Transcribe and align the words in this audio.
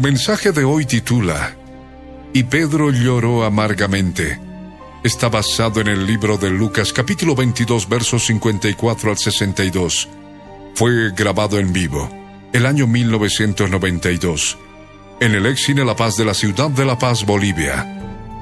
Mensaje 0.00 0.50
de 0.52 0.64
hoy 0.64 0.86
titula 0.86 1.54
Y 2.32 2.44
Pedro 2.44 2.90
lloró 2.90 3.44
amargamente. 3.44 4.40
Está 5.04 5.28
basado 5.28 5.82
en 5.82 5.88
el 5.88 6.06
libro 6.06 6.38
de 6.38 6.48
Lucas 6.48 6.90
capítulo 6.94 7.34
22 7.34 7.86
versos 7.86 8.24
54 8.24 9.10
al 9.10 9.18
62. 9.18 10.08
Fue 10.74 11.10
grabado 11.10 11.58
en 11.58 11.74
vivo 11.74 12.08
el 12.54 12.64
año 12.64 12.86
1992 12.86 14.56
en 15.20 15.34
el 15.34 15.44
Excine 15.44 15.84
La 15.84 15.96
Paz 15.96 16.16
de 16.16 16.24
la 16.24 16.32
ciudad 16.32 16.70
de 16.70 16.86
La 16.86 16.98
Paz, 16.98 17.26
Bolivia, 17.26 17.86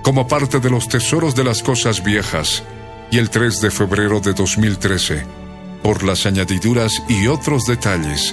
como 0.04 0.28
parte 0.28 0.60
de 0.60 0.70
los 0.70 0.86
tesoros 0.86 1.34
de 1.34 1.42
las 1.42 1.64
cosas 1.64 2.04
viejas 2.04 2.62
y 3.10 3.18
el 3.18 3.30
3 3.30 3.60
de 3.62 3.72
febrero 3.72 4.20
de 4.20 4.32
2013 4.32 5.26
por 5.82 6.04
las 6.04 6.24
añadiduras 6.24 7.02
y 7.08 7.26
otros 7.26 7.64
detalles 7.64 8.32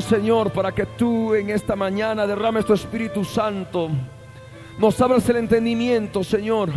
Señor, 0.00 0.52
para 0.52 0.72
que 0.72 0.86
tú 0.86 1.34
en 1.34 1.50
esta 1.50 1.76
mañana 1.76 2.26
derrames 2.26 2.64
tu 2.64 2.72
Espíritu 2.72 3.24
Santo. 3.24 3.90
Nos 4.78 4.98
abras 5.02 5.28
el 5.28 5.36
entendimiento, 5.36 6.24
Señor. 6.24 6.70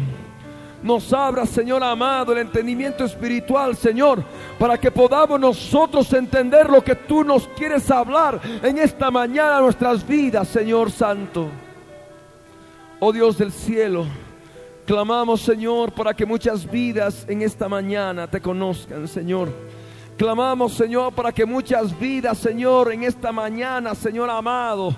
Nos 0.83 1.13
abras, 1.13 1.47
Señor 1.47 1.81
amado, 1.81 2.33
el 2.33 2.39
entendimiento 2.39 3.05
espiritual, 3.05 3.77
Señor, 3.77 4.21
para 4.57 4.77
que 4.77 4.91
podamos 4.91 5.39
nosotros 5.39 6.11
entender 6.11 6.69
lo 6.69 6.83
que 6.83 6.95
tú 6.95 7.23
nos 7.23 7.47
quieres 7.49 7.89
hablar 7.89 8.41
en 8.61 8.77
esta 8.77 9.09
mañana 9.09 9.61
nuestras 9.61 10.05
vidas, 10.05 10.49
Señor 10.49 10.91
Santo. 10.91 11.47
Oh 12.99 13.13
Dios 13.13 13.37
del 13.37 13.53
cielo, 13.53 14.07
clamamos, 14.85 15.39
Señor, 15.39 15.93
para 15.93 16.13
que 16.13 16.25
muchas 16.25 16.69
vidas 16.69 17.25
en 17.29 17.43
esta 17.43 17.69
mañana 17.69 18.27
te 18.27 18.41
conozcan, 18.41 19.07
Señor. 19.07 19.68
Clamamos, 20.19 20.73
Señor, 20.73 21.13
para 21.13 21.31
que 21.31 21.45
muchas 21.45 21.97
vidas, 21.97 22.37
Señor, 22.39 22.91
en 22.91 23.05
esta 23.05 23.31
mañana, 23.31 23.95
Señor 23.95 24.29
amado, 24.29 24.93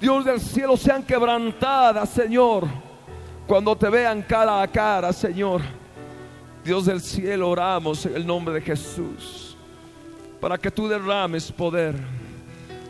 Dios 0.00 0.24
del 0.24 0.40
cielo, 0.40 0.78
sean 0.78 1.02
quebrantadas, 1.02 2.08
Señor, 2.08 2.66
cuando 3.46 3.76
te 3.76 3.90
vean 3.90 4.22
cara 4.22 4.62
a 4.62 4.66
cara, 4.66 5.12
Señor. 5.12 5.60
Dios 6.64 6.86
del 6.86 7.02
cielo, 7.02 7.50
oramos 7.50 8.06
en 8.06 8.16
el 8.16 8.26
nombre 8.26 8.54
de 8.54 8.62
Jesús, 8.62 9.58
para 10.40 10.56
que 10.56 10.70
tú 10.70 10.88
derrames 10.88 11.52
poder, 11.52 11.94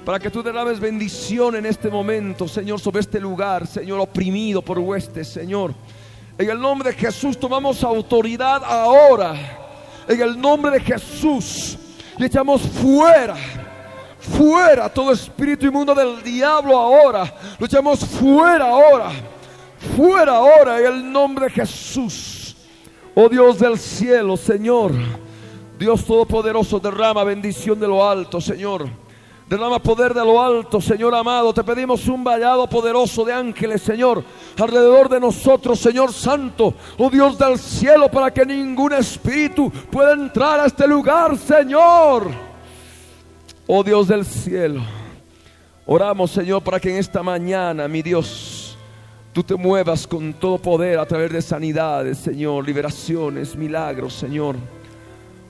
para 0.05 0.21
que 0.21 0.31
tú 0.31 0.41
derrames 0.41 0.79
bendición 0.79 1.57
en 1.57 1.67
este 1.67 1.91
momento, 1.91 2.47
Señor, 2.47 2.79
sobre 2.79 3.01
este 3.01 3.19
lugar, 3.19 3.67
Señor, 3.67 3.99
oprimido 3.99 4.63
por 4.63 4.79
huestes, 4.79 5.27
Señor. 5.27 5.75
En 6.39 6.49
el 6.49 6.61
nombre 6.61 6.91
de 6.91 6.97
Jesús 6.97 7.37
tomamos 7.37 7.83
autoridad 7.83 8.63
ahora 8.63 9.62
en 10.09 10.21
el 10.21 10.41
nombre 10.41 10.73
de 10.73 10.81
Jesús. 10.81 11.79
Le 12.19 12.27
echamos 12.27 12.63
fuera, 12.63 13.37
fuera 14.19 14.89
todo 14.89 15.13
espíritu 15.13 15.67
inmundo 15.67 15.95
del 15.95 16.23
diablo 16.23 16.79
ahora. 16.79 17.35
Lo 17.59 17.67
echamos 17.67 18.01
fuera 18.01 18.67
ahora, 18.67 19.11
fuera 19.97 20.37
ahora 20.37 20.81
en 20.81 20.87
el 20.87 21.13
nombre 21.13 21.47
de 21.47 21.53
Jesús. 21.53 22.57
Oh 23.15 23.29
Dios 23.29 23.59
del 23.59 23.79
cielo, 23.79 24.37
Señor. 24.37 24.93
Dios 25.79 26.05
Todopoderoso, 26.05 26.79
derrama 26.79 27.25
bendición 27.25 27.81
de 27.81 27.89
lo 27.89 28.09
alto, 28.09 28.41
Señor. 28.41 28.89
Derrama 29.53 29.81
poder 29.81 30.15
de 30.15 30.25
lo 30.25 30.41
alto, 30.41 30.81
Señor 30.81 31.15
amado. 31.15 31.53
Te 31.53 31.63
pedimos 31.63 32.09
un 32.09 32.25
vallado 32.25 32.67
poderoso 32.67 33.23
de 33.23 33.35
ángeles, 33.35 33.83
Señor, 33.83 34.25
alrededor 34.59 35.11
de 35.11 35.21
nosotros, 35.21 35.79
Señor 35.79 36.11
Santo, 36.11 36.73
oh 36.97 37.11
Dios 37.11 37.37
del 37.37 37.59
cielo, 37.59 38.11
para 38.11 38.31
que 38.31 38.47
ningún 38.47 38.95
espíritu 38.95 39.71
pueda 39.91 40.15
entrar 40.15 40.59
a 40.59 40.65
este 40.65 40.87
lugar, 40.87 41.37
Señor. 41.37 42.31
Oh 43.67 43.85
Dios 43.85 44.09
del 44.09 44.25
cielo, 44.25 44.81
oramos, 45.85 46.31
Señor, 46.31 46.63
para 46.63 46.81
que 46.81 46.89
en 46.89 46.97
esta 46.97 47.23
mañana, 47.23 47.87
mi 47.89 48.01
Dios, 48.01 48.79
tú 49.35 49.43
te 49.43 49.55
muevas 49.55 50.07
con 50.07 50.33
todo 50.33 50.57
poder 50.57 50.99
a 50.99 51.05
través 51.05 51.31
de 51.31 51.43
sanidades, 51.43 52.17
Señor, 52.17 52.65
liberaciones, 52.65 53.55
milagros, 53.55 54.15
Señor. 54.15 54.57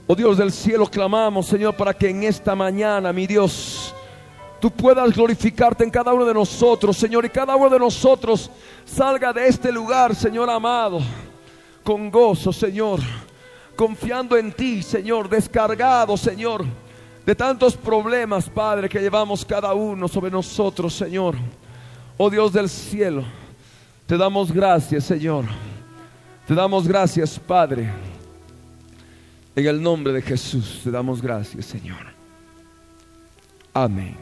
Oh 0.05 0.15
Dios 0.15 0.37
del 0.37 0.51
cielo, 0.51 0.85
clamamos, 0.85 1.45
Señor, 1.45 1.75
para 1.75 1.93
que 1.93 2.09
en 2.09 2.23
esta 2.23 2.55
mañana, 2.55 3.13
mi 3.13 3.25
Dios, 3.25 3.95
tú 4.59 4.69
puedas 4.69 5.13
glorificarte 5.13 5.85
en 5.85 5.89
cada 5.89 6.13
uno 6.13 6.25
de 6.25 6.33
nosotros, 6.33 6.97
Señor, 6.97 7.23
y 7.23 7.29
cada 7.29 7.55
uno 7.55 7.69
de 7.69 7.79
nosotros 7.79 8.51
salga 8.83 9.31
de 9.31 9.47
este 9.47 9.71
lugar, 9.71 10.13
Señor 10.13 10.49
amado, 10.49 10.99
con 11.83 12.11
gozo, 12.11 12.51
Señor, 12.51 12.99
confiando 13.77 14.35
en 14.35 14.51
ti, 14.51 14.83
Señor, 14.83 15.29
descargado, 15.29 16.17
Señor, 16.17 16.65
de 17.25 17.33
tantos 17.33 17.77
problemas, 17.77 18.49
Padre, 18.49 18.89
que 18.89 18.99
llevamos 18.99 19.45
cada 19.45 19.73
uno 19.73 20.09
sobre 20.09 20.29
nosotros, 20.29 20.93
Señor. 20.93 21.35
Oh 22.17 22.29
Dios 22.29 22.51
del 22.51 22.67
cielo, 22.67 23.23
te 24.05 24.17
damos 24.17 24.51
gracias, 24.51 25.05
Señor. 25.05 25.45
Te 26.45 26.53
damos 26.53 26.85
gracias, 26.85 27.39
Padre. 27.39 28.12
En 29.55 29.67
el 29.67 29.81
nombre 29.81 30.11
de 30.13 30.21
Jesús 30.23 30.81
te 30.83 30.89
damos 30.89 31.21
gracias, 31.21 31.67
Señor. 31.67 32.07
Amén. 33.71 34.17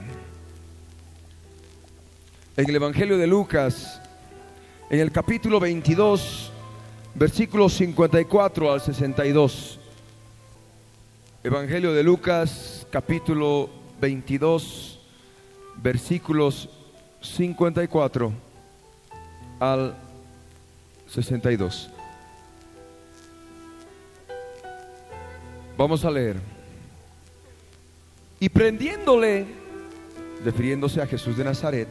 En 2.57 2.69
el 2.69 2.75
Evangelio 2.75 3.17
de 3.17 3.27
Lucas, 3.27 4.01
en 4.89 4.99
el 4.99 5.09
capítulo 5.09 5.57
22, 5.61 6.51
versículos 7.15 7.73
54 7.73 8.73
al 8.73 8.81
62. 8.81 9.79
Evangelio 11.45 11.93
de 11.93 12.03
Lucas, 12.03 12.85
capítulo 12.91 13.69
22, 14.01 14.99
versículos 15.81 16.67
54 17.21 18.33
al 19.61 19.95
62. 21.07 21.89
Vamos 25.77 26.05
a 26.05 26.11
leer. 26.11 26.37
Y 28.39 28.49
prendiéndole, 28.49 29.45
refiriéndose 30.43 31.01
a 31.01 31.07
Jesús 31.07 31.37
de 31.37 31.43
Nazaret, 31.43 31.87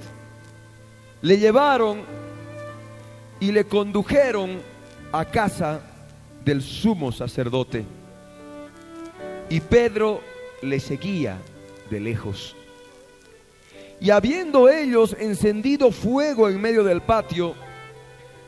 le 1.22 1.38
llevaron 1.38 2.02
y 3.38 3.52
le 3.52 3.64
condujeron 3.64 4.60
a 5.12 5.24
casa 5.24 5.80
del 6.44 6.62
sumo 6.62 7.12
sacerdote. 7.12 7.84
Y 9.48 9.60
Pedro 9.60 10.20
le 10.62 10.80
seguía 10.80 11.38
de 11.90 12.00
lejos. 12.00 12.56
Y 14.00 14.10
habiendo 14.10 14.68
ellos 14.68 15.14
encendido 15.18 15.90
fuego 15.90 16.48
en 16.48 16.60
medio 16.60 16.84
del 16.84 17.02
patio, 17.02 17.54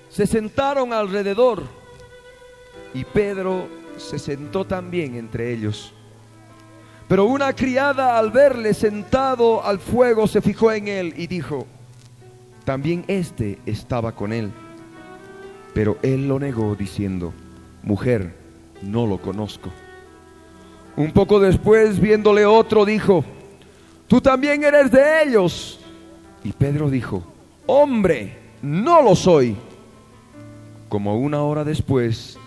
se 0.09 0.27
sentaron 0.27 0.93
alrededor. 0.93 1.63
Y 2.95 3.05
Pedro 3.05 3.67
se 3.97 4.19
sentó 4.19 4.65
también 4.65 5.17
entre 5.17 5.53
ellos. 5.53 5.93
Pero 7.09 7.27
una 7.27 7.53
criada 7.53 8.19
al 8.19 8.31
verle 8.31 8.75
sentado 8.75 9.65
al 9.65 9.79
fuego 9.79 10.27
se 10.27 10.41
fijó 10.41 10.73
en 10.73 10.89
él 10.89 11.15
y 11.17 11.27
dijo, 11.27 11.67
también 12.65 13.05
éste 13.09 13.59
estaba 13.67 14.13
con 14.13 14.33
él. 14.33 14.51
Pero 15.75 15.99
él 16.03 16.29
lo 16.29 16.39
negó 16.39 16.75
diciendo, 16.75 17.33
mujer, 17.83 18.35
no 18.83 19.07
lo 19.07 19.19
conozco. 19.19 19.71
Un 20.97 21.13
poco 21.13 21.41
después, 21.41 21.99
viéndole 21.99 22.45
otro, 22.45 22.85
dijo, 22.85 23.25
tú 24.07 24.21
también 24.21 24.63
eres 24.63 24.91
de 24.91 25.23
ellos. 25.25 25.81
Y 26.45 26.53
Pedro 26.53 26.91
dijo, 26.91 27.23
hombre, 27.67 28.37
no 28.63 29.03
lo 29.03 29.17
soy. 29.17 29.57
Como 30.89 31.19
una 31.19 31.43
hora 31.43 31.65
después, 31.65 32.39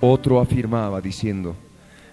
otro 0.00 0.40
afirmaba 0.40 1.00
diciendo, 1.00 1.54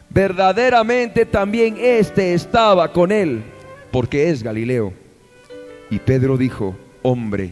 verdaderamente 0.10 1.26
también 1.26 1.78
éste 1.80 2.34
estaba 2.34 2.92
con 2.92 3.12
él, 3.12 3.44
porque 3.92 4.30
es 4.30 4.44
Galileo. 4.44 4.94
Y 5.90 6.00
Pedro 6.00 6.38
dijo, 6.38 6.76
hombre, 7.02 7.52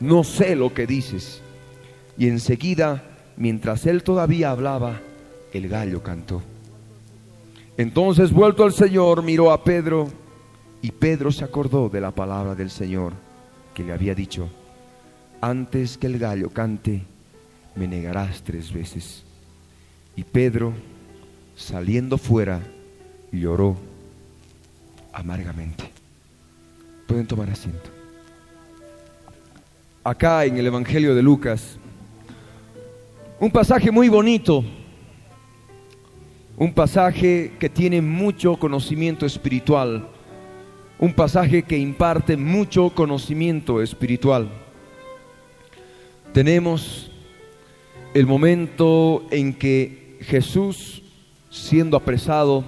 no 0.00 0.24
sé 0.24 0.54
lo 0.54 0.72
que 0.72 0.86
dices. 0.86 1.42
Y 2.16 2.28
enseguida, 2.28 3.02
mientras 3.36 3.86
él 3.86 4.02
todavía 4.02 4.50
hablaba, 4.50 5.00
el 5.52 5.68
gallo 5.68 6.02
cantó. 6.02 6.42
Entonces, 7.76 8.32
vuelto 8.32 8.64
al 8.64 8.72
Señor, 8.72 9.22
miró 9.22 9.50
a 9.52 9.62
Pedro, 9.62 10.08
y 10.80 10.92
Pedro 10.92 11.32
se 11.32 11.44
acordó 11.44 11.88
de 11.88 12.00
la 12.00 12.10
palabra 12.10 12.54
del 12.54 12.70
Señor 12.70 13.12
que 13.74 13.84
le 13.84 13.92
había 13.92 14.14
dicho, 14.14 14.48
antes 15.40 15.98
que 15.98 16.06
el 16.06 16.18
gallo 16.18 16.48
cante, 16.48 17.02
me 17.74 17.86
negarás 17.86 18.42
tres 18.42 18.72
veces. 18.72 19.25
Y 20.16 20.24
Pedro, 20.24 20.72
saliendo 21.54 22.16
fuera, 22.16 22.60
lloró 23.30 23.76
amargamente. 25.12 25.84
Pueden 27.06 27.26
tomar 27.26 27.50
asiento. 27.50 27.90
Acá 30.02 30.44
en 30.46 30.56
el 30.56 30.66
Evangelio 30.66 31.14
de 31.14 31.22
Lucas, 31.22 31.78
un 33.38 33.50
pasaje 33.50 33.90
muy 33.90 34.08
bonito, 34.08 34.64
un 36.56 36.72
pasaje 36.72 37.52
que 37.58 37.68
tiene 37.68 38.00
mucho 38.00 38.56
conocimiento 38.56 39.26
espiritual, 39.26 40.08
un 40.98 41.12
pasaje 41.12 41.62
que 41.62 41.76
imparte 41.76 42.38
mucho 42.38 42.88
conocimiento 42.90 43.82
espiritual. 43.82 44.48
Tenemos 46.32 47.10
el 48.14 48.26
momento 48.26 49.26
en 49.30 49.52
que 49.52 50.05
Jesús, 50.26 51.02
siendo 51.50 51.96
apresado, 51.96 52.64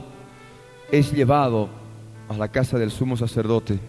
es 0.92 1.12
llevado 1.12 1.68
a 2.28 2.34
la 2.34 2.48
casa 2.48 2.78
del 2.78 2.92
sumo 2.92 3.16
sacerdote. 3.16 3.80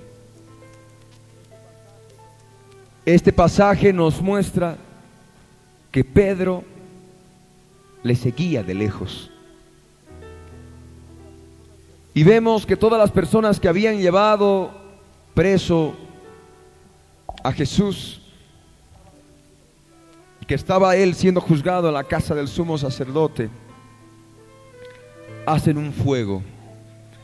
Este 3.05 3.31
pasaje 3.31 3.93
nos 3.93 4.21
muestra 4.21 4.75
que 5.91 6.03
Pedro 6.03 6.63
le 8.01 8.15
seguía 8.15 8.63
de 8.63 8.73
lejos. 8.73 9.29
Y 12.15 12.23
vemos 12.23 12.65
que 12.65 12.75
todas 12.75 12.99
las 12.99 13.11
personas 13.11 13.59
que 13.59 13.67
habían 13.67 13.99
llevado 13.99 14.71
preso 15.35 15.93
a 17.43 17.51
Jesús, 17.51 18.21
que 20.49 20.55
estaba 20.55 20.95
él 20.95 21.13
siendo 21.13 21.41
juzgado 21.41 21.89
en 21.89 21.93
la 21.93 22.03
casa 22.03 22.33
del 22.33 22.47
sumo 22.47 22.75
sacerdote, 22.75 23.51
hacen 25.45 25.77
un 25.77 25.93
fuego 25.93 26.41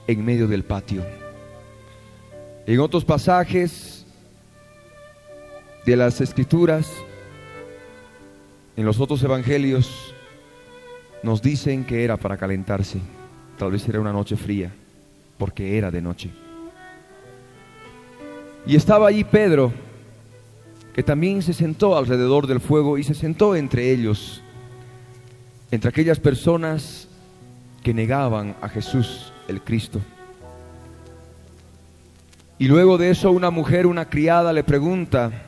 en 0.05 0.23
medio 0.23 0.47
del 0.47 0.63
patio. 0.63 1.03
En 2.67 2.79
otros 2.79 3.03
pasajes 3.03 4.05
de 5.87 5.95
las 5.95 6.21
escrituras, 6.21 6.87
en 8.77 8.85
los 8.85 8.99
otros 8.99 9.23
evangelios, 9.23 10.13
nos 11.23 11.41
dicen 11.41 11.83
que 11.83 12.03
era 12.03 12.17
para 12.17 12.37
calentarse. 12.37 12.99
Tal 13.57 13.71
vez 13.71 13.89
era 13.89 13.99
una 13.99 14.13
noche 14.13 14.35
fría, 14.35 14.71
porque 15.39 15.79
era 15.79 15.89
de 15.89 16.01
noche. 16.03 16.29
Y 18.67 18.75
estaba 18.75 19.07
allí 19.07 19.23
Pedro, 19.23 19.73
que 20.95 21.03
también 21.03 21.41
se 21.41 21.53
sentó 21.53 21.97
alrededor 21.97 22.47
del 22.47 22.61
fuego 22.61 22.97
y 22.97 23.03
se 23.03 23.13
sentó 23.13 23.57
entre 23.57 23.91
ellos, 23.91 24.41
entre 25.69 25.89
aquellas 25.89 26.21
personas 26.21 27.09
que 27.83 27.93
negaban 27.93 28.55
a 28.61 28.69
Jesús 28.69 29.33
el 29.49 29.61
Cristo. 29.61 29.99
Y 32.57 32.69
luego 32.69 32.97
de 32.97 33.09
eso 33.09 33.29
una 33.31 33.51
mujer, 33.51 33.87
una 33.87 34.05
criada, 34.09 34.53
le 34.53 34.63
pregunta 34.63 35.47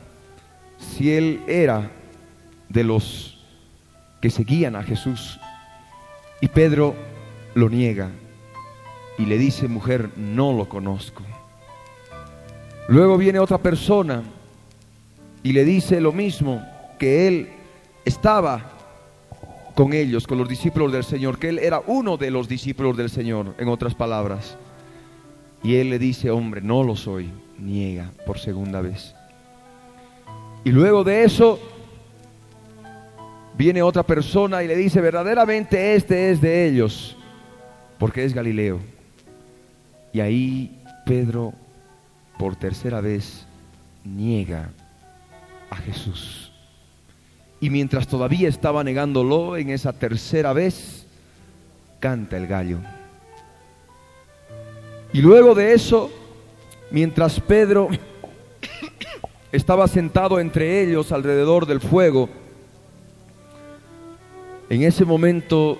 si 0.76 1.12
él 1.12 1.40
era 1.48 1.92
de 2.68 2.84
los 2.84 3.42
que 4.20 4.28
seguían 4.28 4.76
a 4.76 4.82
Jesús. 4.82 5.40
Y 6.42 6.48
Pedro 6.48 6.94
lo 7.54 7.70
niega 7.70 8.10
y 9.16 9.24
le 9.24 9.38
dice, 9.38 9.66
mujer, 9.66 10.10
no 10.14 10.52
lo 10.52 10.68
conozco. 10.68 11.22
Luego 12.88 13.16
viene 13.16 13.38
otra 13.38 13.56
persona 13.56 14.22
y 15.42 15.52
le 15.52 15.64
dice 15.64 16.00
lo 16.00 16.12
mismo, 16.12 16.62
que 16.98 17.28
él 17.28 17.48
estaba 18.04 18.72
con 19.74 19.92
ellos, 19.92 20.26
con 20.26 20.38
los 20.38 20.48
discípulos 20.48 20.92
del 20.92 21.04
Señor, 21.04 21.38
que 21.38 21.50
él 21.50 21.58
era 21.60 21.80
uno 21.86 22.16
de 22.16 22.30
los 22.30 22.48
discípulos 22.48 22.96
del 22.96 23.10
Señor, 23.10 23.54
en 23.58 23.68
otras 23.68 23.94
palabras. 23.94 24.56
Y 25.62 25.76
él 25.76 25.90
le 25.90 25.98
dice, 25.98 26.30
hombre, 26.30 26.60
no 26.60 26.82
lo 26.82 26.96
soy, 26.96 27.30
niega 27.58 28.10
por 28.26 28.38
segunda 28.38 28.80
vez. 28.80 29.14
Y 30.64 30.70
luego 30.70 31.04
de 31.04 31.24
eso 31.24 31.60
viene 33.56 33.82
otra 33.82 34.02
persona 34.02 34.62
y 34.62 34.68
le 34.68 34.76
dice, 34.76 35.00
verdaderamente 35.00 35.94
este 35.94 36.30
es 36.30 36.40
de 36.40 36.66
ellos, 36.66 37.16
porque 37.98 38.24
es 38.24 38.34
Galileo. 38.34 38.80
Y 40.12 40.20
ahí 40.20 40.82
Pedro, 41.06 41.52
por 42.38 42.56
tercera 42.56 43.00
vez, 43.00 43.46
niega 44.04 44.70
a 45.70 45.76
Jesús. 45.76 46.52
Y 47.60 47.70
mientras 47.70 48.06
todavía 48.06 48.48
estaba 48.48 48.84
negándolo 48.84 49.56
en 49.56 49.70
esa 49.70 49.92
tercera 49.92 50.52
vez, 50.52 51.06
canta 52.00 52.36
el 52.36 52.46
gallo. 52.46 52.78
Y 55.12 55.20
luego 55.20 55.54
de 55.54 55.72
eso, 55.72 56.10
mientras 56.90 57.40
Pedro 57.40 57.88
estaba 59.52 59.88
sentado 59.88 60.38
entre 60.38 60.82
ellos 60.82 61.10
alrededor 61.10 61.66
del 61.66 61.80
fuego, 61.80 62.28
en 64.70 64.82
ese 64.82 65.04
momento, 65.04 65.78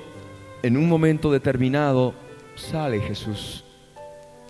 en 0.63 0.77
un 0.77 0.89
momento 0.89 1.31
determinado, 1.31 2.15
sale 2.57 3.01
Jesús 3.01 3.65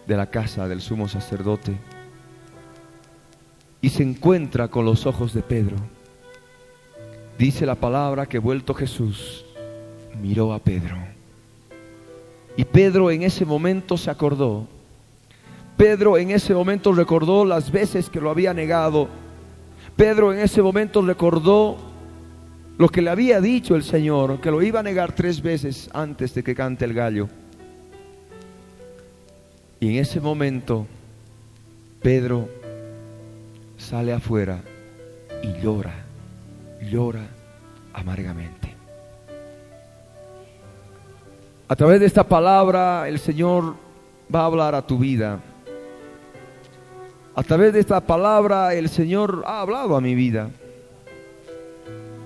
de 0.06 0.16
la 0.16 0.30
casa 0.30 0.68
del 0.68 0.80
sumo 0.80 1.08
sacerdote 1.08 1.76
y 3.80 3.90
se 3.90 4.02
encuentra 4.02 4.68
con 4.68 4.84
los 4.84 5.06
ojos 5.06 5.32
de 5.34 5.42
Pedro. 5.42 5.76
Dice 7.38 7.66
la 7.66 7.76
palabra 7.76 8.26
que 8.26 8.38
vuelto 8.38 8.74
Jesús 8.74 9.44
miró 10.20 10.52
a 10.52 10.58
Pedro. 10.58 10.96
Y 12.56 12.64
Pedro 12.64 13.10
en 13.10 13.22
ese 13.22 13.44
momento 13.44 13.96
se 13.96 14.10
acordó. 14.10 14.66
Pedro 15.76 16.18
en 16.18 16.32
ese 16.32 16.52
momento 16.52 16.92
recordó 16.92 17.44
las 17.44 17.70
veces 17.70 18.10
que 18.10 18.20
lo 18.20 18.30
había 18.30 18.52
negado. 18.52 19.08
Pedro 19.94 20.32
en 20.32 20.40
ese 20.40 20.60
momento 20.60 21.00
recordó 21.02 21.76
lo 22.76 22.88
que 22.88 23.02
le 23.02 23.10
había 23.10 23.40
dicho 23.40 23.76
el 23.76 23.84
Señor, 23.84 24.40
que 24.40 24.50
lo 24.50 24.60
iba 24.60 24.80
a 24.80 24.82
negar 24.82 25.12
tres 25.12 25.40
veces 25.40 25.88
antes 25.92 26.34
de 26.34 26.42
que 26.42 26.56
cante 26.56 26.84
el 26.84 26.94
gallo. 26.94 27.28
Y 29.78 29.90
en 29.90 29.96
ese 29.96 30.20
momento 30.20 30.86
Pedro 32.02 32.48
sale 33.88 34.12
afuera 34.12 34.60
y 35.42 35.62
llora, 35.62 35.94
llora 36.82 37.26
amargamente. 37.94 38.74
A 41.66 41.74
través 41.74 41.98
de 42.00 42.04
esta 42.04 42.24
palabra 42.24 43.08
el 43.08 43.18
Señor 43.18 43.76
va 44.34 44.42
a 44.42 44.44
hablar 44.44 44.74
a 44.74 44.86
tu 44.86 44.98
vida. 44.98 45.40
A 47.34 47.42
través 47.42 47.72
de 47.72 47.80
esta 47.80 48.00
palabra 48.00 48.74
el 48.74 48.90
Señor 48.90 49.42
ha 49.46 49.62
hablado 49.62 49.96
a 49.96 50.02
mi 50.02 50.14
vida. 50.14 50.50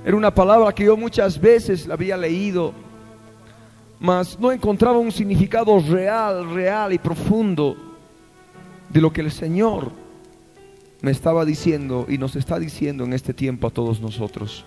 Era 0.04 0.16
una 0.16 0.35
palabra 0.35 0.73
que 0.73 0.87
yo 0.87 0.97
muchas 0.97 1.40
veces 1.40 1.87
la 1.87 1.95
había 1.95 2.16
leído, 2.16 2.73
mas 4.00 4.37
no 4.37 4.50
encontraba 4.50 4.99
un 4.99 5.12
significado 5.12 5.78
real, 5.78 6.52
real 6.52 6.92
y 6.92 6.99
profundo 6.99 7.76
de 8.88 9.00
lo 9.00 9.12
que 9.12 9.21
el 9.21 9.31
Señor 9.31 10.02
me 11.03 11.11
estaba 11.11 11.45
diciendo 11.45 12.07
y 12.09 12.17
nos 12.17 12.37
está 12.37 12.59
diciendo 12.59 13.05
en 13.05 13.13
este 13.13 13.35
tiempo 13.35 13.67
a 13.67 13.71
todos 13.71 14.01
nosotros. 14.01 14.65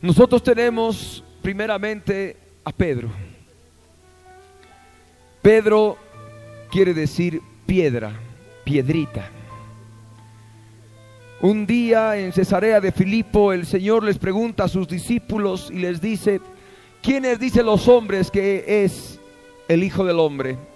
Nosotros 0.00 0.42
tenemos 0.42 1.22
primeramente 1.42 2.36
a 2.64 2.72
Pedro. 2.72 3.10
Pedro 5.42 5.98
quiere 6.70 6.94
decir 6.94 7.42
piedra, 7.66 8.12
piedrita. 8.64 9.28
Un 11.42 11.66
día 11.66 12.16
en 12.16 12.32
Cesarea 12.32 12.80
de 12.80 12.92
Filipo 12.92 13.52
el 13.52 13.66
Señor 13.66 14.02
les 14.02 14.18
pregunta 14.18 14.64
a 14.64 14.68
sus 14.68 14.88
discípulos 14.88 15.70
y 15.70 15.78
les 15.78 16.00
dice, 16.00 16.40
¿quiénes 17.02 17.38
dicen 17.38 17.66
los 17.66 17.86
hombres 17.86 18.30
que 18.30 18.84
es 18.84 19.20
el 19.68 19.84
Hijo 19.84 20.04
del 20.06 20.18
Hombre? 20.18 20.69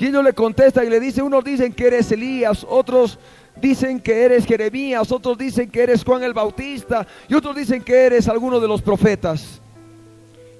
Y 0.00 0.06
ellos 0.06 0.24
le 0.24 0.32
contestan 0.32 0.86
y 0.86 0.90
le 0.90 0.98
dicen, 0.98 1.24
unos 1.24 1.44
dicen 1.44 1.74
que 1.74 1.86
eres 1.86 2.10
Elías, 2.10 2.66
otros 2.66 3.18
dicen 3.60 4.00
que 4.00 4.24
eres 4.24 4.46
Jeremías, 4.46 5.12
otros 5.12 5.36
dicen 5.36 5.70
que 5.70 5.82
eres 5.82 6.02
Juan 6.02 6.22
el 6.22 6.32
Bautista 6.32 7.06
y 7.28 7.34
otros 7.34 7.54
dicen 7.54 7.82
que 7.82 8.06
eres 8.06 8.26
alguno 8.26 8.58
de 8.58 8.66
los 8.66 8.80
profetas. 8.80 9.60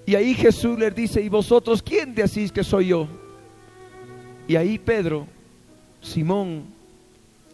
Y 0.04 0.14
ahí 0.14 0.35
Jesús 0.35 0.78
les 0.78 0.94
dice, 0.94 1.23
¿y 1.23 1.30
vosotros 1.30 1.82
quién 1.82 2.14
decís 2.14 2.52
que 2.52 2.62
soy 2.62 2.88
yo? 2.88 3.09
Y 4.47 4.56
ahí 4.56 4.78
Pedro, 4.78 5.26
Simón, 6.02 6.64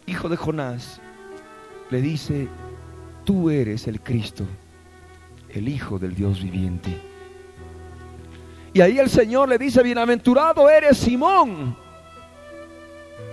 hijo 0.07 0.27
de 0.27 0.35
Jonás, 0.35 0.99
le 1.89 2.01
dice, 2.01 2.49
tú 3.23 3.49
eres 3.49 3.87
el 3.87 4.01
Cristo, 4.01 4.43
el 5.49 5.69
Hijo 5.69 5.99
del 5.99 6.15
Dios 6.15 6.43
viviente. 6.43 7.06
Y 8.77 8.81
ahí 8.81 8.99
el 8.99 9.09
Señor 9.09 9.49
le 9.49 9.57
dice, 9.57 9.81
bienaventurado 9.81 10.69
eres 10.69 10.99
Simón, 10.99 11.75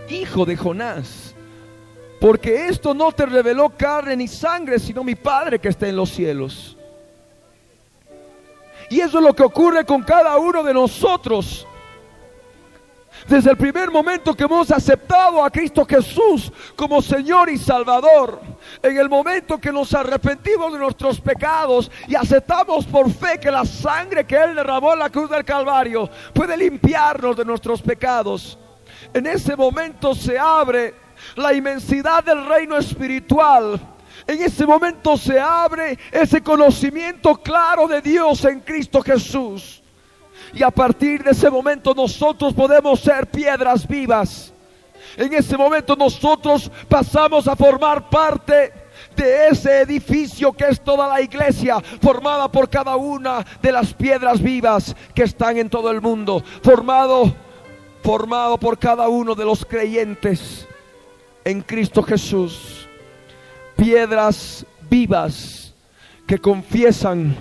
hijo 0.09 0.47
de 0.47 0.57
Jonás, 0.57 1.35
porque 2.19 2.69
esto 2.69 2.95
no 2.95 3.13
te 3.13 3.27
reveló 3.27 3.69
carne 3.69 4.17
ni 4.17 4.27
sangre, 4.27 4.79
sino 4.79 5.05
mi 5.05 5.15
Padre 5.15 5.59
que 5.59 5.69
está 5.69 5.87
en 5.87 5.97
los 5.97 6.09
cielos. 6.09 6.79
Y 8.89 9.01
eso 9.01 9.19
es 9.19 9.23
lo 9.23 9.35
que 9.35 9.43
ocurre 9.43 9.85
con 9.85 10.03
cada 10.03 10.39
uno 10.39 10.63
de 10.63 10.73
nosotros 10.73 11.67
desde 13.29 13.51
el 13.51 13.57
primer 13.57 13.91
momento 13.91 14.35
que 14.35 14.45
hemos 14.45 14.71
aceptado 14.71 15.43
a 15.43 15.51
Cristo 15.51 15.85
Jesús 15.85 16.53
como 16.77 17.01
Señor 17.01 17.49
y 17.49 17.59
Salvador, 17.59 18.41
en 18.83 18.99
el 18.99 19.09
momento 19.09 19.59
que 19.59 19.73
nos 19.73 19.95
arrepentimos 19.95 20.73
de 20.73 20.79
nuestros 20.79 21.21
pecados 21.21 21.91
y 22.07 22.15
aceptamos 22.15 22.87
por 22.87 23.11
fe 23.11 23.39
que 23.41 23.51
la 23.51 23.65
sangre 23.65 24.27
que 24.27 24.37
Él 24.37 24.55
derramó 24.55 24.93
en 24.93 24.99
la 24.99 25.11
cruz 25.11 25.31
del 25.31 25.45
Calvario 25.45 26.09
puede 26.33 26.57
limpiarnos 26.57 27.37
de 27.37 27.45
nuestros 27.45 27.81
pecados, 27.81 28.59
en 29.13 29.27
ese 29.27 29.57
momento 29.57 30.15
se 30.15 30.39
abre 30.39 30.95
la 31.37 31.53
inmensidad 31.53 32.25
del 32.25 32.47
reino 32.47 32.77
espiritual. 32.77 33.81
En 34.27 34.43
ese 34.43 34.65
momento 34.67 35.17
se 35.17 35.39
abre 35.39 35.99
ese 36.11 36.41
conocimiento 36.41 37.37
claro 37.37 37.87
de 37.87 38.01
Dios 38.01 38.45
en 38.45 38.61
Cristo 38.61 39.03
Jesús. 39.03 39.84
Y 40.55 40.63
a 40.63 40.71
partir 40.71 41.23
de 41.25 41.33
ese 41.33 41.51
momento 41.51 41.95
nosotros 41.95 42.55
podemos 42.55 43.01
ser 43.01 43.27
piedras 43.27 43.87
vivas. 43.87 44.53
En 45.17 45.33
ese 45.33 45.57
momento 45.57 45.97
nosotros 45.97 46.71
pasamos 46.89 47.49
a 47.49 47.57
formar 47.57 48.09
parte 48.09 48.73
de 49.17 49.49
ese 49.49 49.81
edificio 49.81 50.53
que 50.53 50.69
es 50.69 50.81
toda 50.81 51.09
la 51.09 51.21
iglesia, 51.21 51.81
formada 52.01 52.51
por 52.51 52.69
cada 52.69 52.95
una 52.97 53.45
de 53.61 53.73
las 53.73 53.93
piedras 53.93 54.41
vivas 54.41 54.95
que 55.15 55.25
están 55.25 55.57
en 55.57 55.69
todo 55.69 55.91
el 55.91 56.01
mundo, 56.01 56.43
formado, 56.63 57.35
formado 58.03 58.59
por 58.59 58.79
cada 58.79 59.09
uno 59.09 59.35
de 59.35 59.45
los 59.45 59.65
creyentes 59.65 60.67
en 61.45 61.63
Cristo 61.63 62.03
Jesús. 62.03 62.89
Piedras 63.77 64.65
vivas 64.89 65.75
que 66.27 66.39
confiesan 66.39 67.37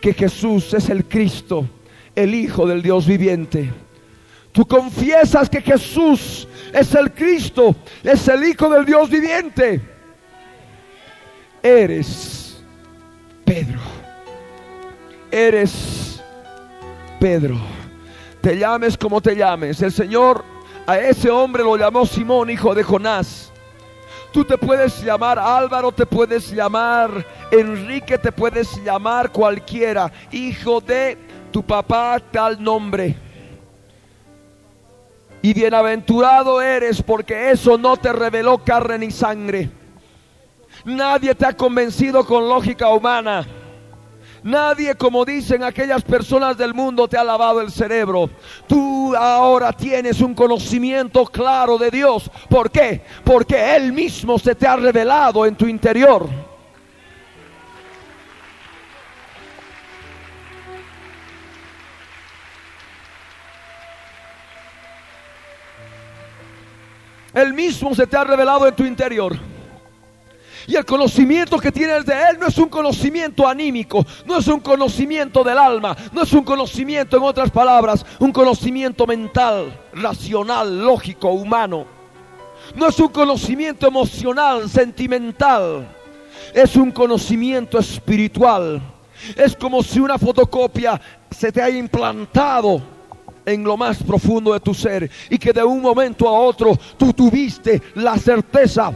que 0.00 0.14
Jesús 0.14 0.72
es 0.74 0.88
el 0.88 1.04
Cristo 1.04 1.66
el 2.14 2.34
Hijo 2.34 2.66
del 2.66 2.82
Dios 2.82 3.06
viviente. 3.06 3.72
Tú 4.52 4.66
confiesas 4.66 5.48
que 5.48 5.62
Jesús 5.62 6.46
es 6.72 6.94
el 6.94 7.12
Cristo, 7.12 7.74
es 8.02 8.28
el 8.28 8.44
Hijo 8.44 8.68
del 8.68 8.84
Dios 8.84 9.08
viviente. 9.08 9.80
Eres 11.62 12.62
Pedro. 13.44 13.80
Eres 15.30 16.22
Pedro. 17.18 17.56
Te 18.40 18.58
llames 18.58 18.98
como 18.98 19.20
te 19.20 19.36
llames. 19.36 19.80
El 19.80 19.92
Señor 19.92 20.44
a 20.86 20.98
ese 20.98 21.30
hombre 21.30 21.62
lo 21.62 21.76
llamó 21.76 22.04
Simón, 22.04 22.50
hijo 22.50 22.74
de 22.74 22.82
Jonás. 22.82 23.52
Tú 24.32 24.44
te 24.44 24.56
puedes 24.58 25.02
llamar 25.04 25.38
Álvaro, 25.38 25.92
te 25.92 26.06
puedes 26.06 26.50
llamar 26.50 27.24
Enrique, 27.50 28.16
te 28.16 28.32
puedes 28.32 28.82
llamar 28.82 29.30
cualquiera, 29.30 30.10
hijo 30.30 30.80
de 30.80 31.18
tu 31.52 31.62
papá 31.62 32.18
tal 32.32 32.62
nombre. 32.62 33.14
Y 35.42 35.52
bienaventurado 35.54 36.62
eres 36.62 37.02
porque 37.02 37.50
eso 37.50 37.76
no 37.76 37.96
te 37.96 38.12
reveló 38.12 38.58
carne 38.58 38.98
ni 38.98 39.10
sangre. 39.10 39.70
Nadie 40.84 41.34
te 41.34 41.46
ha 41.46 41.52
convencido 41.56 42.24
con 42.24 42.48
lógica 42.48 42.88
humana. 42.88 43.46
Nadie, 44.42 44.96
como 44.96 45.24
dicen 45.24 45.62
aquellas 45.62 46.02
personas 46.02 46.56
del 46.56 46.74
mundo, 46.74 47.06
te 47.06 47.16
ha 47.16 47.22
lavado 47.22 47.60
el 47.60 47.70
cerebro. 47.70 48.28
Tú 48.66 49.14
ahora 49.14 49.72
tienes 49.72 50.20
un 50.20 50.34
conocimiento 50.34 51.24
claro 51.26 51.78
de 51.78 51.90
Dios. 51.90 52.28
¿Por 52.48 52.70
qué? 52.70 53.02
Porque 53.22 53.76
Él 53.76 53.92
mismo 53.92 54.38
se 54.38 54.54
te 54.54 54.66
ha 54.66 54.74
revelado 54.74 55.46
en 55.46 55.54
tu 55.54 55.66
interior. 55.66 56.28
Él 67.34 67.54
mismo 67.54 67.94
se 67.94 68.06
te 68.06 68.16
ha 68.16 68.24
revelado 68.24 68.66
en 68.66 68.74
tu 68.74 68.84
interior. 68.84 69.36
Y 70.66 70.76
el 70.76 70.84
conocimiento 70.84 71.58
que 71.58 71.72
tienes 71.72 72.06
de 72.06 72.12
Él 72.12 72.38
no 72.38 72.46
es 72.46 72.56
un 72.58 72.68
conocimiento 72.68 73.48
anímico, 73.48 74.04
no 74.26 74.38
es 74.38 74.46
un 74.46 74.60
conocimiento 74.60 75.42
del 75.42 75.58
alma, 75.58 75.96
no 76.12 76.22
es 76.22 76.32
un 76.32 76.44
conocimiento, 76.44 77.16
en 77.16 77.24
otras 77.24 77.50
palabras, 77.50 78.06
un 78.20 78.32
conocimiento 78.32 79.06
mental, 79.06 79.72
racional, 79.92 80.84
lógico, 80.84 81.30
humano. 81.30 81.86
No 82.76 82.88
es 82.88 82.98
un 83.00 83.08
conocimiento 83.08 83.86
emocional, 83.86 84.68
sentimental. 84.68 85.88
Es 86.54 86.76
un 86.76 86.92
conocimiento 86.92 87.78
espiritual. 87.78 88.80
Es 89.36 89.56
como 89.56 89.82
si 89.82 90.00
una 90.00 90.18
fotocopia 90.18 91.00
se 91.30 91.50
te 91.50 91.60
haya 91.60 91.78
implantado 91.78 92.82
en 93.44 93.64
lo 93.64 93.76
más 93.76 94.02
profundo 94.02 94.52
de 94.52 94.60
tu 94.60 94.74
ser 94.74 95.10
y 95.30 95.38
que 95.38 95.52
de 95.52 95.62
un 95.62 95.80
momento 95.80 96.28
a 96.28 96.32
otro 96.32 96.78
tú 96.96 97.12
tuviste 97.12 97.80
la 97.94 98.16
certeza, 98.16 98.92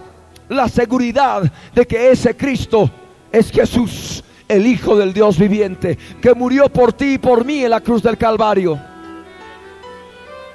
la 0.48 0.68
seguridad 0.68 1.50
de 1.74 1.86
que 1.86 2.10
ese 2.10 2.36
Cristo 2.36 2.90
es 3.32 3.50
Jesús, 3.50 4.22
el 4.48 4.66
Hijo 4.66 4.96
del 4.96 5.12
Dios 5.12 5.38
viviente, 5.38 5.98
que 6.20 6.34
murió 6.34 6.68
por 6.68 6.92
ti 6.92 7.14
y 7.14 7.18
por 7.18 7.44
mí 7.44 7.64
en 7.64 7.70
la 7.70 7.80
cruz 7.80 8.02
del 8.02 8.16
Calvario. 8.16 8.78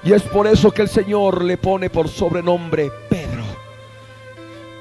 Y 0.04 0.14
es 0.14 0.24
por 0.24 0.48
eso 0.48 0.72
que 0.72 0.82
el 0.82 0.90
Señor 0.90 1.44
le 1.44 1.58
pone 1.58 1.90
por 1.90 2.08
sobrenombre 2.08 2.90
Pedro. 3.10 3.44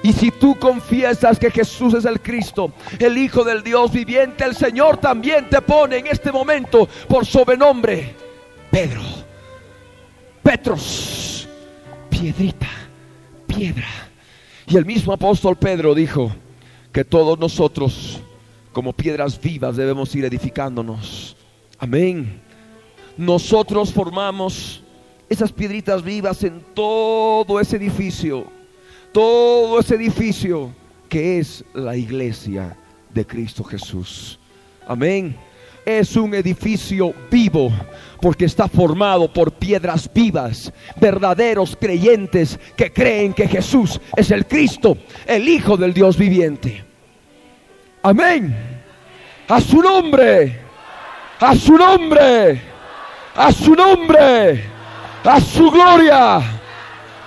Y 0.02 0.14
si 0.14 0.30
tú 0.30 0.58
confiesas 0.58 1.38
que 1.38 1.50
Jesús 1.50 1.92
es 1.92 2.06
el 2.06 2.20
Cristo, 2.22 2.72
el 2.98 3.18
Hijo 3.18 3.44
del 3.44 3.62
Dios 3.62 3.92
viviente, 3.92 4.44
el 4.44 4.56
Señor 4.56 4.96
también 4.96 5.50
te 5.50 5.60
pone 5.60 5.98
en 5.98 6.06
este 6.06 6.32
momento 6.32 6.88
por 7.06 7.26
sobrenombre 7.26 8.29
Pedro, 8.70 9.02
Petros, 10.42 11.48
piedrita, 12.08 12.68
piedra. 13.46 13.88
Y 14.66 14.76
el 14.76 14.86
mismo 14.86 15.12
apóstol 15.12 15.56
Pedro 15.56 15.94
dijo 15.94 16.32
que 16.92 17.04
todos 17.04 17.38
nosotros, 17.38 18.20
como 18.72 18.92
piedras 18.92 19.40
vivas, 19.40 19.76
debemos 19.76 20.14
ir 20.14 20.24
edificándonos. 20.24 21.36
Amén. 21.78 22.40
Nosotros 23.16 23.92
formamos 23.92 24.82
esas 25.28 25.52
piedritas 25.52 26.02
vivas 26.02 26.42
en 26.44 26.64
todo 26.74 27.58
ese 27.60 27.76
edificio, 27.76 28.46
todo 29.12 29.80
ese 29.80 29.96
edificio 29.96 30.72
que 31.08 31.38
es 31.38 31.64
la 31.74 31.96
iglesia 31.96 32.76
de 33.12 33.26
Cristo 33.26 33.64
Jesús. 33.64 34.38
Amén 34.86 35.49
es 35.84 36.16
un 36.16 36.34
edificio 36.34 37.14
vivo 37.30 37.72
porque 38.20 38.44
está 38.44 38.68
formado 38.68 39.32
por 39.32 39.52
piedras 39.52 40.10
vivas, 40.12 40.72
verdaderos 40.96 41.76
creyentes 41.80 42.58
que 42.76 42.92
creen 42.92 43.32
que 43.32 43.48
Jesús 43.48 44.00
es 44.16 44.30
el 44.30 44.46
Cristo, 44.46 44.98
el 45.26 45.48
Hijo 45.48 45.76
del 45.76 45.94
Dios 45.94 46.16
viviente. 46.16 46.84
Amén. 48.02 48.54
A 49.48 49.60
su 49.60 49.82
nombre, 49.82 50.60
a 51.40 51.54
su 51.54 51.76
nombre, 51.76 52.60
a 53.34 53.52
su 53.52 53.74
nombre, 53.74 54.64
a 55.24 55.40
su 55.40 55.70
gloria. 55.70 56.40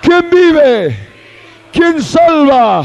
¿Quién 0.00 0.30
vive? 0.30 0.96
¿Quién 1.72 2.02
salva? 2.02 2.84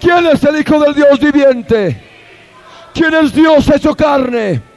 ¿Quién 0.00 0.26
es 0.26 0.42
el 0.44 0.60
Hijo 0.60 0.78
del 0.78 0.94
Dios 0.94 1.18
viviente? 1.18 2.00
¿Quién 2.94 3.14
es 3.14 3.32
Dios 3.34 3.68
hecho 3.68 3.94
carne? 3.94 4.69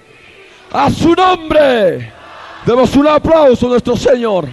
A 0.74 0.89
su 0.89 1.13
nombre. 1.13 2.12
Demos 2.65 2.96
un 2.96 3.08
aplauso 3.08 3.68
a 3.68 3.70
nuestro 3.70 3.96
Señor. 3.96 4.48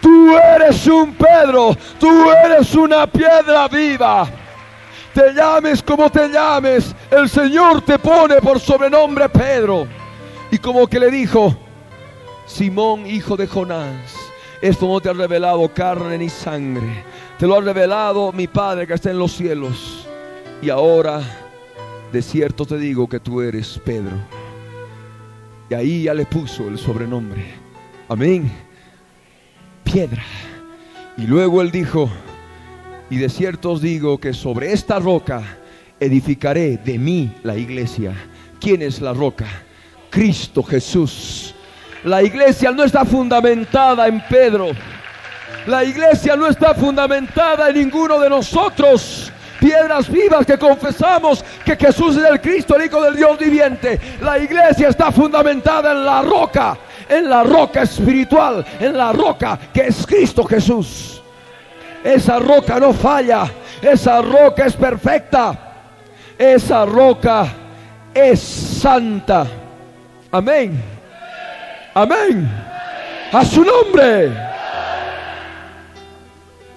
Tú 0.00 0.36
eres 0.36 0.86
un 0.86 1.14
Pedro, 1.14 1.76
tú 1.98 2.30
eres 2.30 2.74
una 2.74 3.06
piedra 3.06 3.68
viva. 3.68 4.28
Te 5.14 5.32
llames 5.32 5.82
como 5.82 6.10
te 6.10 6.28
llames, 6.28 6.94
el 7.10 7.28
Señor 7.28 7.82
te 7.82 7.98
pone 7.98 8.40
por 8.40 8.58
sobrenombre 8.58 9.28
Pedro. 9.28 9.86
Y 10.50 10.58
como 10.58 10.86
que 10.88 10.98
le 10.98 11.10
dijo, 11.10 11.56
Simón, 12.46 13.06
hijo 13.06 13.36
de 13.36 13.46
Jonás, 13.46 14.14
esto 14.60 14.86
no 14.88 15.00
te 15.00 15.08
ha 15.08 15.12
revelado 15.12 15.72
carne 15.72 16.18
ni 16.18 16.28
sangre, 16.28 17.04
te 17.38 17.46
lo 17.46 17.56
ha 17.56 17.60
revelado 17.60 18.32
mi 18.32 18.48
Padre 18.48 18.86
que 18.86 18.94
está 18.94 19.10
en 19.10 19.18
los 19.18 19.32
cielos. 19.32 20.06
Y 20.60 20.68
ahora, 20.68 21.22
de 22.14 22.22
cierto 22.22 22.64
te 22.64 22.78
digo 22.78 23.08
que 23.08 23.18
tú 23.18 23.40
eres 23.40 23.80
Pedro. 23.84 24.12
Y 25.68 25.74
ahí 25.74 26.02
ya 26.04 26.14
le 26.14 26.24
puso 26.24 26.68
el 26.68 26.78
sobrenombre. 26.78 27.44
Amén. 28.08 28.52
Piedra. 29.82 30.22
Y 31.16 31.22
luego 31.22 31.60
él 31.60 31.72
dijo, 31.72 32.08
y 33.10 33.16
de 33.16 33.28
cierto 33.28 33.72
os 33.72 33.82
digo 33.82 34.18
que 34.18 34.32
sobre 34.32 34.72
esta 34.72 35.00
roca 35.00 35.42
edificaré 35.98 36.76
de 36.76 37.00
mí 37.00 37.32
la 37.42 37.56
iglesia. 37.56 38.14
¿Quién 38.60 38.82
es 38.82 39.00
la 39.00 39.12
roca? 39.12 39.46
Cristo 40.08 40.62
Jesús. 40.62 41.52
La 42.04 42.22
iglesia 42.22 42.70
no 42.70 42.84
está 42.84 43.04
fundamentada 43.04 44.06
en 44.06 44.22
Pedro. 44.28 44.68
La 45.66 45.82
iglesia 45.82 46.36
no 46.36 46.46
está 46.46 46.76
fundamentada 46.76 47.70
en 47.70 47.74
ninguno 47.74 48.20
de 48.20 48.30
nosotros. 48.30 49.32
Piedras 49.64 50.10
vivas 50.10 50.44
que 50.44 50.58
confesamos 50.58 51.42
que 51.64 51.74
Jesús 51.74 52.18
es 52.18 52.24
el 52.30 52.38
Cristo, 52.38 52.76
el 52.76 52.84
Hijo 52.84 53.02
del 53.02 53.16
Dios 53.16 53.38
viviente. 53.38 53.98
La 54.20 54.38
iglesia 54.38 54.90
está 54.90 55.10
fundamentada 55.10 55.92
en 55.92 56.04
la 56.04 56.20
roca, 56.20 56.76
en 57.08 57.30
la 57.30 57.42
roca 57.42 57.80
espiritual, 57.80 58.62
en 58.78 58.94
la 58.94 59.10
roca 59.14 59.58
que 59.72 59.86
es 59.86 60.06
Cristo 60.06 60.44
Jesús. 60.44 61.22
Esa 62.04 62.38
roca 62.40 62.78
no 62.78 62.92
falla, 62.92 63.50
esa 63.80 64.20
roca 64.20 64.66
es 64.66 64.76
perfecta, 64.76 65.58
esa 66.36 66.84
roca 66.84 67.46
es 68.12 68.40
santa. 68.40 69.46
Amén. 70.30 70.78
Amén. 71.94 72.50
A 73.32 73.42
su 73.46 73.64
nombre. 73.64 74.30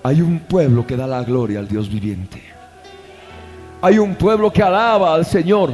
Hay 0.04 0.22
un 0.22 0.40
pueblo 0.40 0.88
que 0.88 0.96
da 0.96 1.06
la 1.06 1.22
gloria 1.24 1.60
al 1.60 1.68
Dios 1.68 1.90
viviente. 1.90 2.47
Hay 3.82 4.00
un 4.00 4.16
pueblo 4.16 4.52
que 4.52 4.64
alaba 4.64 5.14
al 5.14 5.26
Señor. 5.26 5.72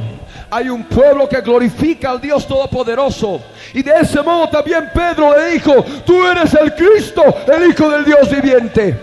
Hay 0.50 0.68
un 0.68 0.84
pueblo 0.84 1.28
que 1.28 1.40
glorifica 1.40 2.10
al 2.10 2.20
Dios 2.20 2.46
Todopoderoso. 2.46 3.40
Y 3.72 3.82
de 3.82 3.92
ese 4.00 4.22
modo 4.22 4.48
también 4.48 4.90
Pedro 4.92 5.36
le 5.36 5.52
dijo, 5.52 5.84
tú 6.04 6.24
eres 6.26 6.54
el 6.54 6.74
Cristo, 6.74 7.22
el 7.52 7.70
Hijo 7.70 7.88
del 7.88 8.04
Dios 8.04 8.30
viviente. 8.30 8.96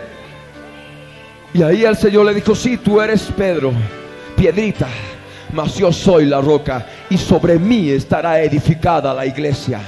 Y 1.53 1.63
ahí 1.63 1.83
el 1.83 1.97
Señor 1.97 2.25
le 2.25 2.33
dijo, 2.33 2.55
sí, 2.55 2.77
tú 2.77 3.01
eres 3.01 3.23
Pedro, 3.35 3.73
piedrita, 4.37 4.87
mas 5.51 5.75
yo 5.75 5.91
soy 5.91 6.25
la 6.25 6.39
roca 6.39 6.85
y 7.09 7.17
sobre 7.17 7.59
mí 7.59 7.89
estará 7.89 8.39
edificada 8.41 9.13
la 9.13 9.25
iglesia. 9.25 9.81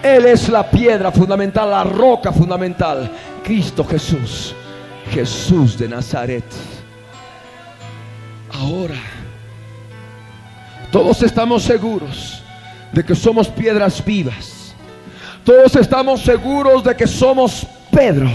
Él 0.00 0.26
es 0.26 0.48
la 0.48 0.70
piedra 0.70 1.10
fundamental, 1.10 1.70
la 1.70 1.82
roca 1.82 2.30
fundamental, 2.30 3.10
Cristo 3.42 3.84
Jesús, 3.84 4.54
Jesús 5.10 5.76
de 5.76 5.88
Nazaret. 5.88 6.44
Ahora, 8.54 9.00
todos 10.92 11.22
estamos 11.22 11.64
seguros 11.64 12.40
de 12.92 13.04
que 13.04 13.14
somos 13.16 13.48
piedras 13.48 14.04
vivas. 14.04 14.74
Todos 15.44 15.74
estamos 15.74 16.22
seguros 16.22 16.84
de 16.84 16.94
que 16.94 17.06
somos 17.06 17.66
Pedro. 17.90 18.30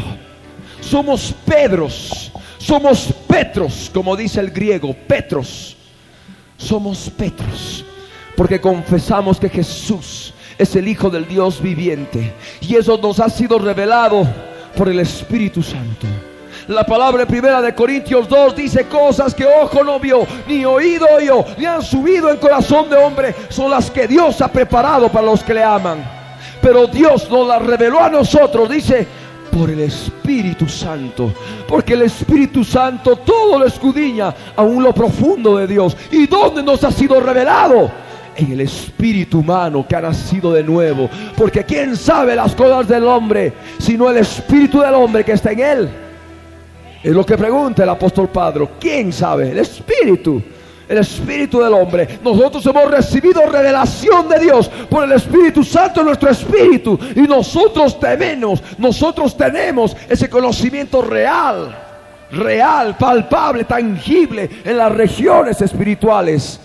Somos 0.81 1.33
Pedros. 1.45 2.31
Somos 2.57 3.13
Petros, 3.27 3.89
como 3.93 4.15
dice 4.17 4.41
el 4.41 4.51
griego, 4.51 4.93
Petros. 4.93 5.77
Somos 6.57 7.09
Petros. 7.09 7.85
Porque 8.35 8.59
confesamos 8.59 9.39
que 9.39 9.49
Jesús 9.49 10.33
es 10.57 10.75
el 10.75 10.87
Hijo 10.89 11.09
del 11.09 11.27
Dios 11.27 11.61
viviente. 11.61 12.33
Y 12.59 12.75
eso 12.75 12.97
nos 12.97 13.21
ha 13.21 13.29
sido 13.29 13.57
revelado 13.57 14.27
por 14.75 14.89
el 14.89 14.99
Espíritu 14.99 15.63
Santo. 15.63 16.07
La 16.69 16.85
palabra 16.85 17.25
primera 17.25 17.63
de 17.63 17.73
Corintios 17.73 18.29
2 18.29 18.55
dice 18.55 18.85
cosas 18.85 19.33
que 19.33 19.43
ojo 19.43 19.83
no 19.83 19.99
vio, 19.99 20.27
ni 20.47 20.63
oído 20.65 21.07
oyó, 21.17 21.43
ni 21.57 21.65
han 21.65 21.81
subido 21.81 22.29
en 22.29 22.37
corazón 22.37 22.87
de 22.91 22.95
hombre, 22.95 23.33
son 23.49 23.71
las 23.71 23.89
que 23.89 24.07
Dios 24.07 24.39
ha 24.39 24.49
preparado 24.49 25.09
para 25.09 25.25
los 25.25 25.43
que 25.43 25.55
le 25.55 25.63
aman. 25.63 26.07
Pero 26.61 26.85
Dios 26.85 27.27
nos 27.27 27.47
las 27.47 27.59
reveló 27.59 28.03
a 28.03 28.09
nosotros, 28.11 28.69
dice, 28.69 29.07
por 29.51 29.71
el 29.71 29.79
Espíritu 29.79 30.69
Santo. 30.69 31.33
Porque 31.67 31.93
el 31.93 32.03
Espíritu 32.03 32.63
Santo 32.63 33.15
todo 33.15 33.57
lo 33.57 33.65
escudriña, 33.65 34.31
aún 34.55 34.83
lo 34.83 34.93
profundo 34.93 35.57
de 35.57 35.65
Dios. 35.65 35.97
¿Y 36.11 36.27
dónde 36.27 36.61
nos 36.61 36.83
ha 36.83 36.91
sido 36.91 37.19
revelado? 37.19 37.89
En 38.35 38.51
el 38.51 38.61
espíritu 38.61 39.39
humano 39.39 39.87
que 39.89 39.95
ha 39.95 40.01
nacido 40.01 40.53
de 40.53 40.61
nuevo. 40.61 41.09
Porque 41.35 41.63
quién 41.63 41.97
sabe 41.97 42.35
las 42.35 42.53
cosas 42.53 42.87
del 42.87 43.05
hombre, 43.05 43.53
sino 43.79 44.07
el 44.07 44.17
espíritu 44.17 44.81
del 44.81 44.93
hombre 44.93 45.25
que 45.25 45.31
está 45.31 45.51
en 45.51 45.59
él. 45.61 45.89
Es 47.01 47.13
lo 47.13 47.25
que 47.25 47.37
pregunta 47.37 47.83
el 47.83 47.89
apóstol 47.89 48.29
Pedro. 48.29 48.71
¿Quién 48.79 49.13
sabe? 49.13 49.51
El 49.51 49.59
Espíritu. 49.59 50.41
El 50.87 50.97
Espíritu 50.97 51.59
del 51.61 51.73
hombre. 51.73 52.19
Nosotros 52.23 52.65
hemos 52.65 52.91
recibido 52.91 53.45
revelación 53.45 54.27
de 54.27 54.39
Dios 54.39 54.69
por 54.89 55.05
el 55.05 55.13
Espíritu 55.13 55.63
Santo 55.63 56.01
en 56.01 56.07
nuestro 56.07 56.29
espíritu. 56.29 56.99
Y 57.15 57.21
nosotros 57.21 57.99
tenemos, 57.99 58.61
nosotros 58.77 59.37
tenemos 59.37 59.95
ese 60.09 60.29
conocimiento 60.29 61.01
real, 61.01 61.77
real, 62.31 62.97
palpable, 62.97 63.63
tangible 63.63 64.49
en 64.65 64.77
las 64.77 64.91
regiones 64.91 65.61
espirituales 65.61 66.59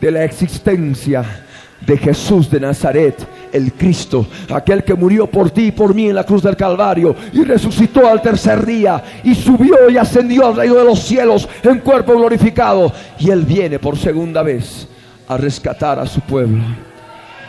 de 0.00 0.10
la 0.10 0.24
existencia 0.24 1.44
de 1.80 1.96
Jesús 1.96 2.50
de 2.50 2.60
Nazaret, 2.60 3.16
el 3.52 3.72
Cristo, 3.72 4.26
aquel 4.52 4.84
que 4.84 4.94
murió 4.94 5.26
por 5.26 5.50
ti 5.50 5.66
y 5.66 5.72
por 5.72 5.94
mí 5.94 6.08
en 6.08 6.14
la 6.14 6.24
cruz 6.24 6.42
del 6.42 6.56
Calvario 6.56 7.14
y 7.32 7.44
resucitó 7.44 8.06
al 8.08 8.22
tercer 8.22 8.64
día 8.64 9.02
y 9.24 9.34
subió 9.34 9.88
y 9.90 9.96
ascendió 9.96 10.46
al 10.46 10.56
reino 10.56 10.74
de 10.76 10.84
los 10.84 11.00
cielos 11.00 11.48
en 11.62 11.78
cuerpo 11.80 12.14
glorificado. 12.14 12.92
Y 13.18 13.30
Él 13.30 13.44
viene 13.44 13.78
por 13.78 13.98
segunda 13.98 14.42
vez 14.42 14.88
a 15.28 15.36
rescatar 15.36 15.98
a 15.98 16.06
su 16.06 16.20
pueblo, 16.20 16.62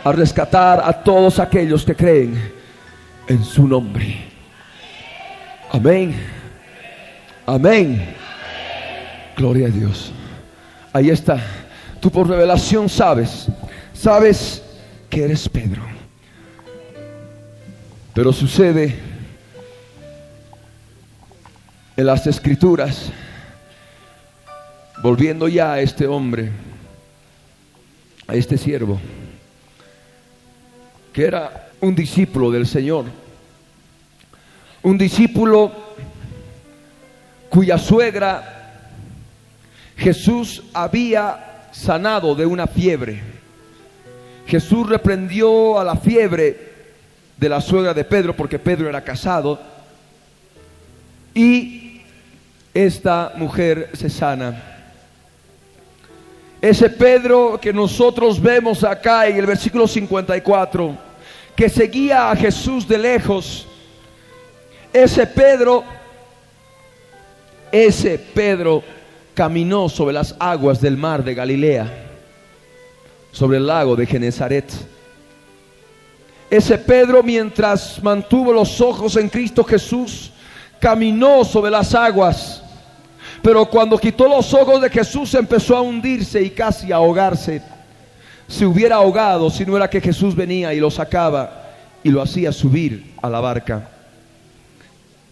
a 0.04 0.12
rescatar 0.12 0.82
a 0.84 0.92
todos 0.92 1.38
aquellos 1.38 1.84
que 1.84 1.94
creen 1.94 2.52
en 3.26 3.44
su 3.44 3.66
nombre. 3.66 4.16
Amén. 5.70 6.14
Amén. 7.46 8.14
Gloria 9.36 9.66
a 9.68 9.70
Dios. 9.70 10.12
Ahí 10.92 11.10
está. 11.10 11.38
Tú 12.00 12.10
por 12.10 12.28
revelación 12.28 12.88
sabes 12.88 13.48
sabes 14.02 14.62
que 15.08 15.24
eres 15.24 15.48
Pedro. 15.48 15.91
Pero 18.14 18.30
sucede 18.32 18.94
en 21.96 22.06
las 22.06 22.26
escrituras, 22.26 23.10
volviendo 25.02 25.48
ya 25.48 25.72
a 25.72 25.80
este 25.80 26.06
hombre, 26.06 26.50
a 28.26 28.34
este 28.34 28.58
siervo, 28.58 29.00
que 31.12 31.24
era 31.24 31.70
un 31.80 31.94
discípulo 31.94 32.50
del 32.50 32.66
Señor, 32.66 33.06
un 34.82 34.98
discípulo 34.98 35.72
cuya 37.48 37.78
suegra 37.78 38.90
Jesús 39.96 40.64
había 40.74 41.68
sanado 41.72 42.34
de 42.34 42.44
una 42.44 42.66
fiebre. 42.66 43.22
Jesús 44.46 44.86
reprendió 44.86 45.78
a 45.78 45.84
la 45.84 45.96
fiebre 45.96 46.71
de 47.42 47.48
la 47.48 47.60
suegra 47.60 47.92
de 47.92 48.04
Pedro 48.04 48.36
porque 48.36 48.56
Pedro 48.56 48.88
era 48.88 49.02
casado 49.02 49.58
y 51.34 52.00
esta 52.72 53.32
mujer 53.34 53.90
se 53.94 54.08
sana. 54.08 54.62
Ese 56.60 56.88
Pedro 56.88 57.58
que 57.60 57.72
nosotros 57.72 58.40
vemos 58.40 58.84
acá 58.84 59.26
en 59.26 59.38
el 59.38 59.46
versículo 59.46 59.88
54, 59.88 60.96
que 61.56 61.68
seguía 61.68 62.30
a 62.30 62.36
Jesús 62.36 62.86
de 62.86 62.98
lejos, 62.98 63.66
ese 64.92 65.26
Pedro, 65.26 65.82
ese 67.72 68.20
Pedro 68.20 68.84
caminó 69.34 69.88
sobre 69.88 70.14
las 70.14 70.36
aguas 70.38 70.80
del 70.80 70.96
mar 70.96 71.24
de 71.24 71.34
Galilea 71.34 72.02
sobre 73.32 73.56
el 73.56 73.66
lago 73.66 73.96
de 73.96 74.06
Genezaret. 74.06 74.91
Ese 76.52 76.76
Pedro, 76.76 77.22
mientras 77.22 78.02
mantuvo 78.02 78.52
los 78.52 78.78
ojos 78.82 79.16
en 79.16 79.30
Cristo 79.30 79.64
Jesús, 79.64 80.30
caminó 80.78 81.46
sobre 81.46 81.70
las 81.70 81.94
aguas. 81.94 82.62
Pero 83.40 83.64
cuando 83.64 83.96
quitó 83.96 84.28
los 84.28 84.52
ojos 84.52 84.82
de 84.82 84.90
Jesús 84.90 85.32
empezó 85.32 85.74
a 85.74 85.80
hundirse 85.80 86.42
y 86.42 86.50
casi 86.50 86.92
a 86.92 86.96
ahogarse. 86.96 87.62
Se 88.46 88.66
hubiera 88.66 88.96
ahogado 88.96 89.48
si 89.48 89.64
no 89.64 89.78
era 89.78 89.88
que 89.88 90.02
Jesús 90.02 90.36
venía 90.36 90.74
y 90.74 90.80
lo 90.80 90.90
sacaba 90.90 91.70
y 92.04 92.10
lo 92.10 92.20
hacía 92.20 92.52
subir 92.52 93.14
a 93.22 93.30
la 93.30 93.40
barca. 93.40 93.88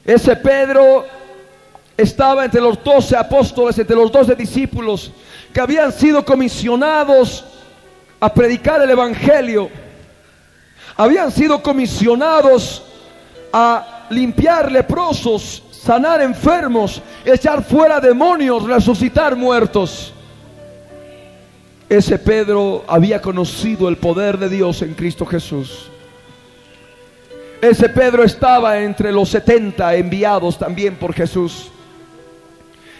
Ese 0.02 0.34
Pedro 0.36 1.04
estaba 1.98 2.46
entre 2.46 2.62
los 2.62 2.82
doce 2.82 3.14
apóstoles, 3.14 3.78
entre 3.78 3.94
los 3.94 4.10
doce 4.10 4.34
discípulos 4.34 5.12
que 5.52 5.60
habían 5.60 5.92
sido 5.92 6.24
comisionados 6.24 7.44
a 8.18 8.32
predicar 8.32 8.80
el 8.80 8.88
Evangelio. 8.88 9.89
Habían 11.00 11.32
sido 11.32 11.62
comisionados 11.62 12.82
a 13.50 14.04
limpiar 14.10 14.70
leprosos, 14.70 15.62
sanar 15.70 16.20
enfermos, 16.20 17.00
echar 17.24 17.64
fuera 17.64 18.00
demonios, 18.00 18.64
resucitar 18.64 19.34
muertos. 19.34 20.12
Ese 21.88 22.18
Pedro 22.18 22.84
había 22.86 23.18
conocido 23.22 23.88
el 23.88 23.96
poder 23.96 24.36
de 24.36 24.50
Dios 24.50 24.82
en 24.82 24.92
Cristo 24.92 25.24
Jesús. 25.24 25.88
Ese 27.62 27.88
Pedro 27.88 28.22
estaba 28.22 28.78
entre 28.80 29.10
los 29.10 29.30
70 29.30 29.94
enviados 29.94 30.58
también 30.58 30.96
por 30.96 31.14
Jesús. 31.14 31.70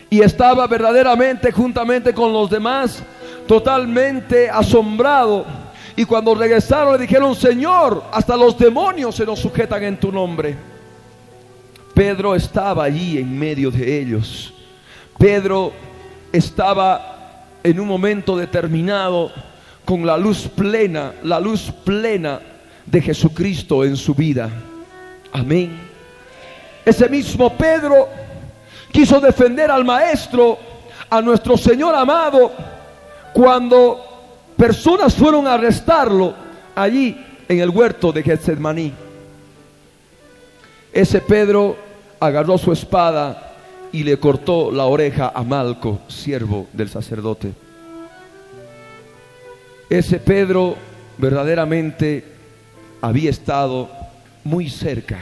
Y 0.08 0.22
estaba 0.22 0.66
verdaderamente 0.66 1.52
juntamente 1.52 2.14
con 2.14 2.32
los 2.32 2.48
demás 2.48 3.02
totalmente 3.46 4.48
asombrado. 4.48 5.44
Y 5.96 6.04
cuando 6.04 6.34
regresaron 6.34 6.94
le 6.94 7.00
dijeron, 7.00 7.34
Señor, 7.34 8.04
hasta 8.12 8.36
los 8.36 8.56
demonios 8.56 9.14
se 9.14 9.26
nos 9.26 9.38
sujetan 9.38 9.82
en 9.82 9.98
tu 9.98 10.12
nombre. 10.12 10.56
Pedro 11.94 12.34
estaba 12.34 12.84
allí 12.84 13.18
en 13.18 13.38
medio 13.38 13.70
de 13.70 14.00
ellos. 14.00 14.54
Pedro 15.18 15.72
estaba 16.32 17.46
en 17.62 17.78
un 17.78 17.86
momento 17.86 18.36
determinado 18.36 19.30
con 19.84 20.06
la 20.06 20.16
luz 20.16 20.48
plena, 20.48 21.12
la 21.22 21.40
luz 21.40 21.70
plena 21.84 22.40
de 22.86 23.02
Jesucristo 23.02 23.84
en 23.84 23.96
su 23.96 24.14
vida. 24.14 24.48
Amén. 25.32 25.78
Ese 26.84 27.08
mismo 27.08 27.56
Pedro 27.56 28.08
quiso 28.90 29.20
defender 29.20 29.70
al 29.70 29.84
maestro, 29.84 30.58
a 31.08 31.20
nuestro 31.20 31.56
Señor 31.56 31.94
amado, 31.94 32.52
cuando 33.32 34.09
personas 34.60 35.14
fueron 35.14 35.46
a 35.46 35.54
arrestarlo 35.54 36.34
allí 36.74 37.18
en 37.48 37.60
el 37.60 37.70
huerto 37.70 38.12
de 38.12 38.22
Getsemaní. 38.22 38.92
Ese 40.92 41.18
Pedro 41.22 41.78
agarró 42.20 42.58
su 42.58 42.70
espada 42.70 43.54
y 43.90 44.04
le 44.04 44.18
cortó 44.18 44.70
la 44.70 44.84
oreja 44.84 45.32
a 45.34 45.42
Malco, 45.44 46.00
siervo 46.08 46.66
del 46.74 46.90
sacerdote. 46.90 47.54
Ese 49.88 50.18
Pedro 50.18 50.76
verdaderamente 51.16 52.22
había 53.00 53.30
estado 53.30 53.88
muy 54.44 54.68
cerca, 54.68 55.20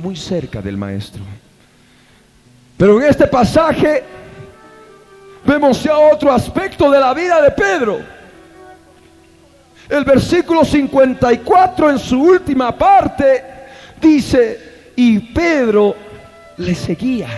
muy 0.00 0.16
cerca 0.16 0.60
del 0.60 0.76
maestro. 0.76 1.22
Pero 2.76 3.00
en 3.00 3.08
este 3.08 3.28
pasaje 3.28 4.02
vemos 5.46 5.80
ya 5.80 5.96
otro 5.96 6.32
aspecto 6.32 6.90
de 6.90 6.98
la 6.98 7.14
vida 7.14 7.40
de 7.40 7.52
Pedro. 7.52 8.17
El 9.88 10.04
versículo 10.04 10.64
54 10.64 11.90
en 11.90 11.98
su 11.98 12.20
última 12.20 12.76
parte 12.76 13.44
dice, 14.00 14.92
y 14.96 15.18
Pedro 15.18 15.94
le 16.58 16.74
seguía. 16.74 17.28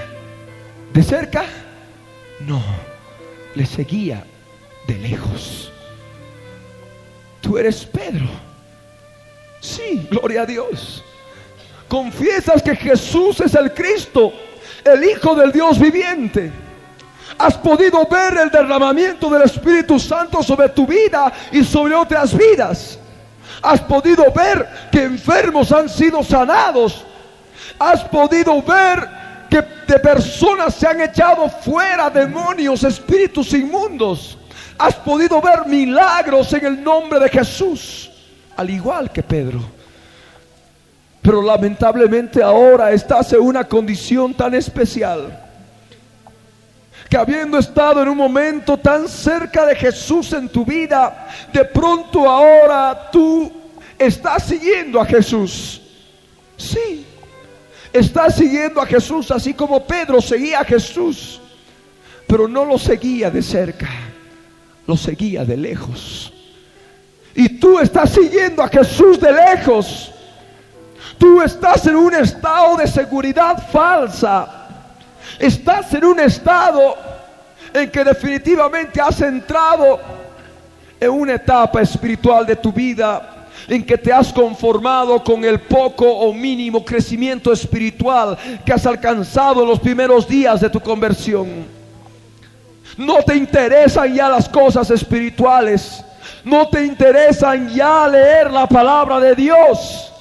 ¿De 0.92 1.02
cerca? 1.02 1.44
No, 2.40 2.62
le 3.54 3.64
seguía 3.66 4.24
de 4.86 4.94
lejos. 4.98 5.72
Tú 7.40 7.56
eres 7.56 7.84
Pedro. 7.84 8.26
Sí, 9.60 10.06
gloria 10.10 10.42
a 10.42 10.46
Dios. 10.46 11.04
Confiesas 11.88 12.62
que 12.62 12.74
Jesús 12.74 13.40
es 13.40 13.54
el 13.54 13.72
Cristo 13.72 14.32
el 14.84 15.04
Hijo 15.04 15.34
del 15.34 15.52
Dios 15.52 15.78
viviente. 15.78 16.50
Has 17.40 17.56
podido 17.56 18.06
ver 18.06 18.36
el 18.36 18.50
derramamiento 18.50 19.30
del 19.30 19.40
Espíritu 19.42 19.98
Santo 19.98 20.42
sobre 20.42 20.68
tu 20.68 20.86
vida 20.86 21.32
y 21.50 21.64
sobre 21.64 21.94
otras 21.94 22.36
vidas. 22.36 22.98
Has 23.62 23.80
podido 23.80 24.30
ver 24.30 24.68
que 24.92 25.04
enfermos 25.04 25.72
han 25.72 25.88
sido 25.88 26.22
sanados. 26.22 27.02
Has 27.78 28.04
podido 28.04 28.60
ver 28.60 29.08
que 29.48 29.62
de 29.86 29.98
personas 30.00 30.74
se 30.74 30.86
han 30.86 31.00
echado 31.00 31.48
fuera 31.48 32.10
demonios, 32.10 32.84
espíritus 32.84 33.54
inmundos. 33.54 34.36
Has 34.76 34.96
podido 34.96 35.40
ver 35.40 35.66
milagros 35.66 36.52
en 36.52 36.66
el 36.66 36.84
nombre 36.84 37.18
de 37.18 37.30
Jesús, 37.30 38.10
al 38.54 38.68
igual 38.68 39.10
que 39.10 39.22
Pedro. 39.22 39.60
Pero 41.22 41.40
lamentablemente 41.40 42.42
ahora 42.42 42.92
estás 42.92 43.32
en 43.32 43.40
una 43.40 43.64
condición 43.64 44.34
tan 44.34 44.54
especial 44.54 45.49
que 47.10 47.16
habiendo 47.16 47.58
estado 47.58 48.02
en 48.02 48.08
un 48.08 48.16
momento 48.16 48.78
tan 48.78 49.08
cerca 49.08 49.66
de 49.66 49.74
Jesús 49.74 50.32
en 50.32 50.48
tu 50.48 50.64
vida, 50.64 51.28
de 51.52 51.64
pronto 51.64 52.28
ahora 52.28 53.10
tú 53.10 53.52
estás 53.98 54.44
siguiendo 54.44 55.00
a 55.00 55.04
Jesús. 55.04 55.82
Sí, 56.56 57.04
estás 57.92 58.36
siguiendo 58.36 58.80
a 58.80 58.86
Jesús 58.86 59.30
así 59.32 59.52
como 59.52 59.84
Pedro 59.84 60.20
seguía 60.20 60.60
a 60.60 60.64
Jesús, 60.64 61.40
pero 62.28 62.46
no 62.46 62.64
lo 62.64 62.78
seguía 62.78 63.28
de 63.28 63.42
cerca, 63.42 63.88
lo 64.86 64.96
seguía 64.96 65.44
de 65.44 65.56
lejos. 65.56 66.32
Y 67.34 67.58
tú 67.58 67.80
estás 67.80 68.10
siguiendo 68.10 68.62
a 68.62 68.68
Jesús 68.68 69.20
de 69.20 69.32
lejos 69.32 70.12
Tú 71.20 71.42
estás 71.42 71.86
en 71.86 71.96
un 71.96 72.14
estado 72.14 72.78
de 72.78 72.86
seguridad 72.86 73.62
falsa. 73.70 74.59
Estás 75.38 75.92
en 75.94 76.04
un 76.04 76.20
estado 76.20 76.96
en 77.72 77.90
que 77.90 78.04
definitivamente 78.04 79.00
has 79.00 79.20
entrado 79.20 80.00
en 80.98 81.10
una 81.10 81.34
etapa 81.34 81.80
espiritual 81.80 82.44
de 82.44 82.56
tu 82.56 82.72
vida 82.72 83.48
en 83.68 83.84
que 83.84 83.96
te 83.96 84.12
has 84.12 84.32
conformado 84.32 85.22
con 85.22 85.44
el 85.44 85.60
poco 85.60 86.04
o 86.04 86.32
mínimo 86.32 86.84
crecimiento 86.84 87.52
espiritual 87.52 88.36
que 88.64 88.72
has 88.72 88.84
alcanzado 88.86 89.62
en 89.62 89.68
los 89.68 89.80
primeros 89.80 90.26
días 90.26 90.60
de 90.60 90.70
tu 90.70 90.80
conversión. 90.80 91.66
No 92.96 93.22
te 93.22 93.36
interesan 93.36 94.12
ya 94.14 94.28
las 94.28 94.48
cosas 94.48 94.90
espirituales. 94.90 96.04
No 96.44 96.68
te 96.68 96.84
interesan 96.84 97.68
ya 97.68 98.08
leer 98.08 98.50
la 98.50 98.66
palabra 98.66 99.20
de 99.20 99.34
Dios. 99.34 100.12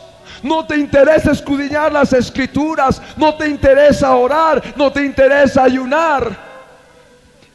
No 0.44 0.66
te 0.66 0.78
interesa 0.78 1.32
escudriñar 1.32 1.92
las 1.92 2.14
escrituras, 2.14 3.02
no 3.18 3.36
te 3.36 3.48
interesa 3.48 4.16
orar, 4.16 4.74
no 4.76 4.92
te 4.92 5.06
interesa 5.06 5.64
ayunar. 5.64 6.50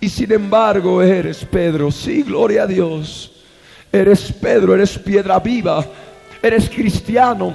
Y 0.01 0.09
sin 0.09 0.33
embargo 0.33 1.01
eres 1.03 1.44
Pedro, 1.44 1.90
sí, 1.90 2.23
gloria 2.23 2.64
a 2.64 2.66
Dios. 2.66 3.33
Eres 3.90 4.33
Pedro, 4.33 4.75
eres 4.75 4.99
piedra 4.99 5.38
viva, 5.38 5.85
eres 6.42 6.68
cristiano. 6.68 7.55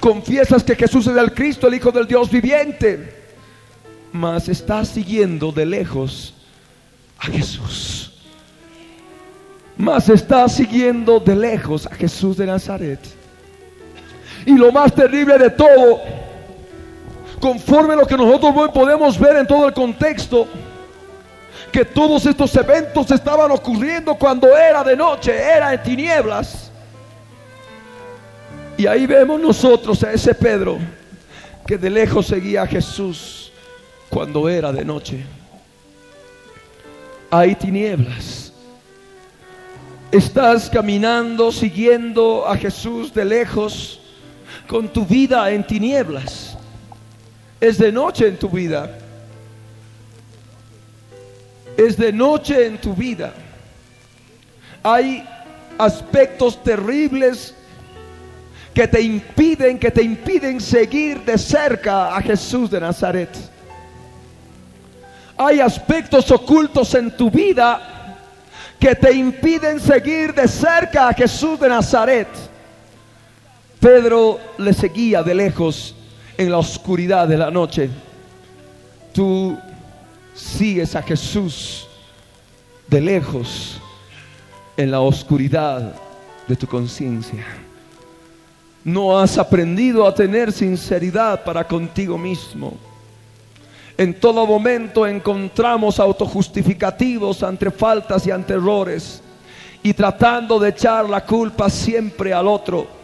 Confiesas 0.00 0.64
que 0.64 0.74
Jesús 0.74 1.06
es 1.06 1.16
el 1.16 1.32
Cristo, 1.34 1.68
el 1.68 1.74
Hijo 1.74 1.92
del 1.92 2.06
Dios 2.06 2.30
viviente. 2.30 3.14
Mas 4.12 4.48
estás 4.48 4.88
siguiendo 4.88 5.52
de 5.52 5.66
lejos 5.66 6.34
a 7.18 7.26
Jesús. 7.26 8.12
Mas 9.76 10.08
estás 10.08 10.56
siguiendo 10.56 11.20
de 11.20 11.36
lejos 11.36 11.86
a 11.86 11.94
Jesús 11.94 12.36
de 12.36 12.46
Nazaret. 12.46 13.17
Y 14.48 14.56
lo 14.56 14.72
más 14.72 14.94
terrible 14.94 15.36
de 15.36 15.50
todo, 15.50 16.00
conforme 17.38 17.92
a 17.92 17.96
lo 17.96 18.06
que 18.06 18.16
nosotros 18.16 18.70
podemos 18.72 19.18
ver 19.18 19.36
en 19.36 19.46
todo 19.46 19.66
el 19.68 19.74
contexto, 19.74 20.48
que 21.70 21.84
todos 21.84 22.24
estos 22.24 22.56
eventos 22.56 23.10
estaban 23.10 23.50
ocurriendo 23.50 24.14
cuando 24.14 24.56
era 24.56 24.82
de 24.82 24.96
noche, 24.96 25.36
era 25.36 25.74
en 25.74 25.82
tinieblas. 25.82 26.70
Y 28.78 28.86
ahí 28.86 29.06
vemos 29.06 29.38
nosotros 29.38 30.02
a 30.02 30.14
ese 30.14 30.34
Pedro 30.34 30.78
que 31.66 31.76
de 31.76 31.90
lejos 31.90 32.28
seguía 32.28 32.62
a 32.62 32.66
Jesús 32.66 33.52
cuando 34.08 34.48
era 34.48 34.72
de 34.72 34.82
noche. 34.82 35.26
Hay 37.30 37.54
tinieblas. 37.54 38.50
Estás 40.10 40.70
caminando, 40.70 41.52
siguiendo 41.52 42.48
a 42.48 42.56
Jesús 42.56 43.12
de 43.12 43.26
lejos 43.26 44.00
con 44.68 44.88
tu 44.88 45.04
vida 45.04 45.50
en 45.50 45.66
tinieblas. 45.66 46.56
Es 47.60 47.78
de 47.78 47.90
noche 47.90 48.28
en 48.28 48.38
tu 48.38 48.48
vida. 48.48 48.98
Es 51.76 51.96
de 51.96 52.12
noche 52.12 52.66
en 52.66 52.78
tu 52.78 52.94
vida. 52.94 53.32
Hay 54.82 55.26
aspectos 55.78 56.62
terribles 56.62 57.54
que 58.74 58.86
te 58.86 59.00
impiden, 59.00 59.78
que 59.78 59.90
te 59.90 60.02
impiden 60.02 60.60
seguir 60.60 61.24
de 61.24 61.38
cerca 61.38 62.14
a 62.14 62.20
Jesús 62.20 62.70
de 62.70 62.78
Nazaret. 62.78 63.30
Hay 65.36 65.60
aspectos 65.60 66.30
ocultos 66.30 66.94
en 66.94 67.16
tu 67.16 67.30
vida 67.30 68.16
que 68.78 68.94
te 68.94 69.12
impiden 69.12 69.80
seguir 69.80 70.34
de 70.34 70.46
cerca 70.46 71.08
a 71.08 71.14
Jesús 71.14 71.58
de 71.58 71.68
Nazaret. 71.68 72.28
Pedro 73.80 74.40
le 74.58 74.72
seguía 74.72 75.22
de 75.22 75.34
lejos 75.34 75.94
en 76.36 76.50
la 76.50 76.58
oscuridad 76.58 77.28
de 77.28 77.36
la 77.36 77.50
noche, 77.50 77.88
tú 79.12 79.56
sigues 80.34 80.96
a 80.96 81.02
Jesús 81.02 81.86
de 82.88 83.00
lejos 83.00 83.80
en 84.76 84.90
la 84.90 85.00
oscuridad 85.00 85.94
de 86.48 86.56
tu 86.56 86.66
conciencia. 86.66 87.44
No 88.82 89.18
has 89.18 89.38
aprendido 89.38 90.06
a 90.06 90.14
tener 90.14 90.52
sinceridad 90.52 91.44
para 91.44 91.66
contigo 91.66 92.18
mismo. 92.18 92.74
En 93.96 94.18
todo 94.18 94.46
momento 94.46 95.06
encontramos 95.06 96.00
autojustificativos 96.00 97.42
ante 97.42 97.70
faltas 97.70 98.26
y 98.26 98.30
ante 98.30 98.54
errores 98.54 99.22
y 99.82 99.92
tratando 99.92 100.58
de 100.58 100.70
echar 100.70 101.08
la 101.08 101.24
culpa 101.24 101.68
siempre 101.68 102.32
al 102.32 102.48
otro 102.48 102.97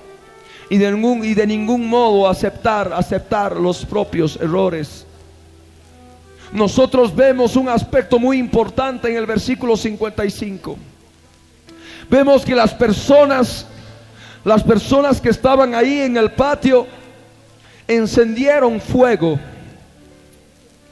y 0.71 0.79
de 0.79 0.91
ningún, 0.91 1.25
y 1.25 1.35
de 1.35 1.47
ningún 1.47 1.89
modo 1.89 2.29
aceptar, 2.29 2.93
aceptar 2.93 3.57
los 3.57 3.85
propios 3.85 4.37
errores. 4.37 5.07
Nosotros 6.53 7.15
vemos 7.15 7.57
un 7.57 7.69
aspecto 7.69 8.19
muy 8.19 8.39
importante 8.39 9.11
en 9.11 9.17
el 9.17 9.27
versículo 9.27 9.77
55. 9.77 10.77
Vemos 12.09 12.45
que 12.45 12.55
las 12.55 12.73
personas, 12.73 13.67
las 14.45 14.63
personas 14.63 15.21
que 15.21 15.31
estaban 15.31 15.75
ahí 15.75 16.01
en 16.01 16.17
el 16.17 16.31
patio, 16.31 16.87
encendieron 17.89 18.81
fuego 18.81 19.39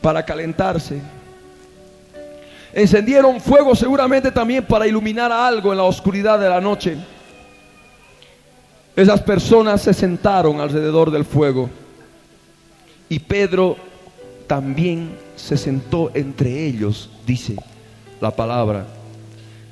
para 0.01 0.25
calentarse. 0.25 1.01
Encendieron 2.73 3.41
fuego 3.41 3.75
seguramente 3.75 4.33
también 4.33 4.65
para 4.65 4.87
iluminar 4.87 5.31
algo 5.31 5.73
en 5.73 5.79
la 5.79 5.85
oscuridad 5.85 6.39
de 6.39 6.49
la 6.49 6.61
noche. 6.61 6.97
Esas 8.95 9.23
personas 9.23 9.81
se 9.81 9.95
sentaron 9.95 10.61
alrededor 10.61 11.11
del 11.11 11.25
fuego 11.25 11.71
y 13.09 13.19
Pedro 13.19 13.77
también 14.47 15.17
se 15.35 15.57
sentó 15.57 16.11
entre 16.15 16.67
ellos, 16.67 17.09
dice 17.27 17.57
la 18.21 18.31
palabra. 18.37 18.87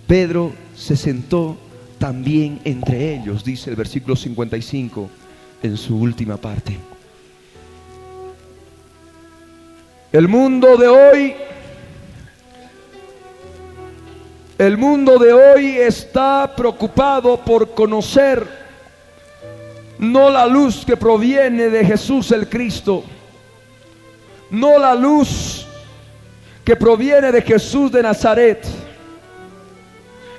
Pedro 0.06 0.52
se 0.74 0.96
sentó 0.96 1.58
también 1.98 2.60
entre 2.64 3.14
ellos, 3.14 3.44
dice 3.44 3.68
el 3.68 3.76
versículo 3.76 4.16
55 4.16 5.10
en 5.62 5.76
su 5.76 5.98
última 5.98 6.38
parte. 6.38 6.78
El 10.12 10.28
mundo 10.28 10.76
de 10.76 10.88
hoy 10.88 11.34
El 14.60 14.76
mundo 14.76 15.18
de 15.18 15.32
hoy 15.32 15.78
está 15.78 16.52
preocupado 16.54 17.38
por 17.38 17.70
conocer 17.70 18.59
no 20.00 20.30
la 20.30 20.46
luz 20.46 20.82
que 20.84 20.96
proviene 20.96 21.68
de 21.68 21.84
Jesús 21.84 22.32
el 22.32 22.48
Cristo, 22.48 23.04
no 24.50 24.78
la 24.78 24.94
luz 24.94 25.66
que 26.64 26.74
proviene 26.74 27.30
de 27.30 27.42
Jesús 27.42 27.92
de 27.92 28.02
Nazaret. 28.02 28.66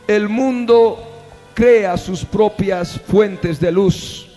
El 0.07 0.27
mundo 0.27 0.97
crea 1.53 1.95
sus 1.95 2.25
propias 2.25 2.99
fuentes 3.01 3.59
de 3.59 3.71
luz. 3.71 4.27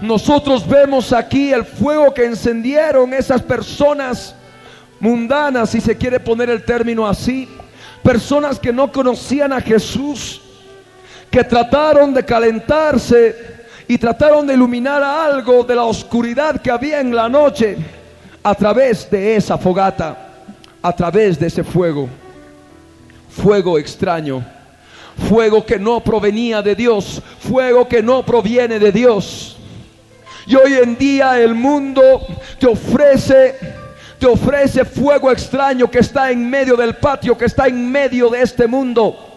Nosotros 0.00 0.66
vemos 0.66 1.12
aquí 1.12 1.52
el 1.52 1.66
fuego 1.66 2.14
que 2.14 2.24
encendieron 2.24 3.12
esas 3.12 3.42
personas 3.42 4.34
mundanas, 4.98 5.68
si 5.68 5.82
se 5.82 5.98
quiere 5.98 6.18
poner 6.18 6.48
el 6.48 6.64
término 6.64 7.06
así, 7.06 7.46
personas 8.02 8.58
que 8.58 8.72
no 8.72 8.90
conocían 8.90 9.52
a 9.52 9.60
Jesús, 9.60 10.40
que 11.30 11.44
trataron 11.44 12.12
de 12.12 12.24
calentarse 12.24 13.60
y 13.86 13.96
trataron 13.98 14.46
de 14.46 14.54
iluminar 14.54 15.02
algo 15.02 15.62
de 15.62 15.74
la 15.74 15.84
oscuridad 15.84 16.60
que 16.60 16.70
había 16.70 17.00
en 17.00 17.14
la 17.14 17.28
noche 17.28 17.76
a 18.42 18.54
través 18.54 19.10
de 19.10 19.36
esa 19.36 19.56
fogata, 19.56 20.28
a 20.82 20.92
través 20.92 21.38
de 21.38 21.46
ese 21.46 21.62
fuego, 21.62 22.08
fuego 23.30 23.78
extraño, 23.78 24.44
fuego 25.28 25.64
que 25.64 25.78
no 25.78 26.00
provenía 26.00 26.62
de 26.62 26.74
Dios, 26.74 27.22
fuego 27.38 27.86
que 27.86 28.02
no 28.02 28.24
proviene 28.24 28.78
de 28.78 28.90
Dios. 28.90 29.56
Y 30.46 30.56
hoy 30.56 30.74
en 30.74 30.96
día 30.96 31.38
el 31.40 31.54
mundo 31.54 32.26
te 32.58 32.66
ofrece 32.66 33.56
te 34.18 34.26
ofrece 34.26 34.84
fuego 34.84 35.32
extraño 35.32 35.90
que 35.90 36.00
está 36.00 36.30
en 36.30 36.48
medio 36.48 36.76
del 36.76 36.96
patio, 36.96 37.38
que 37.38 37.46
está 37.46 37.68
en 37.68 37.90
medio 37.90 38.28
de 38.28 38.42
este 38.42 38.66
mundo. 38.66 39.29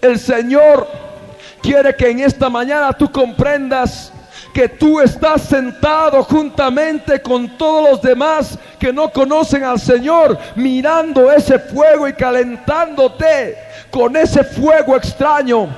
El 0.00 0.18
Señor 0.18 0.86
quiere 1.62 1.94
que 1.96 2.10
en 2.10 2.20
esta 2.20 2.48
mañana 2.48 2.92
tú 2.92 3.10
comprendas 3.10 4.12
que 4.56 4.68
tú 4.70 5.00
estás 5.00 5.42
sentado 5.42 6.22
juntamente 6.24 7.20
con 7.20 7.58
todos 7.58 7.90
los 7.90 8.00
demás 8.00 8.58
que 8.78 8.90
no 8.90 9.10
conocen 9.10 9.64
al 9.64 9.78
Señor, 9.78 10.38
mirando 10.54 11.30
ese 11.30 11.58
fuego 11.58 12.08
y 12.08 12.14
calentándote 12.14 13.54
con 13.90 14.16
ese 14.16 14.42
fuego 14.44 14.96
extraño. 14.96 15.68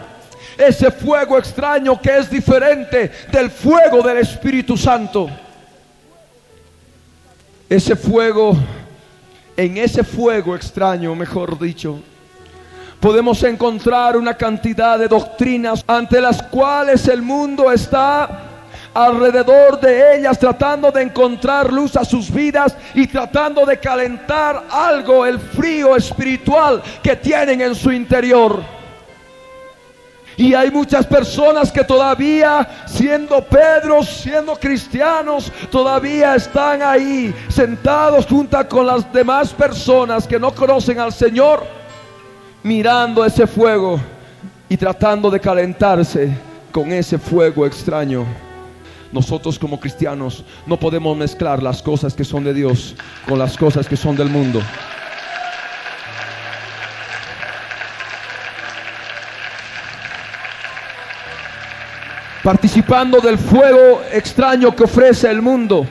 Ese 0.57 0.93
fuego 0.93 1.39
extraño 1.39 2.01
que 2.01 2.19
es 2.19 2.31
diferente 2.31 3.11
del 3.33 3.51
fuego 3.51 4.01
del 4.01 4.19
Espíritu 4.19 4.77
Santo. 4.77 5.29
Ese 7.69 7.97
fuego, 7.97 8.57
en 9.57 9.77
ese 9.77 10.05
fuego 10.05 10.55
extraño, 10.55 11.17
mejor 11.17 11.59
dicho, 11.59 12.01
podemos 13.01 13.43
encontrar 13.43 14.17
una 14.17 14.35
cantidad 14.35 14.99
de 14.99 15.09
doctrinas 15.09 15.85
ante 15.87 16.21
las 16.21 16.43
cuales 16.43 17.07
el 17.09 17.23
mundo 17.23 17.71
está 17.71 18.49
alrededor 18.95 19.79
de 19.81 20.17
ellas 20.17 20.39
tratando 20.39 20.91
de 20.91 21.03
encontrar 21.03 21.73
luz 21.73 21.97
a 21.97 22.05
sus 22.05 22.33
vidas 22.33 22.77
y 22.95 23.07
tratando 23.07 23.65
de 23.65 23.79
calentar 23.79 24.65
algo, 24.71 25.25
el 25.25 25.39
frío 25.39 25.95
espiritual 25.95 26.83
que 27.03 27.15
tienen 27.17 27.61
en 27.61 27.75
su 27.75 27.93
interior. 27.93 28.61
Y 30.37 30.55
hay 30.55 30.71
muchas 30.71 31.05
personas 31.05 31.73
que 31.73 31.83
todavía, 31.83 32.85
siendo 32.87 33.45
Pedro, 33.45 34.05
siendo 34.05 34.55
cristianos, 34.55 35.53
todavía 35.69 36.37
están 36.37 36.81
ahí 36.81 37.35
sentados 37.49 38.25
junto 38.25 38.69
con 38.69 38.87
las 38.87 39.13
demás 39.13 39.53
personas 39.53 40.29
que 40.29 40.39
no 40.39 40.53
conocen 40.53 41.01
al 41.01 41.13
Señor, 41.13 41.67
mirando 42.63 43.25
ese 43.25 43.47
fuego 43.47 44.01
y 44.69 44.77
tratando 44.77 45.31
de 45.31 45.41
calentarse 45.41 46.37
con 46.73 46.93
ese 46.93 47.19
fuego 47.19 47.67
extraño. 47.67 48.25
Nosotros 49.11 49.59
como 49.59 49.81
cristianos 49.81 50.45
no 50.67 50.79
podemos 50.79 51.17
mezclar 51.17 51.63
las 51.63 51.83
cosas 51.83 52.15
que 52.15 52.25
son 52.25 52.45
de 52.45 52.53
Dios 52.53 52.95
con 53.27 53.39
las 53.39 53.57
cosas 53.57 53.89
que 53.89 53.97
son 53.97 54.17
del 54.17 54.29
mundo. 54.29 54.61
participando 62.49 63.21
del 63.21 63.37
fuego 63.37 64.01
extraño 64.11 64.75
que 64.75 64.85
ofrece 64.85 65.29
el 65.29 65.43
mundo, 65.43 65.87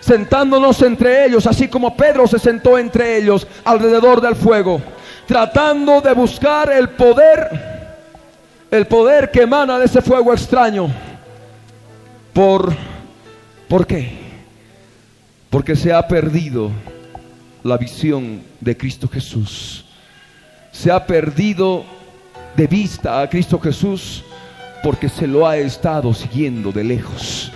sentándonos 0.00 0.80
entre 0.80 1.26
ellos, 1.26 1.46
así 1.46 1.68
como 1.68 1.94
Pedro 1.94 2.26
se 2.26 2.38
sentó 2.38 2.78
entre 2.78 3.18
ellos 3.18 3.46
alrededor 3.62 4.22
del 4.22 4.34
fuego, 4.34 4.80
tratando 5.28 6.00
de 6.00 6.14
buscar 6.14 6.72
el 6.72 6.88
poder, 6.88 7.50
el 8.70 8.86
poder 8.86 9.30
que 9.30 9.42
emana 9.42 9.78
de 9.78 9.84
ese 9.84 10.00
fuego 10.00 10.32
extraño. 10.32 10.88
¿Por, 12.32 12.74
¿por 13.68 13.86
qué? 13.86 14.10
Porque 15.50 15.76
se 15.76 15.92
ha 15.92 16.08
perdido 16.08 16.70
la 17.62 17.76
visión 17.76 18.42
de 18.58 18.74
Cristo 18.74 19.06
Jesús. 19.06 19.84
Se 20.72 20.90
ha 20.90 21.04
perdido 21.04 21.84
de 22.56 22.66
vista 22.66 23.20
a 23.20 23.28
Cristo 23.28 23.60
Jesús 23.60 24.24
porque 24.82 25.10
se 25.10 25.26
lo 25.26 25.46
ha 25.46 25.58
estado 25.58 26.14
siguiendo 26.14 26.72
de 26.72 26.84
lejos. 26.84 27.52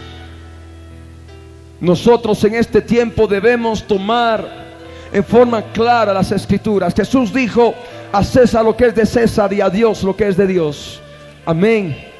Nosotros 1.80 2.44
en 2.44 2.54
este 2.54 2.82
tiempo 2.82 3.26
debemos 3.26 3.86
tomar 3.86 4.71
en 5.12 5.24
forma 5.24 5.62
clara 5.62 6.12
las 6.12 6.32
escrituras. 6.32 6.94
Jesús 6.94 7.32
dijo, 7.32 7.74
a 8.12 8.22
César 8.22 8.64
lo 8.64 8.76
que 8.76 8.86
es 8.86 8.94
de 8.94 9.06
César 9.06 9.52
y 9.52 9.60
a 9.60 9.68
Dios 9.70 10.02
lo 10.02 10.16
que 10.16 10.28
es 10.28 10.36
de 10.36 10.46
Dios. 10.46 11.00
Amén. 11.44 12.12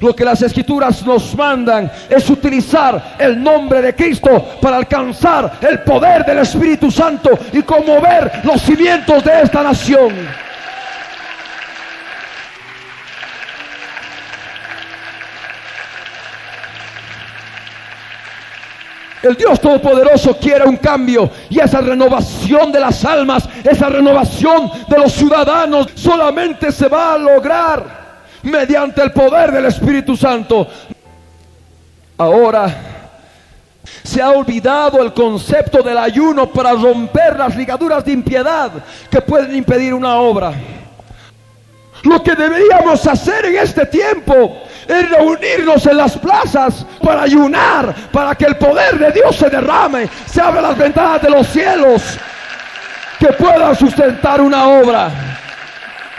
Lo 0.00 0.14
que 0.14 0.24
las 0.24 0.42
escrituras 0.42 1.04
nos 1.04 1.34
mandan 1.34 1.90
es 2.10 2.28
utilizar 2.28 3.16
el 3.18 3.42
nombre 3.42 3.80
de 3.80 3.94
Cristo 3.94 4.58
para 4.60 4.76
alcanzar 4.76 5.58
el 5.62 5.80
poder 5.80 6.24
del 6.24 6.38
Espíritu 6.38 6.90
Santo 6.90 7.30
y 7.52 7.62
conmover 7.62 8.40
los 8.44 8.60
cimientos 8.60 9.24
de 9.24 9.40
esta 9.42 9.62
nación. 9.62 10.12
El 19.26 19.36
Dios 19.36 19.60
Todopoderoso 19.60 20.36
quiere 20.36 20.64
un 20.64 20.76
cambio 20.76 21.28
y 21.50 21.58
esa 21.58 21.80
renovación 21.80 22.70
de 22.70 22.80
las 22.80 23.04
almas, 23.04 23.48
esa 23.64 23.88
renovación 23.88 24.70
de 24.88 24.98
los 24.98 25.12
ciudadanos 25.12 25.88
solamente 25.94 26.70
se 26.70 26.88
va 26.88 27.14
a 27.14 27.18
lograr 27.18 28.06
mediante 28.42 29.02
el 29.02 29.12
poder 29.12 29.50
del 29.50 29.66
Espíritu 29.66 30.16
Santo. 30.16 30.68
Ahora 32.18 32.92
Se 34.02 34.22
ha 34.22 34.30
olvidado 34.30 35.02
el 35.02 35.12
concepto 35.12 35.82
del 35.82 35.98
ayuno 35.98 36.48
para 36.48 36.72
romper 36.72 37.38
las 37.38 37.56
ligaduras 37.56 38.04
de 38.04 38.12
impiedad 38.12 38.70
que 39.10 39.20
pueden 39.20 39.54
impedir 39.54 39.94
una 39.94 40.16
obra. 40.16 40.52
Lo 42.02 42.22
que 42.22 42.34
deberíamos 42.34 43.04
hacer 43.06 43.46
en 43.46 43.56
este 43.56 43.86
tiempo 43.86 44.62
es 44.88 45.10
reunirnos 45.10 45.86
en 45.86 45.96
las 45.96 46.16
plazas 46.16 46.86
para 47.02 47.22
ayunar, 47.22 47.94
para 48.12 48.34
que 48.34 48.46
el 48.46 48.56
poder 48.56 48.98
de 48.98 49.12
Dios 49.12 49.36
se 49.36 49.50
derrame, 49.50 50.08
se 50.26 50.40
abran 50.40 50.62
las 50.62 50.78
ventanas 50.78 51.22
de 51.22 51.30
los 51.30 51.46
cielos, 51.48 52.02
que 53.18 53.28
puedan 53.28 53.74
sustentar 53.74 54.40
una 54.40 54.68
obra. 54.68 55.10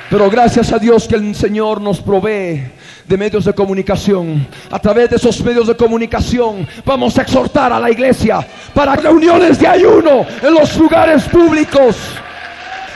Pero 0.09 0.29
gracias 0.29 0.71
a 0.71 0.79
Dios 0.79 1.07
que 1.07 1.15
el 1.15 1.35
Señor 1.35 1.81
nos 1.81 1.99
provee 1.99 2.63
de 3.07 3.17
medios 3.17 3.45
de 3.45 3.53
comunicación. 3.53 4.47
A 4.71 4.79
través 4.79 5.09
de 5.09 5.15
esos 5.15 5.41
medios 5.41 5.67
de 5.67 5.75
comunicación 5.75 6.67
vamos 6.85 7.17
a 7.17 7.21
exhortar 7.21 7.73
a 7.73 7.79
la 7.79 7.89
iglesia 7.89 8.45
para 8.73 8.95
reuniones 8.95 9.59
de 9.59 9.67
ayuno 9.67 10.25
en 10.41 10.53
los 10.53 10.77
lugares 10.77 11.23
públicos. 11.23 11.95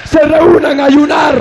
Se 0.05 0.19
reúnan 0.19 0.79
a 0.79 0.85
ayunar. 0.85 1.35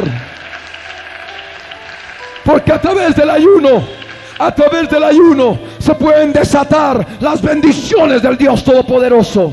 Porque 2.45 2.73
a 2.73 2.81
través 2.81 3.15
del 3.15 3.31
ayuno, 3.31 4.00
a 4.41 4.55
través 4.55 4.89
del 4.89 5.05
ayuno 5.05 5.59
se 5.79 5.95
pueden 5.95 6.33
desatar 6.33 7.07
las 7.21 7.43
bendiciones 7.43 8.23
del 8.23 8.39
Dios 8.39 8.65
Todopoderoso. 8.65 9.53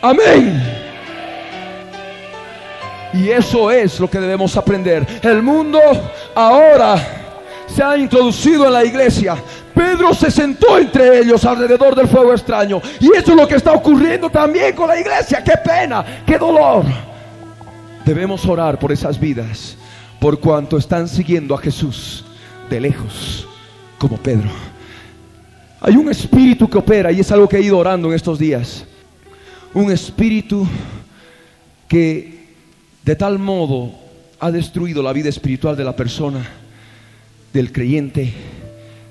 Amén. 0.00 0.62
Y 3.12 3.28
eso 3.28 3.70
es 3.70 4.00
lo 4.00 4.08
que 4.08 4.18
debemos 4.18 4.56
aprender. 4.56 5.06
El 5.22 5.42
mundo 5.42 5.78
ahora 6.34 6.96
se 7.66 7.82
ha 7.82 7.96
introducido 7.98 8.66
en 8.66 8.72
la 8.72 8.84
iglesia. 8.84 9.36
Pedro 9.74 10.14
se 10.14 10.30
sentó 10.30 10.78
entre 10.78 11.18
ellos 11.18 11.44
alrededor 11.44 11.94
del 11.94 12.08
fuego 12.08 12.32
extraño. 12.32 12.80
Y 13.00 13.14
eso 13.14 13.32
es 13.32 13.36
lo 13.36 13.46
que 13.46 13.56
está 13.56 13.72
ocurriendo 13.72 14.30
también 14.30 14.74
con 14.74 14.88
la 14.88 14.98
iglesia. 14.98 15.42
Qué 15.44 15.54
pena, 15.62 16.04
qué 16.26 16.38
dolor. 16.38 16.84
Debemos 18.06 18.46
orar 18.46 18.78
por 18.78 18.90
esas 18.90 19.20
vidas, 19.20 19.76
por 20.18 20.40
cuanto 20.40 20.78
están 20.78 21.08
siguiendo 21.08 21.54
a 21.54 21.58
Jesús 21.58 22.24
de 22.70 22.80
lejos, 22.80 23.47
como 23.98 24.16
Pedro. 24.16 24.48
Hay 25.80 25.96
un 25.96 26.10
espíritu 26.10 26.68
que 26.68 26.78
opera 26.78 27.12
y 27.12 27.20
es 27.20 27.30
algo 27.30 27.48
que 27.48 27.56
he 27.56 27.62
ido 27.62 27.78
orando 27.78 28.08
en 28.08 28.14
estos 28.14 28.38
días. 28.38 28.84
Un 29.74 29.90
espíritu 29.90 30.66
que 31.86 32.48
de 33.04 33.16
tal 33.16 33.38
modo 33.38 33.92
ha 34.40 34.50
destruido 34.50 35.02
la 35.02 35.12
vida 35.12 35.28
espiritual 35.28 35.76
de 35.76 35.84
la 35.84 35.94
persona 35.94 36.46
del 37.52 37.72
creyente 37.72 38.32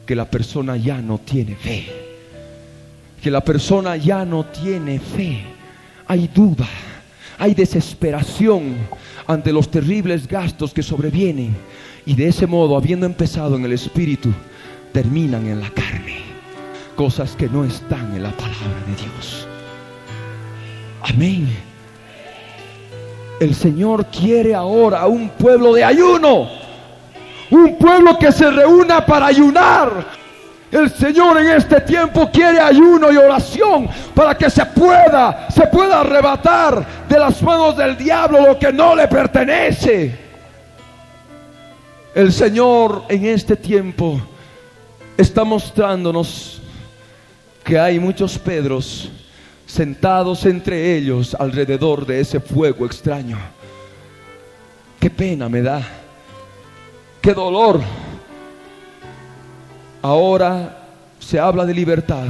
que 0.06 0.16
la 0.16 0.30
persona 0.30 0.78
ya 0.78 1.02
no 1.02 1.20
tiene 1.20 1.56
fe. 1.56 1.86
Que 3.22 3.32
la 3.32 3.42
persona 3.42 3.98
ya 3.98 4.26
no 4.26 4.46
tiene 4.46 5.00
fe. 5.00 5.42
Hay 6.08 6.30
duda, 6.34 6.68
hay 7.38 7.54
desesperación 7.54 8.76
ante 9.26 9.52
los 9.52 9.70
terribles 9.70 10.28
gastos 10.28 10.74
que 10.74 10.84
sobrevienen. 10.84 11.56
Y 12.06 12.16
de 12.16 12.30
ese 12.30 12.48
modo, 12.48 12.78
habiendo 12.78 13.06
empezado 13.06 13.58
en 13.58 13.66
el 13.66 13.74
espíritu, 13.74 14.32
terminan 14.92 15.48
en 15.48 15.62
la 15.62 15.70
carne. 15.70 16.22
Cosas 16.96 17.36
que 17.36 17.48
no 17.48 17.64
están 17.64 18.16
en 18.16 18.24
la 18.24 18.32
palabra 18.32 18.82
de 18.88 18.96
Dios. 18.96 19.48
Amén. 21.02 21.48
El 23.40 23.54
Señor 23.54 24.06
quiere 24.08 24.56
ahora 24.56 25.06
un 25.08 25.30
pueblo 25.30 25.74
de 25.74 25.84
ayuno 25.84 26.68
un 27.50 27.78
pueblo 27.78 28.18
que 28.18 28.32
se 28.32 28.50
reúna 28.50 29.06
para 29.06 29.28
ayunar. 29.28 30.18
El 30.70 30.90
Señor 30.90 31.40
en 31.40 31.52
este 31.52 31.80
tiempo 31.82 32.30
quiere 32.30 32.60
ayuno 32.60 33.12
y 33.12 33.16
oración 33.16 33.88
para 34.14 34.38
que 34.38 34.50
se 34.50 34.66
pueda, 34.66 35.48
se 35.50 35.66
pueda 35.68 36.02
arrebatar 36.02 36.86
de 37.08 37.18
las 37.20 37.42
manos 37.42 37.78
del 37.78 37.98
diablo 37.98 38.48
lo 38.48 38.60
que 38.60 38.74
no 38.74 38.94
le 38.96 39.08
pertenece. 39.08 40.28
El 42.14 42.34
Señor 42.34 43.04
en 43.08 43.26
este 43.28 43.56
tiempo 43.56 44.20
está 45.18 45.44
mostrándonos 45.44 46.62
que 47.64 47.78
hay 47.78 48.00
muchos 48.00 48.38
Pedros 48.38 49.10
sentados 49.66 50.46
entre 50.46 50.96
ellos 50.96 51.36
alrededor 51.38 52.06
de 52.06 52.22
ese 52.22 52.40
fuego 52.40 52.86
extraño. 52.86 53.38
Qué 55.00 55.10
pena 55.10 55.50
me 55.50 55.62
da 55.62 55.82
qué 57.28 57.34
dolor. 57.34 57.82
Ahora 60.02 60.88
se 61.20 61.38
habla 61.38 61.66
de 61.66 61.74
libertad. 61.74 62.28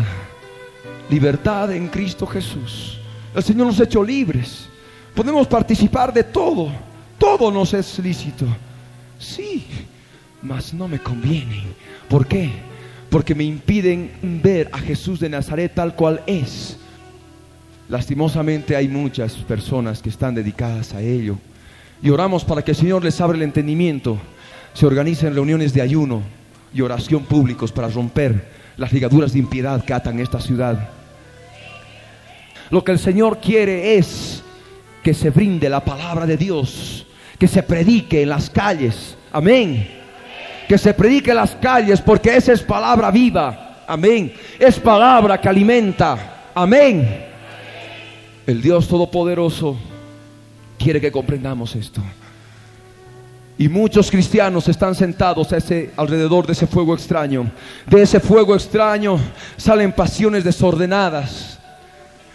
Libertad 1.08 1.72
en 1.72 1.88
Cristo 1.88 2.26
Jesús. 2.26 2.98
El 3.36 3.44
Señor 3.44 3.68
nos 3.68 3.80
ha 3.80 3.84
hecho 3.84 4.04
libres. 4.04 4.68
Podemos 5.14 5.46
participar 5.46 6.12
de 6.12 6.24
todo. 6.24 6.72
Todo 7.20 7.52
nos 7.52 7.76
es 7.76 8.00
lícito. 8.00 8.48
Sí, 9.20 9.68
mas 10.42 10.74
no 10.74 10.88
me 10.88 10.98
conviene. 10.98 11.62
¿Por 12.10 12.26
qué? 12.26 12.50
Porque 13.10 13.36
me 13.36 13.44
impiden 13.44 14.12
ver 14.44 14.70
a 14.72 14.80
Jesús 14.80 15.20
de 15.20 15.30
Nazaret 15.30 15.74
tal 15.74 15.96
cual 15.96 16.22
es. 16.28 16.78
Lastimosamente 17.90 18.76
hay 18.76 18.88
muchas 18.88 19.34
personas 19.36 20.02
que 20.02 20.10
están 20.10 20.36
dedicadas 20.36 20.94
a 20.94 21.02
ello. 21.02 21.38
Y 22.02 22.10
oramos 22.10 22.44
para 22.44 22.62
que 22.62 22.72
el 22.72 22.78
Señor 22.78 23.04
les 23.04 23.20
abra 23.22 23.38
el 23.38 23.44
entendimiento 23.44 24.20
se 24.78 24.86
organizan 24.86 25.34
reuniones 25.34 25.74
de 25.74 25.82
ayuno 25.82 26.22
y 26.72 26.82
oración 26.82 27.24
públicos 27.24 27.72
para 27.72 27.88
romper 27.88 28.48
las 28.78 28.94
ligaduras 28.94 29.34
de 29.34 29.40
impiedad 29.40 29.84
que 29.84 29.92
atan 29.92 30.20
esta 30.20 30.40
ciudad. 30.40 30.90
Lo 32.70 32.84
que 32.84 32.92
el 32.92 33.00
Señor 33.00 33.40
quiere 33.40 33.98
es 33.98 34.44
que 35.02 35.16
se 35.16 35.32
brinde 35.32 35.68
la 35.68 35.84
palabra 35.84 36.28
de 36.28 36.38
Dios, 36.38 37.08
que 37.40 37.48
se 37.48 37.64
predique 37.64 38.22
en 38.22 38.30
las 38.30 38.52
calles. 38.52 39.18
Amén. 39.32 39.97
Que 40.68 40.78
se 40.78 40.94
predique 40.94 41.32
en 41.32 41.38
las 41.38 41.56
calles 41.56 42.02
porque 42.02 42.36
esa 42.36 42.54
es 42.54 42.62
palabra 42.62 43.10
viva. 43.12 43.84
Amén. 43.88 44.34
Es 44.60 44.80
palabra 44.80 45.40
que 45.40 45.48
alimenta. 45.48 46.50
Amén. 46.54 47.26
El 48.46 48.62
Dios 48.62 48.88
Todopoderoso 48.88 49.78
quiere 50.78 51.00
que 51.02 51.12
comprendamos 51.12 51.76
esto. 51.76 52.02
Y 53.58 53.70
muchos 53.70 54.12
cristianos 54.12 54.68
están 54.68 54.94
sentados 54.94 55.52
ese, 55.52 55.92
alrededor 55.98 56.46
de 56.46 56.54
ese 56.54 56.68
fuego 56.68 56.94
extraño. 56.94 57.50
De 57.88 58.04
ese 58.04 58.20
fuego 58.20 58.54
extraño 58.54 59.18
salen 59.58 59.92
pasiones 59.92 60.44
desordenadas. 60.44 61.58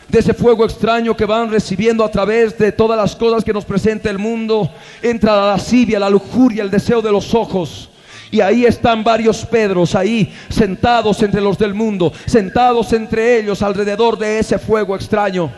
De 0.08 0.18
ese 0.18 0.34
fuego 0.34 0.64
extraño 0.64 1.16
que 1.16 1.24
van 1.24 1.50
recibiendo 1.50 2.04
a 2.04 2.10
través 2.10 2.58
de 2.58 2.72
todas 2.72 2.98
las 2.98 3.14
cosas 3.14 3.44
que 3.44 3.52
nos 3.52 3.64
presenta 3.64 4.10
el 4.10 4.18
mundo, 4.18 4.68
entra 5.00 5.36
la 5.36 5.46
lascivia, 5.52 6.00
la 6.00 6.10
lujuria, 6.10 6.64
el 6.64 6.70
deseo 6.70 7.00
de 7.00 7.12
los 7.12 7.32
ojos. 7.34 7.88
Y 8.32 8.40
ahí 8.40 8.64
están 8.64 9.04
varios 9.04 9.44
Pedros, 9.44 9.94
ahí 9.94 10.34
sentados 10.48 11.22
entre 11.22 11.42
los 11.42 11.58
del 11.58 11.74
mundo, 11.74 12.14
sentados 12.24 12.94
entre 12.94 13.38
ellos 13.38 13.60
alrededor 13.60 14.16
de 14.16 14.38
ese 14.38 14.58
fuego 14.58 14.96
extraño, 14.96 15.52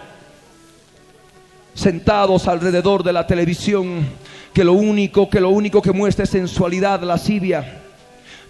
sentados 1.72 2.49
alrededor 2.49 3.05
de 3.05 3.12
la 3.12 3.29
televisión 3.29 4.05
que 4.53 4.64
lo 4.64 4.72
único, 4.72 5.31
que 5.31 5.41
lo 5.41 5.51
único 5.51 5.81
que 5.81 5.93
muestra 5.93 6.25
es 6.25 6.31
sensualidad, 6.31 7.01
lascivia. 7.03 7.81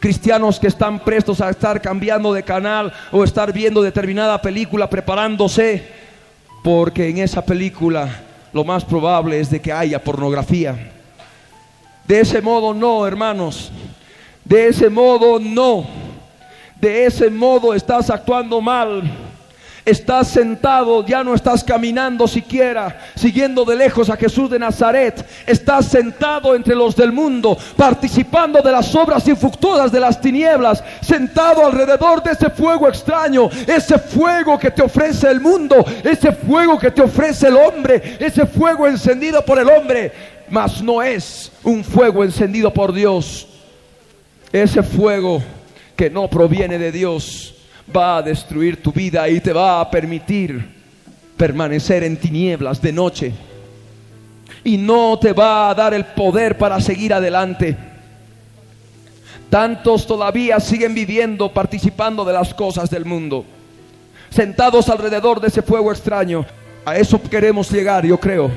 Cristianos 0.00 0.58
que 0.58 0.68
están 0.68 1.00
prestos 1.00 1.42
a 1.42 1.50
estar 1.50 1.82
cambiando 1.82 2.32
de 2.32 2.42
canal 2.42 2.94
o 3.12 3.24
estar 3.24 3.52
viendo 3.52 3.82
determinada 3.82 4.40
película 4.40 4.88
preparándose, 4.88 5.86
porque 6.62 7.10
en 7.10 7.18
esa 7.18 7.44
película 7.44 8.22
lo 8.54 8.64
más 8.64 8.86
probable 8.86 9.38
es 9.38 9.50
de 9.50 9.60
que 9.60 9.70
haya 9.70 10.02
pornografía. 10.02 10.92
De 12.08 12.20
ese 12.20 12.40
modo 12.40 12.72
no, 12.72 13.06
hermanos. 13.06 13.70
De 14.44 14.68
ese 14.68 14.90
modo 14.90 15.40
no. 15.40 15.86
De 16.80 17.06
ese 17.06 17.30
modo 17.30 17.74
estás 17.74 18.10
actuando 18.10 18.60
mal. 18.60 19.02
Estás 19.86 20.28
sentado, 20.28 21.04
ya 21.04 21.22
no 21.22 21.34
estás 21.34 21.62
caminando 21.62 22.26
siquiera, 22.26 23.00
siguiendo 23.14 23.66
de 23.66 23.76
lejos 23.76 24.08
a 24.08 24.16
Jesús 24.16 24.48
de 24.48 24.58
Nazaret. 24.58 25.26
Estás 25.46 25.88
sentado 25.88 26.54
entre 26.54 26.74
los 26.74 26.96
del 26.96 27.12
mundo, 27.12 27.58
participando 27.76 28.62
de 28.62 28.72
las 28.72 28.94
obras 28.94 29.28
infructuosas 29.28 29.92
de 29.92 30.00
las 30.00 30.18
tinieblas, 30.22 30.82
sentado 31.02 31.66
alrededor 31.66 32.22
de 32.22 32.32
ese 32.32 32.48
fuego 32.48 32.88
extraño, 32.88 33.50
ese 33.66 33.98
fuego 33.98 34.58
que 34.58 34.70
te 34.70 34.80
ofrece 34.80 35.30
el 35.30 35.42
mundo, 35.42 35.84
ese 36.02 36.32
fuego 36.32 36.78
que 36.78 36.90
te 36.90 37.02
ofrece 37.02 37.48
el 37.48 37.56
hombre, 37.56 38.16
ese 38.18 38.46
fuego 38.46 38.86
encendido 38.88 39.44
por 39.44 39.58
el 39.58 39.68
hombre, 39.68 40.12
mas 40.48 40.82
no 40.82 41.02
es 41.02 41.52
un 41.62 41.84
fuego 41.84 42.24
encendido 42.24 42.72
por 42.72 42.90
Dios. 42.90 43.48
Ese 44.54 44.84
fuego 44.84 45.42
que 45.96 46.08
no 46.08 46.28
proviene 46.28 46.78
de 46.78 46.92
Dios 46.92 47.56
va 47.94 48.18
a 48.18 48.22
destruir 48.22 48.80
tu 48.80 48.92
vida 48.92 49.28
y 49.28 49.40
te 49.40 49.52
va 49.52 49.80
a 49.80 49.90
permitir 49.90 50.76
permanecer 51.36 52.04
en 52.04 52.16
tinieblas 52.16 52.80
de 52.80 52.92
noche. 52.92 53.32
Y 54.62 54.76
no 54.76 55.18
te 55.18 55.32
va 55.32 55.70
a 55.70 55.74
dar 55.74 55.92
el 55.92 56.04
poder 56.04 56.56
para 56.56 56.80
seguir 56.80 57.12
adelante. 57.12 57.76
Tantos 59.50 60.06
todavía 60.06 60.60
siguen 60.60 60.94
viviendo, 60.94 61.52
participando 61.52 62.24
de 62.24 62.34
las 62.34 62.54
cosas 62.54 62.88
del 62.88 63.04
mundo. 63.04 63.44
sentados 64.30 64.88
alrededor 64.88 65.40
de 65.40 65.48
ese 65.48 65.62
fuego 65.62 65.90
extraño. 65.90 66.46
A 66.84 66.96
eso 66.96 67.20
queremos 67.20 67.72
llegar, 67.72 68.06
yo 68.06 68.20
creo. 68.20 68.52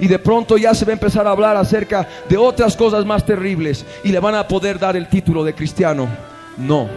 Y 0.00 0.06
de 0.06 0.18
pronto 0.18 0.56
ya 0.56 0.74
se 0.74 0.84
va 0.84 0.92
a 0.92 0.94
empezar 0.94 1.26
a 1.26 1.30
hablar 1.30 1.56
acerca 1.56 2.06
de 2.28 2.36
otras 2.36 2.76
cosas 2.76 3.04
más 3.04 3.24
terribles 3.24 3.84
y 4.04 4.10
le 4.10 4.20
van 4.20 4.34
a 4.34 4.46
poder 4.46 4.78
dar 4.78 4.96
el 4.96 5.08
título 5.08 5.42
de 5.42 5.54
cristiano. 5.54 6.08
No, 6.56 6.88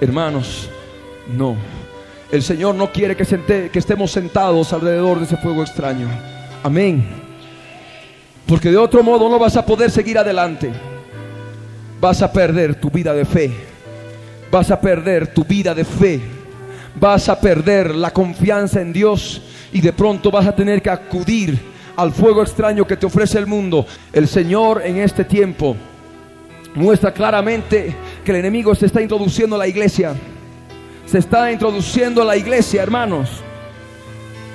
hermanos, 0.00 0.68
no. 1.36 1.56
El 2.30 2.42
Señor 2.42 2.74
no 2.74 2.90
quiere 2.90 3.16
que, 3.16 3.70
estemos 3.74 4.10
sentados 4.10 4.72
alrededor 4.72 5.18
de 5.18 5.26
ese 5.26 5.36
fuego 5.36 5.62
extraño. 5.62 6.08
Amén. 6.62 7.06
Porque 8.46 8.70
de 8.70 8.76
otro 8.76 9.02
modo 9.02 9.28
no 9.28 9.38
vas 9.38 9.56
a 9.56 9.64
poder 9.64 9.90
seguir 9.90 10.18
adelante. 10.18 10.70
Vas 12.00 12.22
a 12.22 12.32
perder 12.32 12.80
tu 12.80 12.90
vida 12.90 13.14
de 13.14 13.24
fe. 13.24 13.50
Vas 14.50 14.70
a 14.70 14.80
perder 14.80 15.32
tu 15.32 15.44
vida 15.44 15.74
de 15.74 15.84
fe. 15.84 16.20
Vas 16.98 17.28
a 17.28 17.38
perder 17.38 17.94
la 17.94 18.10
confianza 18.10 18.80
en 18.80 18.92
Dios 18.92 19.42
y 19.72 19.80
de 19.80 19.92
pronto 19.92 20.30
vas 20.30 20.46
a 20.46 20.54
tener 20.54 20.82
que 20.82 20.90
acudir 20.90 21.75
al 21.96 22.12
fuego 22.12 22.42
extraño 22.42 22.86
que 22.86 22.96
te 22.96 23.06
ofrece 23.06 23.38
el 23.38 23.46
mundo. 23.46 23.86
El 24.12 24.28
Señor 24.28 24.82
en 24.84 24.98
este 24.98 25.24
tiempo 25.24 25.76
muestra 26.74 27.12
claramente 27.12 27.94
que 28.24 28.30
el 28.32 28.38
enemigo 28.38 28.74
se 28.74 28.86
está 28.86 29.02
introduciendo 29.02 29.56
a 29.56 29.58
la 29.58 29.66
iglesia. 29.66 30.14
Se 31.06 31.18
está 31.18 31.50
introduciendo 31.50 32.22
a 32.22 32.24
la 32.24 32.36
iglesia, 32.36 32.82
hermanos. 32.82 33.30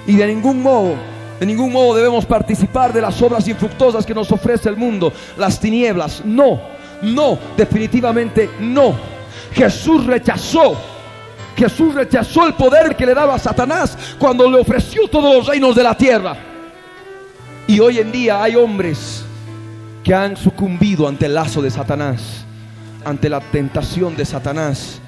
Y 0.05 0.15
de 0.15 0.27
ningún 0.27 0.61
modo, 0.61 0.95
de 1.39 1.45
ningún 1.45 1.71
modo 1.71 1.95
debemos 1.95 2.25
participar 2.25 2.91
de 2.93 3.01
las 3.01 3.21
obras 3.21 3.47
infructuosas 3.47 4.05
que 4.05 4.13
nos 4.13 4.31
ofrece 4.31 4.69
el 4.69 4.77
mundo, 4.77 5.13
las 5.37 5.59
tinieblas. 5.59 6.23
No, 6.25 6.59
no, 7.01 7.37
definitivamente 7.55 8.49
no. 8.59 8.95
Jesús 9.53 10.05
rechazó 10.05 10.77
Jesús 11.55 11.93
rechazó 11.93 12.47
el 12.47 12.53
poder 12.53 12.95
que 12.95 13.05
le 13.05 13.13
daba 13.13 13.35
a 13.35 13.39
Satanás 13.39 13.95
cuando 14.17 14.49
le 14.49 14.59
ofreció 14.59 15.07
todos 15.07 15.35
los 15.35 15.47
reinos 15.47 15.75
de 15.75 15.83
la 15.83 15.95
tierra. 15.95 16.50
Y 17.71 17.79
hoy 17.79 17.99
en 17.99 18.11
día 18.11 18.43
hay 18.43 18.57
hombres 18.57 19.23
que 20.03 20.13
han 20.13 20.35
sucumbido 20.35 21.07
ante 21.07 21.27
el 21.27 21.33
lazo 21.33 21.61
de 21.61 21.71
Satanás, 21.71 22.43
ante 23.05 23.29
la 23.29 23.39
tentación 23.39 24.13
de 24.13 24.25
Satanás. 24.25 24.99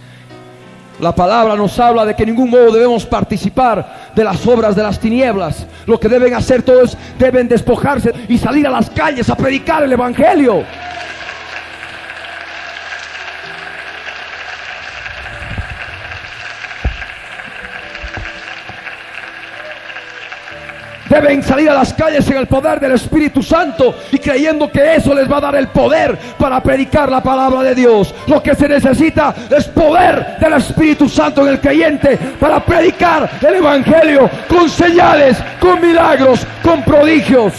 La 1.01 1.14
palabra 1.14 1.57
nos 1.57 1.78
habla 1.78 2.05
de 2.05 2.16
que 2.16 2.24
en 2.24 2.30
ningún 2.30 2.49
modo 2.49 2.72
debemos 2.72 3.05
participar 3.05 4.11
de 4.16 4.24
las 4.24 4.47
obras 4.47 4.78
de 4.78 4.82
las 4.82 4.97
tinieblas. 4.97 5.68
Lo 5.86 5.99
que 5.99 6.07
deben 6.07 6.36
hacer 6.36 6.64
todos 6.64 6.97
deben 7.20 7.49
despojarse 7.49 8.14
y 8.30 8.38
salir 8.38 8.66
a 8.66 8.72
las 8.72 8.89
calles 8.89 9.30
a 9.30 9.36
predicar 9.36 9.84
el 9.84 9.91
Evangelio. 9.91 10.64
Deben 21.14 21.43
salir 21.43 21.70
a 21.70 21.76
las 21.76 21.93
calles 21.93 22.28
en 22.28 22.38
el 22.38 22.47
poder 22.47 22.80
del 22.80 22.93
Espíritu 22.93 23.43
Santo 23.43 23.93
y 24.11 24.18
creyendo 24.18 24.72
que 24.72 24.95
eso 24.95 25.14
les 25.14 25.32
va 25.32 25.38
a 25.38 25.41
dar 25.41 25.55
el 25.55 25.68
poder 25.68 26.18
para 26.39 26.59
predicar 26.64 27.07
la 27.11 27.22
palabra 27.22 27.61
de 27.61 27.76
Dios. 27.76 28.16
Lo 28.26 28.41
que 28.41 28.55
se 28.55 28.68
necesita 28.68 29.36
es 29.55 29.66
poder 29.66 30.38
del 30.39 30.53
Espíritu 30.53 31.07
Santo 31.07 31.43
en 31.43 31.49
el 31.49 31.59
creyente 31.59 32.18
para 32.39 32.66
predicar 32.66 33.30
el 33.47 33.57
Evangelio 33.57 34.28
con 34.49 34.68
señales, 34.68 35.38
con 35.59 35.80
milagros, 35.80 36.47
con 36.64 36.82
prodigios. 36.82 37.53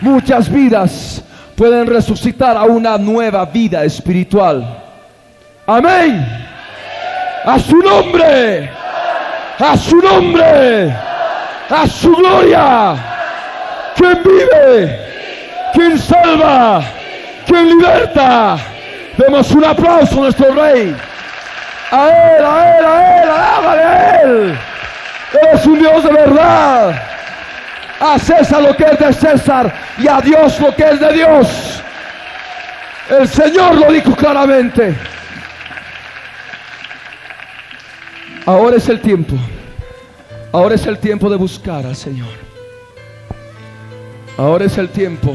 Muchas 0.00 0.50
vidas 0.50 1.22
pueden 1.54 1.86
resucitar 1.86 2.56
a 2.56 2.64
una 2.64 2.98
nueva 2.98 3.44
vida 3.44 3.84
espiritual. 3.84 4.76
Amén. 5.68 6.26
A 7.44 7.60
su 7.60 7.76
nombre. 7.76 8.68
A 9.56 9.76
su 9.76 9.98
nombre 9.98 11.09
a 11.70 11.86
su 11.86 12.12
gloria. 12.12 12.94
Quien 13.96 14.22
vive, 14.22 14.98
quien 15.74 15.98
salva, 15.98 16.82
quien 17.46 17.68
liberta. 17.68 18.56
Demos 19.16 19.50
un 19.52 19.64
aplauso 19.64 20.18
a 20.18 20.20
nuestro 20.20 20.54
rey. 20.54 20.94
A 21.90 22.08
él, 22.08 22.44
a 22.44 22.78
él, 22.78 22.84
a 22.84 23.22
él, 23.22 23.30
alábale 23.30 23.82
a 23.82 24.20
él. 24.22 24.58
Él 25.32 25.48
es 25.52 25.66
un 25.66 25.78
Dios 25.78 26.04
de 26.04 26.12
verdad. 26.12 27.02
A 28.00 28.18
César 28.18 28.62
lo 28.62 28.74
que 28.76 28.84
es 28.84 28.98
de 28.98 29.12
César 29.12 29.72
y 29.98 30.08
a 30.08 30.20
Dios 30.20 30.58
lo 30.58 30.74
que 30.74 30.84
es 30.84 31.00
de 31.00 31.12
Dios. 31.12 31.82
El 33.10 33.28
Señor 33.28 33.74
lo 33.74 33.92
dijo 33.92 34.14
claramente. 34.14 34.94
Ahora 38.46 38.76
es 38.76 38.88
el 38.88 39.00
tiempo. 39.00 39.36
Ahora 40.52 40.74
es 40.74 40.84
el 40.86 40.98
tiempo 40.98 41.30
de 41.30 41.36
buscar 41.36 41.86
al 41.86 41.94
Señor. 41.94 42.28
Ahora 44.36 44.64
es 44.64 44.78
el 44.78 44.88
tiempo 44.88 45.32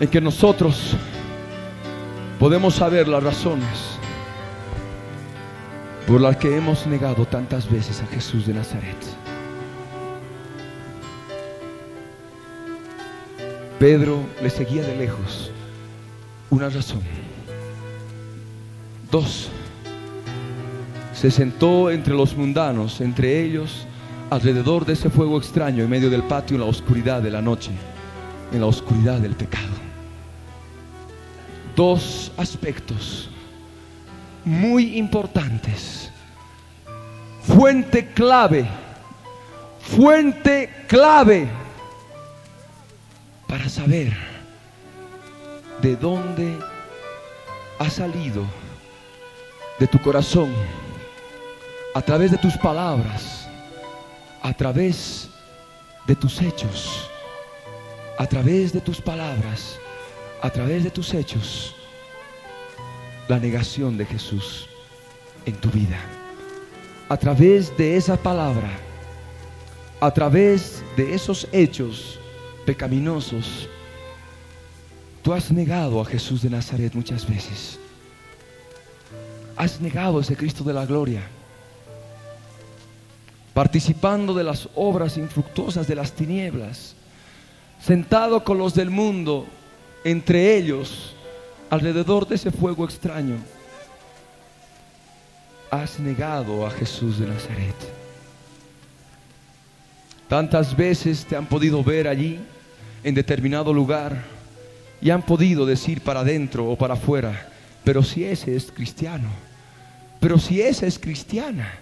en 0.00 0.08
que 0.08 0.20
nosotros 0.20 0.94
podemos 2.38 2.74
saber 2.74 3.08
las 3.08 3.22
razones 3.22 3.98
por 6.06 6.20
las 6.20 6.36
que 6.36 6.54
hemos 6.54 6.86
negado 6.86 7.24
tantas 7.24 7.70
veces 7.70 8.02
a 8.02 8.06
Jesús 8.08 8.46
de 8.46 8.52
Nazaret. 8.52 8.96
Pedro 13.78 14.20
le 14.42 14.50
seguía 14.50 14.82
de 14.82 14.94
lejos. 14.94 15.50
Una 16.50 16.68
razón. 16.68 17.00
Dos 19.10 19.48
se 21.22 21.30
sentó 21.30 21.88
entre 21.88 22.14
los 22.14 22.36
mundanos, 22.36 23.00
entre 23.00 23.44
ellos, 23.44 23.86
alrededor 24.28 24.84
de 24.84 24.94
ese 24.94 25.08
fuego 25.08 25.38
extraño, 25.38 25.84
en 25.84 25.88
medio 25.88 26.10
del 26.10 26.24
patio, 26.24 26.56
en 26.56 26.62
la 26.62 26.66
oscuridad 26.66 27.22
de 27.22 27.30
la 27.30 27.40
noche, 27.40 27.70
en 28.52 28.60
la 28.60 28.66
oscuridad 28.66 29.20
del 29.20 29.36
pecado. 29.36 29.70
Dos 31.76 32.32
aspectos 32.36 33.30
muy 34.44 34.98
importantes. 34.98 36.10
Fuente 37.42 38.08
clave, 38.08 38.66
fuente 39.78 40.86
clave 40.88 41.46
para 43.46 43.68
saber 43.68 44.12
de 45.82 45.94
dónde 45.94 46.58
ha 47.78 47.88
salido 47.88 48.42
de 49.78 49.86
tu 49.86 50.00
corazón 50.00 50.50
a 51.94 52.00
través 52.00 52.30
de 52.30 52.38
tus 52.38 52.56
palabras, 52.56 53.46
a 54.42 54.52
través 54.54 55.28
de 56.06 56.16
tus 56.16 56.40
hechos, 56.40 57.08
a 58.18 58.26
través 58.26 58.72
de 58.72 58.80
tus 58.80 59.00
palabras, 59.00 59.78
a 60.40 60.48
través 60.48 60.84
de 60.84 60.90
tus 60.90 61.12
hechos, 61.12 61.74
la 63.28 63.38
negación 63.38 63.98
de 63.98 64.06
Jesús 64.06 64.68
en 65.44 65.54
tu 65.56 65.70
vida. 65.70 65.98
A 67.10 67.16
través 67.16 67.76
de 67.76 67.96
esa 67.96 68.16
palabra, 68.16 68.70
a 70.00 70.10
través 70.10 70.82
de 70.96 71.14
esos 71.14 71.46
hechos 71.52 72.18
pecaminosos, 72.64 73.68
tú 75.20 75.34
has 75.34 75.52
negado 75.52 76.00
a 76.00 76.06
Jesús 76.06 76.40
de 76.40 76.48
Nazaret 76.48 76.94
muchas 76.94 77.28
veces. 77.28 77.78
Has 79.56 79.78
negado 79.78 80.18
a 80.18 80.22
ese 80.22 80.36
Cristo 80.36 80.64
de 80.64 80.72
la 80.72 80.86
gloria 80.86 81.22
participando 83.54 84.34
de 84.34 84.44
las 84.44 84.68
obras 84.74 85.16
infructuosas 85.16 85.86
de 85.86 85.94
las 85.94 86.12
tinieblas, 86.12 86.94
sentado 87.80 88.44
con 88.44 88.58
los 88.58 88.74
del 88.74 88.90
mundo, 88.90 89.46
entre 90.04 90.56
ellos, 90.56 91.14
alrededor 91.70 92.26
de 92.26 92.36
ese 92.36 92.50
fuego 92.50 92.84
extraño, 92.84 93.36
has 95.70 95.98
negado 95.98 96.66
a 96.66 96.70
Jesús 96.70 97.18
de 97.18 97.26
Nazaret. 97.26 97.74
Tantas 100.28 100.76
veces 100.76 101.26
te 101.26 101.36
han 101.36 101.46
podido 101.46 101.82
ver 101.84 102.08
allí, 102.08 102.40
en 103.04 103.14
determinado 103.14 103.72
lugar, 103.74 104.22
y 105.00 105.10
han 105.10 105.22
podido 105.22 105.66
decir 105.66 106.00
para 106.00 106.20
adentro 106.20 106.70
o 106.70 106.76
para 106.76 106.94
afuera, 106.94 107.48
pero 107.84 108.02
si 108.02 108.24
ese 108.24 108.54
es 108.54 108.70
cristiano, 108.70 109.28
pero 110.20 110.38
si 110.38 110.62
esa 110.62 110.86
es 110.86 110.98
cristiana, 110.98 111.81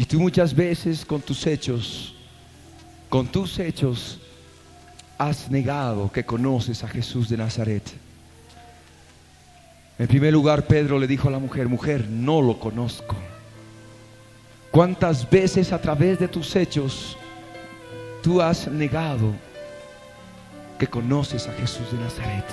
y 0.00 0.06
tú 0.06 0.18
muchas 0.18 0.54
veces 0.54 1.04
con 1.04 1.20
tus 1.20 1.46
hechos, 1.46 2.14
con 3.10 3.26
tus 3.26 3.58
hechos, 3.58 4.18
has 5.18 5.50
negado 5.50 6.10
que 6.10 6.24
conoces 6.24 6.82
a 6.82 6.88
Jesús 6.88 7.28
de 7.28 7.36
Nazaret. 7.36 7.82
En 9.98 10.08
primer 10.08 10.32
lugar, 10.32 10.66
Pedro 10.66 10.98
le 10.98 11.06
dijo 11.06 11.28
a 11.28 11.30
la 11.30 11.38
mujer, 11.38 11.68
mujer, 11.68 12.08
no 12.08 12.40
lo 12.40 12.58
conozco. 12.58 13.14
¿Cuántas 14.70 15.28
veces 15.28 15.70
a 15.70 15.82
través 15.82 16.18
de 16.18 16.28
tus 16.28 16.56
hechos 16.56 17.18
tú 18.22 18.40
has 18.40 18.68
negado 18.68 19.34
que 20.78 20.86
conoces 20.86 21.46
a 21.46 21.52
Jesús 21.52 21.92
de 21.92 21.98
Nazaret? 21.98 22.46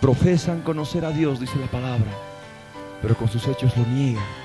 profesan 0.00 0.60
conocer 0.62 1.04
a 1.04 1.12
Dios, 1.12 1.38
dice 1.38 1.56
la 1.60 1.68
palabra, 1.68 2.10
pero 3.00 3.16
con 3.16 3.28
sus 3.28 3.46
hechos 3.46 3.76
lo 3.76 3.86
niegan. 3.86 4.43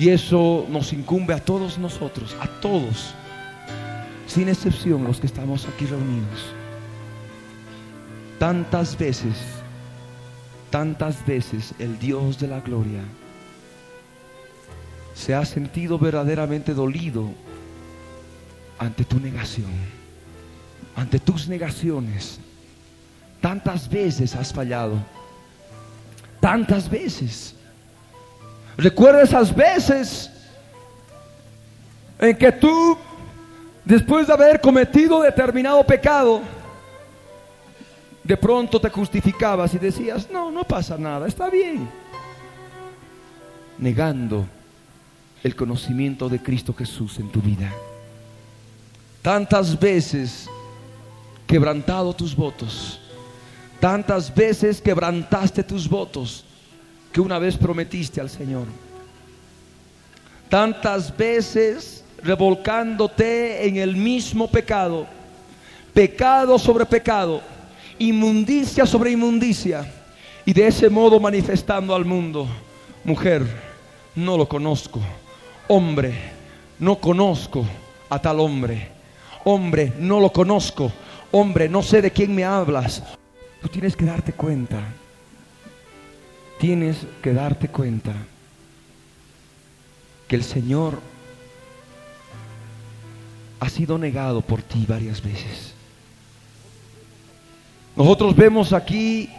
Y 0.00 0.08
eso 0.08 0.66
nos 0.70 0.94
incumbe 0.94 1.34
a 1.34 1.44
todos 1.44 1.76
nosotros, 1.76 2.34
a 2.40 2.46
todos, 2.46 3.12
sin 4.26 4.48
excepción 4.48 5.04
los 5.04 5.20
que 5.20 5.26
estamos 5.26 5.66
aquí 5.66 5.84
reunidos. 5.84 6.54
Tantas 8.38 8.96
veces, 8.96 9.36
tantas 10.70 11.24
veces 11.26 11.74
el 11.78 11.98
Dios 11.98 12.38
de 12.38 12.48
la 12.48 12.60
gloria 12.60 13.02
se 15.12 15.34
ha 15.34 15.44
sentido 15.44 15.98
verdaderamente 15.98 16.72
dolido 16.72 17.28
ante 18.78 19.04
tu 19.04 19.20
negación, 19.20 19.70
ante 20.96 21.18
tus 21.18 21.46
negaciones. 21.46 22.40
Tantas 23.42 23.86
veces 23.90 24.34
has 24.34 24.50
fallado, 24.50 24.96
tantas 26.40 26.88
veces. 26.88 27.54
Recuerda 28.76 29.22
esas 29.22 29.54
veces 29.54 30.30
en 32.18 32.36
que 32.36 32.52
tú, 32.52 32.96
después 33.84 34.26
de 34.26 34.32
haber 34.32 34.60
cometido 34.60 35.22
determinado 35.22 35.84
pecado, 35.84 36.42
de 38.22 38.36
pronto 38.36 38.80
te 38.80 38.90
justificabas 38.90 39.74
y 39.74 39.78
decías, 39.78 40.28
no, 40.30 40.50
no 40.50 40.64
pasa 40.64 40.96
nada, 40.96 41.26
está 41.26 41.48
bien. 41.50 41.88
Negando 43.78 44.46
el 45.42 45.56
conocimiento 45.56 46.28
de 46.28 46.42
Cristo 46.42 46.74
Jesús 46.74 47.18
en 47.18 47.30
tu 47.30 47.40
vida. 47.40 47.72
Tantas 49.22 49.78
veces 49.78 50.48
quebrantado 51.46 52.14
tus 52.14 52.36
votos, 52.36 53.00
tantas 53.80 54.34
veces 54.34 54.80
quebrantaste 54.80 55.62
tus 55.64 55.88
votos 55.88 56.44
que 57.12 57.20
una 57.20 57.38
vez 57.38 57.56
prometiste 57.56 58.20
al 58.20 58.30
Señor. 58.30 58.66
Tantas 60.48 61.16
veces 61.16 62.04
revolcándote 62.22 63.66
en 63.66 63.76
el 63.76 63.96
mismo 63.96 64.48
pecado, 64.48 65.06
pecado 65.94 66.58
sobre 66.58 66.86
pecado, 66.86 67.40
inmundicia 67.98 68.86
sobre 68.86 69.12
inmundicia, 69.12 69.90
y 70.44 70.52
de 70.52 70.66
ese 70.66 70.88
modo 70.88 71.20
manifestando 71.20 71.94
al 71.94 72.04
mundo, 72.04 72.46
mujer, 73.04 73.46
no 74.14 74.36
lo 74.36 74.48
conozco, 74.48 75.00
hombre, 75.68 76.14
no 76.78 76.96
conozco 76.96 77.64
a 78.08 78.20
tal 78.20 78.40
hombre, 78.40 78.88
hombre, 79.44 79.92
no 79.98 80.18
lo 80.18 80.32
conozco, 80.32 80.90
hombre, 81.30 81.68
no 81.68 81.82
sé 81.82 82.02
de 82.02 82.10
quién 82.10 82.34
me 82.34 82.44
hablas. 82.44 83.02
Tú 83.62 83.68
tienes 83.68 83.94
que 83.94 84.04
darte 84.04 84.32
cuenta, 84.32 84.78
tienes 86.60 86.98
que 87.22 87.32
darte 87.32 87.68
cuenta 87.68 88.12
que 90.28 90.36
el 90.36 90.44
Señor 90.44 91.00
ha 93.58 93.68
sido 93.70 93.98
negado 93.98 94.42
por 94.42 94.62
ti 94.62 94.84
varias 94.86 95.22
veces. 95.22 95.72
Nosotros 97.96 98.36
vemos 98.36 98.74
aquí 98.74 99.30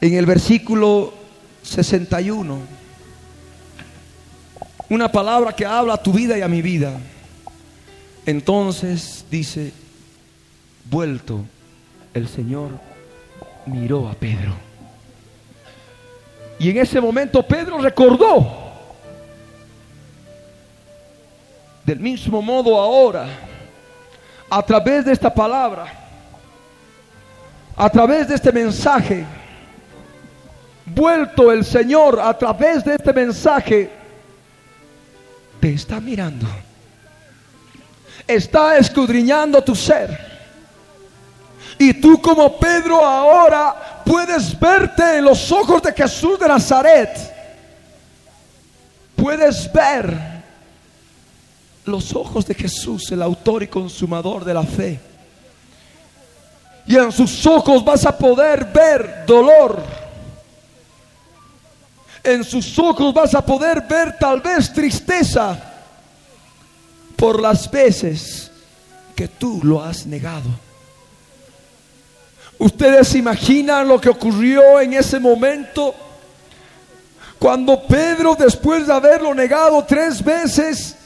en 0.00 0.14
el 0.14 0.26
versículo 0.26 1.14
61 1.62 2.58
una 4.90 5.10
palabra 5.10 5.56
que 5.56 5.64
habla 5.64 5.94
a 5.94 6.02
tu 6.02 6.12
vida 6.12 6.36
y 6.36 6.42
a 6.42 6.48
mi 6.48 6.60
vida. 6.60 7.00
Entonces 8.26 9.24
dice, 9.30 9.72
vuelto, 10.90 11.46
el 12.12 12.28
Señor 12.28 12.72
miró 13.64 14.08
a 14.08 14.12
Pedro. 14.12 14.71
Y 16.62 16.70
en 16.70 16.76
ese 16.76 17.00
momento 17.00 17.42
Pedro 17.42 17.76
recordó, 17.78 18.46
del 21.84 21.98
mismo 21.98 22.40
modo 22.40 22.78
ahora, 22.78 23.26
a 24.48 24.62
través 24.62 25.04
de 25.04 25.10
esta 25.12 25.34
palabra, 25.34 25.92
a 27.74 27.90
través 27.90 28.28
de 28.28 28.36
este 28.36 28.52
mensaje, 28.52 29.24
vuelto 30.86 31.50
el 31.50 31.64
Señor 31.64 32.20
a 32.20 32.38
través 32.38 32.84
de 32.84 32.94
este 32.94 33.12
mensaje, 33.12 33.90
te 35.58 35.72
está 35.72 35.98
mirando. 35.98 36.46
Está 38.24 38.76
escudriñando 38.76 39.64
tu 39.64 39.74
ser. 39.74 40.31
Y 41.82 41.94
tú 41.94 42.22
como 42.22 42.56
Pedro 42.58 43.04
ahora 43.04 44.02
puedes 44.06 44.56
verte 44.56 45.18
en 45.18 45.24
los 45.24 45.50
ojos 45.50 45.82
de 45.82 45.92
Jesús 45.92 46.38
de 46.38 46.46
Nazaret. 46.46 47.10
Puedes 49.16 49.72
ver 49.72 50.16
los 51.84 52.14
ojos 52.14 52.46
de 52.46 52.54
Jesús, 52.54 53.10
el 53.10 53.20
autor 53.20 53.64
y 53.64 53.66
consumador 53.66 54.44
de 54.44 54.54
la 54.54 54.62
fe. 54.62 55.00
Y 56.86 56.96
en 56.96 57.10
sus 57.10 57.44
ojos 57.46 57.84
vas 57.84 58.06
a 58.06 58.16
poder 58.16 58.66
ver 58.66 59.24
dolor 59.26 59.82
en 62.22 62.44
sus 62.44 62.78
ojos 62.78 63.12
vas 63.12 63.34
a 63.34 63.44
poder 63.44 63.80
ver 63.80 64.16
tal 64.16 64.40
vez 64.40 64.72
tristeza 64.72 65.58
por 67.16 67.42
las 67.42 67.68
veces 67.68 68.48
que 69.16 69.26
tú 69.26 69.58
lo 69.64 69.82
has 69.82 70.06
negado. 70.06 70.71
Ustedes 72.62 73.16
imaginan 73.16 73.88
lo 73.88 74.00
que 74.00 74.08
ocurrió 74.08 74.80
en 74.80 74.92
ese 74.92 75.18
momento 75.18 75.92
cuando 77.36 77.82
Pedro, 77.82 78.36
después 78.36 78.86
de 78.86 78.92
haberlo 78.92 79.34
negado 79.34 79.84
tres 79.84 80.22
veces, 80.22 80.96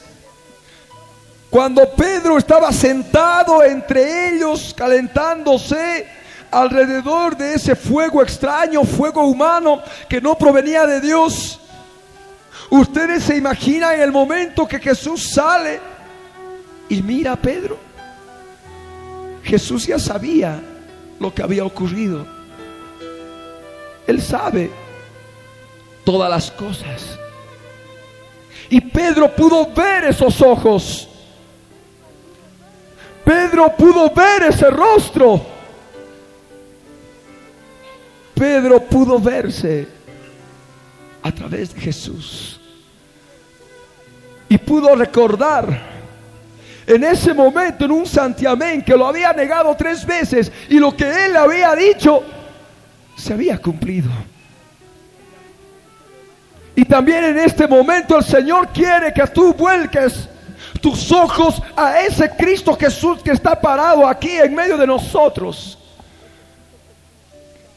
cuando 1.49 1.89
Pedro 1.89 2.37
estaba 2.37 2.71
sentado 2.71 3.63
entre 3.63 4.35
ellos 4.35 4.71
calentándose, 4.77 6.05
alrededor 6.51 7.35
de 7.35 7.55
ese 7.55 7.75
fuego 7.75 8.21
extraño, 8.21 8.83
fuego 8.83 9.25
humano 9.25 9.81
que 10.07 10.21
no 10.21 10.37
provenía 10.37 10.85
de 10.85 11.01
Dios. 11.01 11.59
Ustedes 12.69 13.23
se 13.23 13.35
imaginan 13.35 13.99
el 13.99 14.11
momento 14.11 14.67
que 14.67 14.77
Jesús 14.77 15.31
sale 15.33 15.79
y 16.87 17.01
mira 17.01 17.31
a 17.31 17.35
Pedro. 17.35 17.79
Jesús 19.41 19.87
ya 19.87 19.97
sabía 19.97 20.61
lo 21.19 21.33
que 21.33 21.43
había 21.43 21.65
ocurrido. 21.65 22.25
Él 24.05 24.21
sabe 24.21 24.69
todas 26.03 26.29
las 26.29 26.51
cosas. 26.51 27.17
Y 28.69 28.81
Pedro 28.81 29.33
pudo 29.33 29.73
ver 29.73 30.05
esos 30.05 30.41
ojos. 30.41 31.07
Pedro 33.23 33.75
pudo 33.75 34.09
ver 34.13 34.43
ese 34.43 34.69
rostro. 34.69 35.45
Pedro 38.33 38.79
pudo 38.81 39.19
verse 39.19 39.87
a 41.23 41.31
través 41.31 41.73
de 41.73 41.81
Jesús. 41.81 42.59
Y 44.47 44.57
pudo 44.57 44.95
recordar 44.95 45.96
en 46.87 47.03
ese 47.03 47.33
momento 47.33 47.85
en 47.85 47.91
un 47.91 48.05
santiamén 48.05 48.81
que 48.81 48.95
lo 48.95 49.05
había 49.05 49.33
negado 49.33 49.75
tres 49.75 50.05
veces 50.05 50.51
y 50.69 50.79
lo 50.79 50.95
que 50.95 51.25
él 51.25 51.35
había 51.35 51.75
dicho 51.75 52.23
se 53.15 53.33
había 53.33 53.59
cumplido. 53.59 54.09
Y 56.75 56.85
también 56.85 57.25
en 57.25 57.39
este 57.39 57.67
momento 57.67 58.17
el 58.17 58.23
Señor 58.23 58.69
quiere 58.69 59.13
que 59.13 59.27
tú 59.27 59.53
vuelques 59.53 60.29
tus 60.81 61.11
ojos 61.11 61.61
a 61.75 61.99
ese 62.01 62.29
Cristo 62.31 62.77
Jesús 62.79 63.21
que 63.21 63.31
está 63.31 63.59
parado 63.59 64.07
aquí 64.07 64.31
en 64.31 64.55
medio 64.55 64.77
de 64.77 64.87
nosotros 64.87 65.77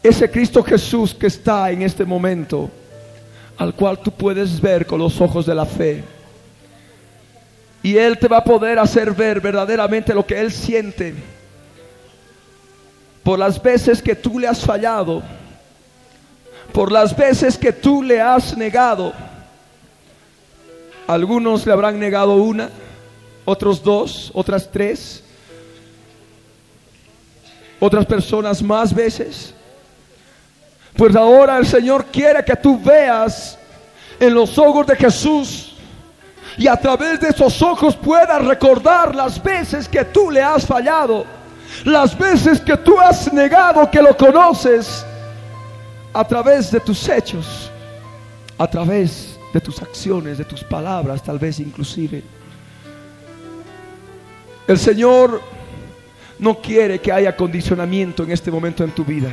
ese 0.03 0.31
Cristo 0.31 0.63
Jesús 0.63 1.15
que 1.15 1.27
está 1.27 1.71
en 1.71 1.83
este 1.83 2.05
momento, 2.05 2.71
al 3.59 3.75
cual 3.75 3.99
tú 3.99 4.11
puedes 4.11 4.61
ver 4.61 4.87
con 4.87 4.99
los 4.99 5.21
ojos 5.21 5.45
de 5.45 5.55
la 5.55 5.67
fe. 5.67 6.03
Y 7.83 7.97
Él 7.97 8.19
te 8.19 8.29
va 8.29 8.39
a 8.39 8.45
poder 8.45 8.79
hacer 8.79 9.13
ver 9.13 9.41
verdaderamente 9.41 10.15
lo 10.15 10.27
que 10.27 10.39
Él 10.39 10.53
siente 10.53 11.15
por 13.23 13.39
las 13.39 13.63
veces 13.63 14.03
que 14.03 14.15
tú 14.15 14.39
le 14.39 14.49
has 14.49 14.65
fallado, 14.65 15.23
por 16.73 16.91
las 16.91 17.17
veces 17.17 17.57
que 17.57 17.73
tú 17.73 18.03
le 18.03 18.21
has 18.21 18.57
negado. 18.57 19.13
Algunos 21.07 21.67
le 21.67 21.73
habrán 21.73 21.99
negado 21.99 22.35
una, 22.35 22.71
otros 23.45 23.83
dos, 23.83 24.31
otras 24.35 24.71
tres, 24.71 25.23
otras 27.79 28.07
personas 28.07 28.63
más 28.63 28.95
veces. 28.95 29.55
Pues 30.97 31.15
ahora 31.17 31.59
el 31.59 31.67
Señor 31.67 32.07
quiere 32.07 32.45
que 32.45 32.57
tú 32.57 32.79
veas 32.79 33.59
en 34.19 34.35
los 34.35 34.57
ojos 34.59 34.87
de 34.87 34.97
Jesús 34.97 35.70
y 36.57 36.67
a 36.67 36.77
través 36.77 37.21
de 37.21 37.29
esos 37.29 37.61
ojos 37.63 37.97
puedas 37.97 38.45
recordar 38.45 39.15
las 39.15 39.43
veces 39.43 39.89
que 39.89 40.05
tú 40.05 40.31
le 40.31 40.43
has 40.43 40.67
fallado. 40.67 41.25
Las 41.85 42.19
veces 42.19 42.61
que 42.61 42.77
tú 42.77 42.99
has 42.99 43.33
negado 43.33 43.91
que 43.91 44.03
lo 44.03 44.17
conoces 44.17 45.05
a 46.13 46.25
través 46.25 46.71
de 46.71 46.81
tus 46.81 47.09
hechos, 47.09 47.71
a 48.59 48.67
través 48.69 49.39
de 49.53 49.61
tus 49.61 49.81
acciones, 49.81 50.39
de 50.39 50.45
tus 50.45 50.65
palabras, 50.65 51.23
tal 51.23 51.39
vez 51.39 51.61
inclusive. 51.61 52.23
El 54.67 54.79
Señor 54.79 55.41
no 56.39 56.57
quiere 56.57 57.01
que 57.01 57.13
haya 57.13 57.37
condicionamiento 57.37 58.25
en 58.25 58.33
este 58.33 58.51
momento 58.51 58.83
en 58.85 58.91
tu 58.91 59.05
vida. 59.05 59.31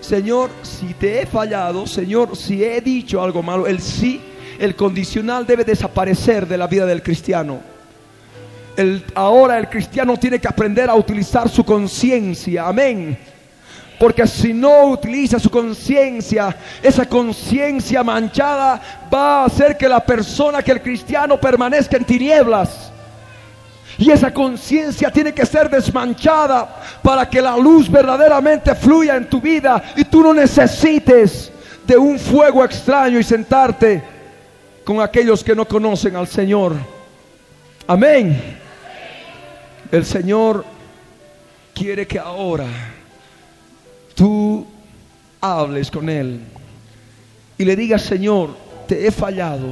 Señor, 0.00 0.50
si 0.62 0.94
te 0.94 1.22
he 1.22 1.26
fallado, 1.26 1.86
Señor, 1.86 2.36
si 2.36 2.64
he 2.64 2.80
dicho 2.80 3.22
algo 3.22 3.42
malo, 3.42 3.66
el 3.66 3.80
sí, 3.80 4.20
el 4.60 4.76
condicional 4.76 5.46
debe 5.46 5.64
desaparecer 5.64 6.46
de 6.46 6.58
la 6.58 6.66
vida 6.66 6.84
del 6.84 7.02
cristiano. 7.02 7.60
Ahora 9.14 9.58
el 9.58 9.70
cristiano 9.70 10.18
tiene 10.18 10.38
que 10.38 10.48
aprender 10.48 10.90
a 10.90 10.94
utilizar 10.94 11.48
su 11.48 11.64
conciencia. 11.64 12.68
Amén. 12.68 13.18
Porque 13.98 14.26
si 14.26 14.52
no 14.52 14.84
utiliza 14.84 15.38
su 15.38 15.48
conciencia, 15.48 16.54
esa 16.82 17.06
conciencia 17.06 18.04
manchada 18.04 19.08
va 19.12 19.40
a 19.40 19.44
hacer 19.46 19.78
que 19.78 19.88
la 19.88 20.00
persona, 20.00 20.62
que 20.62 20.72
el 20.72 20.82
cristiano 20.82 21.40
permanezca 21.40 21.96
en 21.96 22.04
tinieblas. 22.04 22.92
Y 23.96 24.10
esa 24.10 24.32
conciencia 24.32 25.10
tiene 25.10 25.32
que 25.32 25.46
ser 25.46 25.70
desmanchada 25.70 26.82
para 27.02 27.28
que 27.28 27.40
la 27.40 27.56
luz 27.56 27.90
verdaderamente 27.90 28.74
fluya 28.74 29.16
en 29.16 29.26
tu 29.26 29.40
vida 29.40 29.82
y 29.96 30.04
tú 30.04 30.22
no 30.22 30.34
necesites 30.34 31.50
de 31.86 31.96
un 31.96 32.18
fuego 32.18 32.62
extraño 32.62 33.18
y 33.18 33.24
sentarte 33.24 34.19
con 34.90 35.00
aquellos 35.00 35.44
que 35.44 35.54
no 35.54 35.68
conocen 35.68 36.16
al 36.16 36.26
Señor. 36.26 36.74
Amén. 37.86 38.58
El 39.92 40.04
Señor 40.04 40.64
quiere 41.72 42.08
que 42.08 42.18
ahora 42.18 42.66
tú 44.16 44.66
hables 45.40 45.92
con 45.92 46.08
Él 46.08 46.40
y 47.56 47.64
le 47.64 47.76
digas, 47.76 48.02
Señor, 48.02 48.56
te 48.88 49.06
he 49.06 49.12
fallado. 49.12 49.68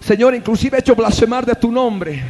Señor, 0.00 0.34
inclusive 0.34 0.78
he 0.78 0.80
hecho 0.80 0.96
blasfemar 0.96 1.44
de 1.44 1.54
tu 1.54 1.70
nombre 1.70 2.22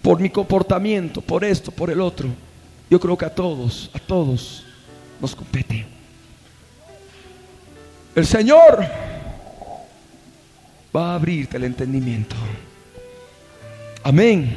por 0.00 0.18
mi 0.18 0.30
comportamiento, 0.30 1.20
por 1.20 1.44
esto, 1.44 1.70
por 1.70 1.90
el 1.90 2.00
otro. 2.00 2.30
Yo 2.88 2.98
creo 2.98 3.18
que 3.18 3.26
a 3.26 3.34
todos, 3.34 3.90
a 3.92 3.98
todos 3.98 4.64
nos 5.20 5.36
compete. 5.36 5.93
El 8.14 8.26
Señor 8.26 8.86
va 10.94 11.10
a 11.10 11.14
abrirte 11.16 11.56
el 11.56 11.64
entendimiento. 11.64 12.36
Amén. 14.04 14.54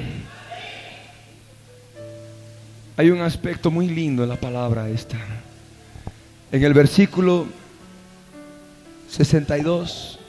Hay 2.96 3.10
un 3.10 3.20
aspecto 3.22 3.72
muy 3.72 3.88
lindo 3.88 4.22
en 4.22 4.30
la 4.30 4.36
palabra 4.36 4.88
esta. 4.90 5.18
En 6.52 6.64
el 6.64 6.74
versículo 6.76 7.48
62 9.10 10.20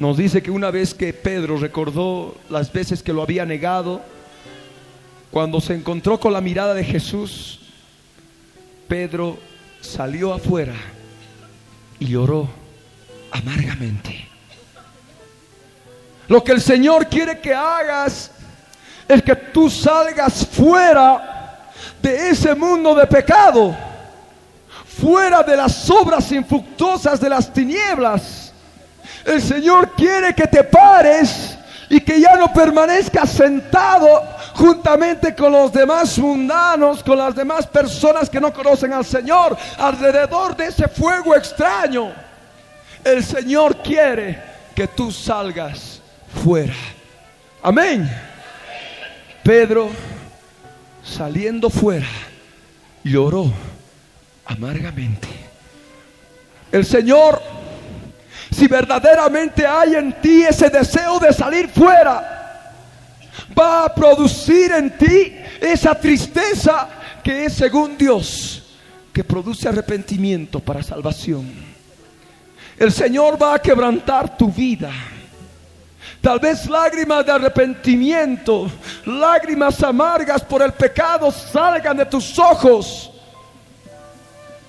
nos 0.00 0.16
dice 0.16 0.42
que 0.42 0.50
una 0.50 0.72
vez 0.72 0.92
que 0.92 1.12
Pedro 1.12 1.56
recordó 1.56 2.36
las 2.50 2.72
veces 2.72 3.00
que 3.00 3.12
lo 3.12 3.22
había 3.22 3.46
negado, 3.46 4.02
cuando 5.30 5.60
se 5.60 5.74
encontró 5.74 6.18
con 6.18 6.32
la 6.32 6.40
mirada 6.40 6.74
de 6.74 6.82
Jesús, 6.82 7.60
Pedro 8.88 9.38
salió 9.80 10.34
afuera 10.34 10.74
y 11.98 12.06
lloró 12.06 12.48
amargamente. 13.30 14.26
Lo 16.28 16.42
que 16.42 16.52
el 16.52 16.60
Señor 16.60 17.06
quiere 17.08 17.40
que 17.40 17.54
hagas 17.54 18.30
es 19.06 19.22
que 19.22 19.36
tú 19.36 19.70
salgas 19.70 20.46
fuera 20.46 21.70
de 22.02 22.30
ese 22.30 22.54
mundo 22.54 22.94
de 22.94 23.06
pecado, 23.06 23.76
fuera 25.00 25.42
de 25.42 25.56
las 25.56 25.88
obras 25.90 26.30
infructuosas 26.32 27.20
de 27.20 27.28
las 27.28 27.52
tinieblas. 27.52 28.52
El 29.24 29.40
Señor 29.40 29.92
quiere 29.92 30.34
que 30.34 30.46
te 30.46 30.64
pares 30.64 31.56
y 31.88 32.00
que 32.00 32.20
ya 32.20 32.36
no 32.36 32.52
permanezcas 32.52 33.30
sentado 33.30 34.35
juntamente 34.56 35.34
con 35.34 35.52
los 35.52 35.70
demás 35.70 36.18
mundanos, 36.18 37.02
con 37.02 37.18
las 37.18 37.34
demás 37.34 37.66
personas 37.66 38.30
que 38.30 38.40
no 38.40 38.52
conocen 38.52 38.92
al 38.92 39.04
Señor, 39.04 39.56
alrededor 39.78 40.56
de 40.56 40.66
ese 40.66 40.88
fuego 40.88 41.36
extraño. 41.36 42.12
El 43.04 43.22
Señor 43.22 43.76
quiere 43.82 44.42
que 44.74 44.88
tú 44.88 45.12
salgas 45.12 46.00
fuera. 46.42 46.72
Amén. 47.62 48.10
Pedro, 49.42 49.90
saliendo 51.04 51.68
fuera, 51.68 52.06
lloró 53.04 53.52
amargamente. 54.46 55.28
El 56.72 56.84
Señor, 56.84 57.42
si 58.50 58.66
verdaderamente 58.66 59.66
hay 59.66 59.96
en 59.96 60.14
ti 60.20 60.44
ese 60.44 60.70
deseo 60.70 61.18
de 61.18 61.32
salir 61.32 61.68
fuera, 61.68 62.35
va 63.58 63.84
a 63.84 63.94
producir 63.94 64.72
en 64.72 64.96
ti 64.96 65.34
esa 65.60 65.94
tristeza 65.94 66.88
que 67.22 67.46
es 67.46 67.54
según 67.54 67.96
Dios, 67.96 68.62
que 69.12 69.24
produce 69.24 69.68
arrepentimiento 69.68 70.60
para 70.60 70.82
salvación. 70.82 71.46
El 72.78 72.92
Señor 72.92 73.40
va 73.40 73.54
a 73.54 73.58
quebrantar 73.58 74.36
tu 74.36 74.50
vida. 74.52 74.90
Tal 76.20 76.38
vez 76.38 76.68
lágrimas 76.68 77.24
de 77.24 77.32
arrepentimiento, 77.32 78.70
lágrimas 79.06 79.82
amargas 79.82 80.42
por 80.42 80.62
el 80.62 80.72
pecado 80.72 81.30
salgan 81.30 81.96
de 81.96 82.06
tus 82.06 82.38
ojos. 82.38 83.10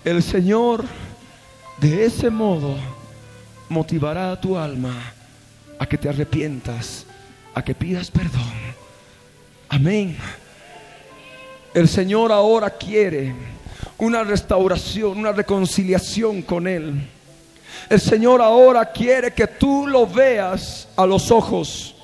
El 0.04 0.24
Señor 0.24 0.86
de 1.80 2.06
ese 2.06 2.30
modo 2.30 2.76
motivará 3.70 4.32
a 4.32 4.40
tu 4.40 4.58
alma 4.58 4.94
a 5.80 5.86
que 5.86 5.98
te 5.98 6.10
arrepientas, 6.10 7.06
a 7.54 7.62
que 7.62 7.76
pidas 7.76 8.10
perdón. 8.10 8.67
Amén. 9.70 10.18
El 11.74 11.88
Señor 11.88 12.32
ahora 12.32 12.70
quiere 12.72 13.34
una 13.98 14.24
restauración, 14.24 15.18
una 15.18 15.32
reconciliación 15.32 16.42
con 16.42 16.68
Él. 16.68 16.94
El 17.90 18.00
Señor 18.00 18.42
ahora 18.42 18.86
quiere 18.92 19.32
que 19.32 19.48
tú 19.48 19.88
lo 19.88 20.08
veas 20.08 20.88
a 20.96 21.06
los 21.06 21.32
ojos. 21.32 21.96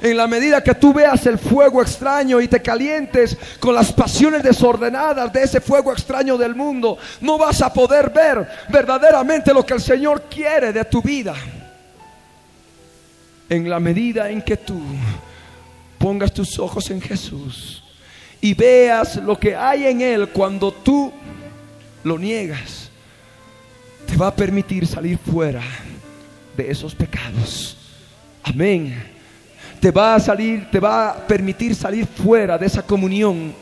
En 0.00 0.16
la 0.16 0.26
medida 0.26 0.62
que 0.62 0.74
tú 0.74 0.92
veas 0.92 1.24
el 1.26 1.38
fuego 1.38 1.80
extraño 1.80 2.40
y 2.40 2.48
te 2.48 2.60
calientes 2.60 3.36
con 3.60 3.74
las 3.74 3.92
pasiones 3.92 4.42
desordenadas 4.42 5.32
de 5.32 5.42
ese 5.42 5.60
fuego 5.60 5.92
extraño 5.92 6.36
del 6.36 6.54
mundo, 6.54 6.98
no 7.20 7.38
vas 7.38 7.62
a 7.62 7.72
poder 7.72 8.10
ver 8.10 8.46
verdaderamente 8.68 9.52
lo 9.52 9.64
que 9.64 9.74
el 9.74 9.80
Señor 9.80 10.22
quiere 10.22 10.72
de 10.72 10.84
tu 10.84 11.00
vida. 11.00 11.34
En 13.48 13.68
la 13.68 13.78
medida 13.78 14.30
en 14.30 14.42
que 14.42 14.56
tú 14.56 14.80
pongas 16.04 16.34
tus 16.34 16.58
ojos 16.58 16.90
en 16.90 17.00
Jesús 17.00 17.82
y 18.38 18.52
veas 18.52 19.16
lo 19.16 19.38
que 19.38 19.56
hay 19.56 19.86
en 19.86 20.02
Él 20.02 20.28
cuando 20.28 20.70
tú 20.70 21.10
lo 22.02 22.18
niegas 22.18 22.90
te 24.06 24.14
va 24.14 24.26
a 24.26 24.36
permitir 24.36 24.86
salir 24.86 25.16
fuera 25.16 25.62
de 26.54 26.70
esos 26.70 26.94
pecados. 26.94 27.78
Amén. 28.42 29.02
Te 29.80 29.90
va 29.90 30.16
a 30.16 30.20
salir, 30.20 30.70
te 30.70 30.78
va 30.78 31.08
a 31.08 31.26
permitir 31.26 31.74
salir 31.74 32.06
fuera 32.06 32.58
de 32.58 32.66
esa 32.66 32.82
comunión 32.82 33.54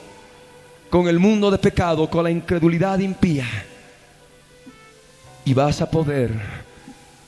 con 0.90 1.06
el 1.06 1.20
mundo 1.20 1.48
de 1.48 1.58
pecado, 1.58 2.10
con 2.10 2.24
la 2.24 2.30
incredulidad 2.32 2.98
impía. 2.98 3.46
Y 5.44 5.54
vas 5.54 5.80
a 5.80 5.88
poder 5.88 6.32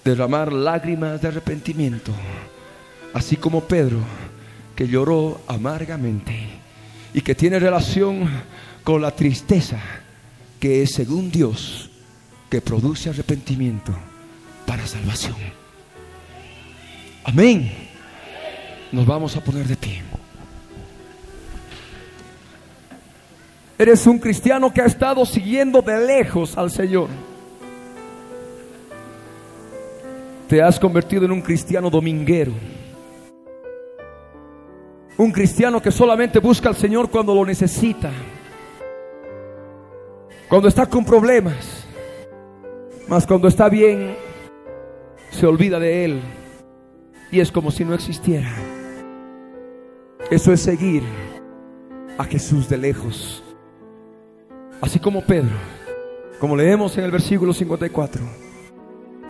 derramar 0.04 0.52
lágrimas 0.52 1.22
de 1.22 1.28
arrepentimiento, 1.28 2.10
así 3.12 3.36
como 3.36 3.60
Pedro, 3.60 4.00
que 4.74 4.88
lloró 4.88 5.40
amargamente 5.46 6.34
y 7.12 7.20
que 7.20 7.34
tiene 7.34 7.58
relación 7.58 8.28
con 8.82 9.00
la 9.00 9.12
tristeza 9.12 9.80
que 10.58 10.82
es 10.82 10.92
según 10.92 11.30
Dios 11.30 11.90
que 12.50 12.60
produce 12.60 13.10
arrepentimiento 13.10 13.92
para 14.66 14.86
salvación. 14.86 15.36
Amén. 17.24 17.70
Nos 18.92 19.06
vamos 19.06 19.36
a 19.36 19.42
poner 19.42 19.66
de 19.66 19.76
pie. 19.76 20.02
Eres 23.76 24.06
un 24.06 24.18
cristiano 24.18 24.72
que 24.72 24.80
ha 24.80 24.86
estado 24.86 25.26
siguiendo 25.26 25.82
de 25.82 26.06
lejos 26.06 26.56
al 26.56 26.70
Señor. 26.70 27.08
Te 30.48 30.62
has 30.62 30.78
convertido 30.78 31.24
en 31.24 31.32
un 31.32 31.42
cristiano 31.42 31.90
dominguero. 31.90 32.52
Un 35.16 35.30
cristiano 35.30 35.80
que 35.80 35.90
solamente 35.90 36.38
busca 36.38 36.68
al 36.68 36.76
Señor 36.76 37.10
cuando 37.10 37.34
lo 37.34 37.44
necesita. 37.44 38.10
Cuando 40.48 40.68
está 40.68 40.86
con 40.86 41.04
problemas 41.04 41.84
mas 43.06 43.26
cuando 43.26 43.48
está 43.48 43.68
bien, 43.68 44.16
se 45.30 45.46
olvida 45.46 45.78
de 45.78 46.04
Él 46.04 46.20
y 47.30 47.40
es 47.40 47.52
como 47.52 47.70
si 47.70 47.84
no 47.84 47.94
existiera. 47.94 48.50
Eso 50.30 50.52
es 50.52 50.60
seguir 50.60 51.02
a 52.16 52.24
Jesús 52.24 52.68
de 52.68 52.78
lejos. 52.78 53.42
Así 54.80 54.98
como 54.98 55.22
Pedro, 55.22 55.54
como 56.40 56.56
leemos 56.56 56.96
en 56.96 57.04
el 57.04 57.10
versículo 57.10 57.52
54. 57.52 58.22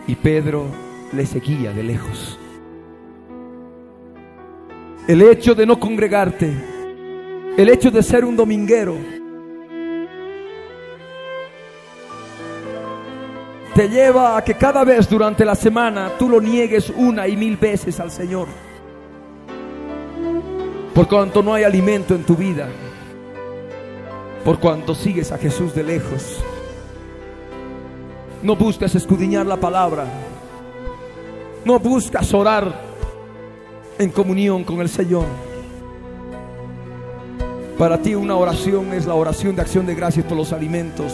Y 0.07 0.15
Pedro 0.15 0.65
le 1.11 1.25
seguía 1.25 1.71
de 1.71 1.83
lejos. 1.83 2.39
El 5.07 5.21
hecho 5.21 5.53
de 5.53 5.67
no 5.67 5.79
congregarte, 5.79 6.51
el 7.57 7.69
hecho 7.69 7.91
de 7.91 8.01
ser 8.01 8.25
un 8.25 8.35
dominguero, 8.35 8.97
te 13.75 13.87
lleva 13.87 14.35
a 14.35 14.43
que 14.43 14.55
cada 14.55 14.83
vez 14.83 15.07
durante 15.07 15.45
la 15.45 15.53
semana 15.53 16.13
tú 16.17 16.27
lo 16.27 16.41
niegues 16.41 16.89
una 16.89 17.27
y 17.27 17.37
mil 17.37 17.55
veces 17.55 17.99
al 17.99 18.09
Señor. 18.09 18.47
Por 20.95 21.07
cuanto 21.07 21.43
no 21.43 21.53
hay 21.53 21.65
alimento 21.65 22.15
en 22.15 22.23
tu 22.23 22.35
vida, 22.35 22.67
por 24.43 24.59
cuanto 24.59 24.95
sigues 24.95 25.31
a 25.31 25.37
Jesús 25.37 25.75
de 25.75 25.83
lejos. 25.83 26.43
No 28.41 28.55
buscas 28.55 28.95
escudriñar 28.95 29.45
la 29.45 29.57
palabra. 29.57 30.05
No 31.63 31.77
buscas 31.77 32.33
orar 32.33 32.94
en 33.97 34.09
comunión 34.09 34.63
con 34.63 34.81
el 34.81 34.89
Señor. 34.89 35.25
Para 37.77 38.01
ti 38.01 38.15
una 38.15 38.35
oración 38.35 38.93
es 38.93 39.05
la 39.05 39.15
oración 39.15 39.55
de 39.55 39.61
acción 39.61 39.85
de 39.85 39.95
gracias 39.95 40.25
por 40.25 40.37
los 40.37 40.53
alimentos. 40.53 41.11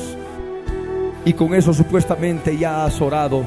Y 1.25 1.33
con 1.33 1.53
eso 1.53 1.73
supuestamente 1.73 2.57
ya 2.57 2.85
has 2.85 2.99
orado. 3.01 3.43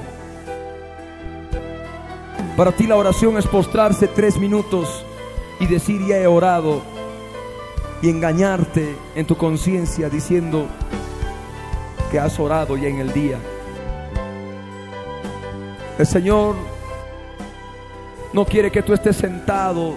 Para 2.56 2.72
ti 2.72 2.86
la 2.86 2.96
oración 2.96 3.36
es 3.36 3.46
postrarse 3.46 4.06
tres 4.08 4.38
minutos 4.38 5.04
y 5.60 5.66
decir 5.66 6.00
ya 6.06 6.18
he 6.18 6.26
orado. 6.26 6.82
Y 8.02 8.10
engañarte 8.10 8.96
en 9.14 9.26
tu 9.26 9.36
conciencia 9.36 10.08
diciendo 10.08 10.66
que 12.10 12.18
has 12.18 12.38
orado 12.38 12.76
ya 12.76 12.88
en 12.88 12.98
el 12.98 13.12
día. 13.12 13.38
El 15.98 16.06
Señor 16.06 16.73
no 18.34 18.44
quiere 18.44 18.70
que 18.70 18.82
tú 18.82 18.92
estés 18.92 19.16
sentado 19.16 19.94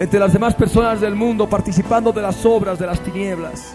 entre 0.00 0.18
las 0.18 0.32
demás 0.32 0.54
personas 0.54 0.98
del 0.98 1.14
mundo 1.14 1.46
participando 1.46 2.10
de 2.10 2.22
las 2.22 2.44
obras 2.46 2.78
de 2.78 2.86
las 2.86 3.00
tinieblas, 3.00 3.74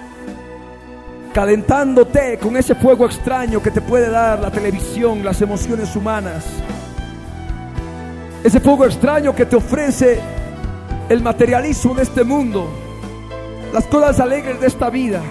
calentándote 1.34 2.40
con 2.40 2.58
ese 2.58 2.74
fuego 2.74 3.06
extraño 3.06 3.62
que 3.62 3.70
te 3.70 3.80
puede 3.80 4.10
dar 4.10 4.40
la 4.40 4.50
televisión, 4.50 5.24
las 5.24 5.40
emociones 5.40 5.96
humanas, 5.96 6.46
ese 8.44 8.60
fuego 8.60 8.86
extraño 8.86 9.36
que 9.36 9.46
te 9.46 9.56
ofrece 9.56 10.20
el 11.10 11.22
materialismo 11.22 11.94
de 11.94 12.04
este 12.04 12.24
mundo, 12.24 12.68
las 13.72 13.86
cosas 13.86 14.20
alegres 14.20 14.60
de 14.60 14.66
esta 14.66 14.90
vida, 14.90 15.22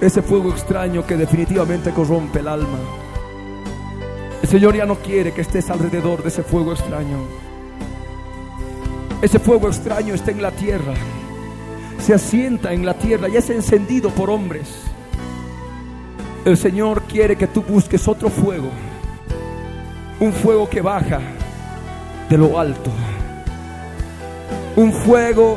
ese 0.00 0.22
fuego 0.22 0.48
extraño 0.48 1.06
que 1.06 1.18
definitivamente 1.18 1.90
corrompe 1.90 2.38
el 2.38 2.48
alma. 2.48 2.99
El 4.42 4.48
Señor 4.48 4.74
ya 4.74 4.86
no 4.86 4.96
quiere 4.96 5.32
que 5.32 5.42
estés 5.42 5.68
alrededor 5.68 6.22
de 6.22 6.28
ese 6.28 6.42
fuego 6.42 6.72
extraño. 6.72 7.18
Ese 9.20 9.38
fuego 9.38 9.68
extraño 9.68 10.14
está 10.14 10.30
en 10.30 10.40
la 10.40 10.50
tierra. 10.50 10.94
Se 11.98 12.14
asienta 12.14 12.72
en 12.72 12.86
la 12.86 12.94
tierra 12.94 13.28
y 13.28 13.36
es 13.36 13.50
encendido 13.50 14.08
por 14.10 14.30
hombres. 14.30 14.68
El 16.44 16.56
Señor 16.56 17.02
quiere 17.02 17.36
que 17.36 17.46
tú 17.46 17.62
busques 17.62 18.08
otro 18.08 18.30
fuego. 18.30 18.70
Un 20.20 20.32
fuego 20.32 20.68
que 20.70 20.80
baja 20.80 21.20
de 22.30 22.38
lo 22.38 22.58
alto. 22.58 22.90
Un 24.76 24.90
fuego 24.90 25.56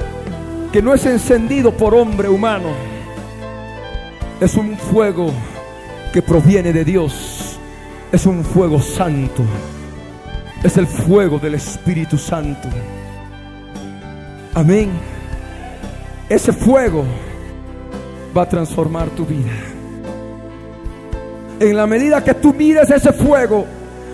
que 0.74 0.82
no 0.82 0.94
es 0.94 1.06
encendido 1.06 1.72
por 1.72 1.96
hombre 1.96 2.28
humano. 2.28 2.70
Es 4.42 4.56
un 4.56 4.78
fuego 4.78 5.32
que 6.12 6.22
proviene 6.22 6.74
de 6.74 6.84
Dios 6.84 7.33
es 8.14 8.28
un 8.28 8.46
fuego 8.46 8.80
santo. 8.80 9.44
Es 10.64 10.78
el 10.78 10.86
fuego 10.86 11.40
del 11.40 11.56
Espíritu 11.56 12.16
Santo. 12.16 12.70
Amén. 14.54 14.92
Ese 16.30 16.54
fuego 16.54 17.04
va 18.38 18.44
a 18.44 18.50
transformar 18.50 19.10
tu 19.10 19.26
vida. 19.26 19.52
En 21.60 21.76
la 21.76 21.88
medida 21.88 22.24
que 22.24 22.36
tú 22.36 22.54
mires 22.54 22.90
ese 22.92 23.12
fuego, 23.12 23.66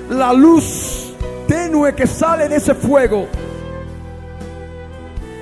la 0.09 0.31
luz 0.31 1.13
tenue 1.47 1.93
que 1.93 2.07
sale 2.07 2.47
de 2.47 2.55
ese 2.55 2.75
fuego, 2.75 3.27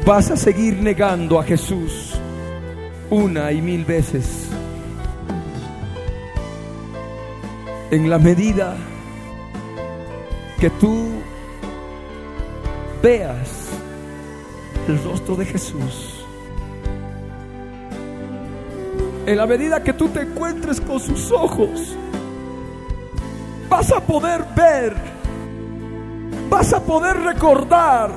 vas 0.03 0.31
a 0.31 0.35
seguir 0.35 0.81
negando 0.81 1.39
a 1.39 1.43
Jesús 1.43 2.15
una 3.11 3.51
y 3.51 3.61
mil 3.61 3.85
veces. 3.85 4.56
En 7.89 8.09
la 8.09 8.19
medida 8.19 8.75
que 10.59 10.69
tú 10.69 11.09
veas 13.01 13.69
el 14.87 15.01
rostro 15.03 15.35
de 15.35 15.45
Jesús. 15.45 16.25
En 19.25 19.37
la 19.37 19.45
medida 19.45 19.83
que 19.83 19.93
tú 19.93 20.07
te 20.09 20.21
encuentres 20.21 20.81
con 20.81 20.99
sus 20.99 21.31
ojos, 21.31 21.95
vas 23.69 23.91
a 23.91 23.99
poder 24.01 24.45
ver, 24.55 24.95
vas 26.49 26.73
a 26.73 26.81
poder 26.81 27.17
recordar 27.17 28.09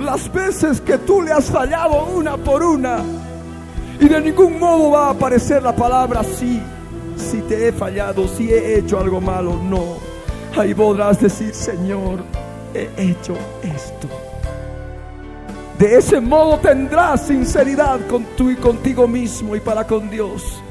las 0.00 0.32
veces 0.32 0.80
que 0.80 0.98
tú 0.98 1.22
le 1.22 1.32
has 1.32 1.46
fallado 1.46 2.06
una 2.06 2.36
por 2.36 2.62
una. 2.62 2.98
Y 4.00 4.08
de 4.08 4.20
ningún 4.20 4.58
modo 4.58 4.90
va 4.90 5.08
a 5.08 5.10
aparecer 5.10 5.62
la 5.62 5.74
palabra 5.74 6.24
sí 6.24 6.60
si 7.22 7.40
te 7.42 7.68
he 7.68 7.72
fallado, 7.72 8.28
si 8.28 8.52
he 8.52 8.78
hecho 8.78 8.98
algo 8.98 9.20
malo, 9.20 9.58
no. 9.62 9.96
Ahí 10.56 10.74
podrás 10.74 11.20
decir, 11.20 11.54
Señor, 11.54 12.24
he 12.74 12.90
hecho 12.98 13.34
esto. 13.62 14.08
De 15.78 15.96
ese 15.96 16.20
modo 16.20 16.58
tendrás 16.58 17.26
sinceridad 17.26 18.06
con 18.06 18.24
tú 18.36 18.50
y 18.50 18.56
contigo 18.56 19.08
mismo 19.08 19.56
y 19.56 19.60
para 19.60 19.86
con 19.86 20.10
Dios. 20.10 20.62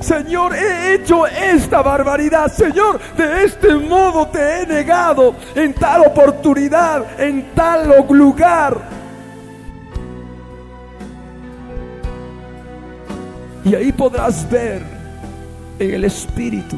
Señor, 0.00 0.54
he 0.54 0.94
hecho 0.94 1.26
esta 1.26 1.80
barbaridad. 1.82 2.52
Señor, 2.52 3.00
de 3.16 3.44
este 3.44 3.74
modo 3.74 4.28
te 4.28 4.62
he 4.62 4.66
negado 4.66 5.34
en 5.54 5.72
tal 5.72 6.02
oportunidad, 6.06 7.20
en 7.20 7.54
tal 7.54 8.06
lugar. 8.10 8.94
Y 13.64 13.74
ahí 13.74 13.92
podrás 13.92 14.48
ver 14.50 14.93
en 15.78 15.94
el 15.94 16.04
Espíritu, 16.04 16.76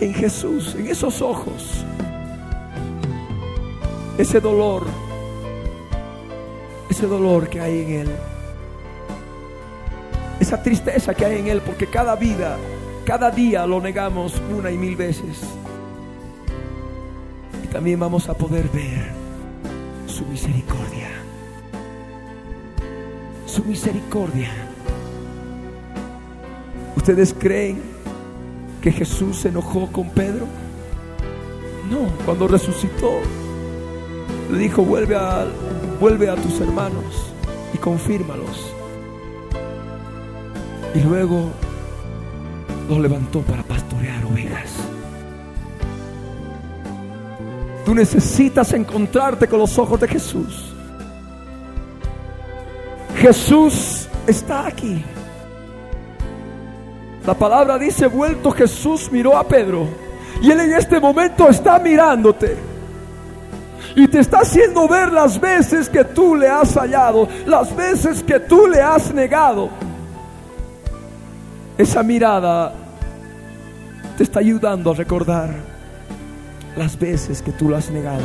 en 0.00 0.14
Jesús, 0.14 0.74
en 0.74 0.86
esos 0.88 1.22
ojos, 1.22 1.84
ese 4.18 4.40
dolor, 4.40 4.86
ese 6.90 7.06
dolor 7.06 7.48
que 7.48 7.60
hay 7.60 7.80
en 7.80 7.90
Él, 7.90 8.10
esa 10.40 10.62
tristeza 10.62 11.14
que 11.14 11.24
hay 11.24 11.38
en 11.38 11.46
Él, 11.48 11.62
porque 11.64 11.86
cada 11.86 12.14
vida, 12.16 12.58
cada 13.06 13.30
día 13.30 13.66
lo 13.66 13.80
negamos 13.80 14.34
una 14.56 14.70
y 14.70 14.76
mil 14.76 14.96
veces. 14.96 15.40
Y 17.64 17.66
también 17.68 17.98
vamos 17.98 18.28
a 18.28 18.34
poder 18.34 18.68
ver 18.68 19.12
su 20.06 20.26
misericordia, 20.26 21.08
su 23.46 23.64
misericordia 23.64 24.71
¿Ustedes 26.96 27.34
creen 27.38 27.80
que 28.80 28.92
Jesús 28.92 29.38
se 29.38 29.48
enojó 29.48 29.86
con 29.90 30.10
Pedro? 30.10 30.46
No, 31.90 32.08
cuando 32.24 32.48
resucitó, 32.48 33.20
le 34.50 34.58
dijo, 34.58 34.82
vuelve 34.84 35.16
a, 35.16 35.46
vuelve 36.00 36.28
a 36.28 36.34
tus 36.36 36.60
hermanos 36.60 37.32
y 37.74 37.78
confírmalos. 37.78 38.72
Y 40.94 41.00
luego 41.00 41.50
los 42.88 42.98
levantó 42.98 43.40
para 43.40 43.62
pastorear 43.62 44.24
ovejas. 44.24 44.70
Tú 47.84 47.94
necesitas 47.94 48.72
encontrarte 48.72 49.48
con 49.48 49.58
los 49.58 49.78
ojos 49.78 49.98
de 50.00 50.08
Jesús. 50.08 50.72
Jesús 53.16 54.08
está 54.26 54.66
aquí. 54.66 55.04
La 57.26 57.34
palabra 57.34 57.78
dice, 57.78 58.06
vuelto 58.06 58.50
Jesús 58.50 59.10
miró 59.12 59.36
a 59.36 59.46
Pedro. 59.46 59.86
Y 60.40 60.50
él 60.50 60.60
en 60.60 60.72
este 60.72 60.98
momento 60.98 61.48
está 61.48 61.78
mirándote. 61.78 62.56
Y 63.94 64.08
te 64.08 64.20
está 64.20 64.38
haciendo 64.40 64.88
ver 64.88 65.12
las 65.12 65.40
veces 65.40 65.88
que 65.88 66.04
tú 66.04 66.34
le 66.34 66.48
has 66.48 66.72
fallado, 66.72 67.28
las 67.46 67.74
veces 67.76 68.22
que 68.22 68.40
tú 68.40 68.66
le 68.66 68.80
has 68.80 69.12
negado. 69.12 69.68
Esa 71.78 72.02
mirada 72.02 72.72
te 74.16 74.24
está 74.24 74.40
ayudando 74.40 74.90
a 74.90 74.94
recordar 74.94 75.50
las 76.76 76.98
veces 76.98 77.42
que 77.42 77.52
tú 77.52 77.68
lo 77.68 77.76
has 77.76 77.90
negado. 77.90 78.22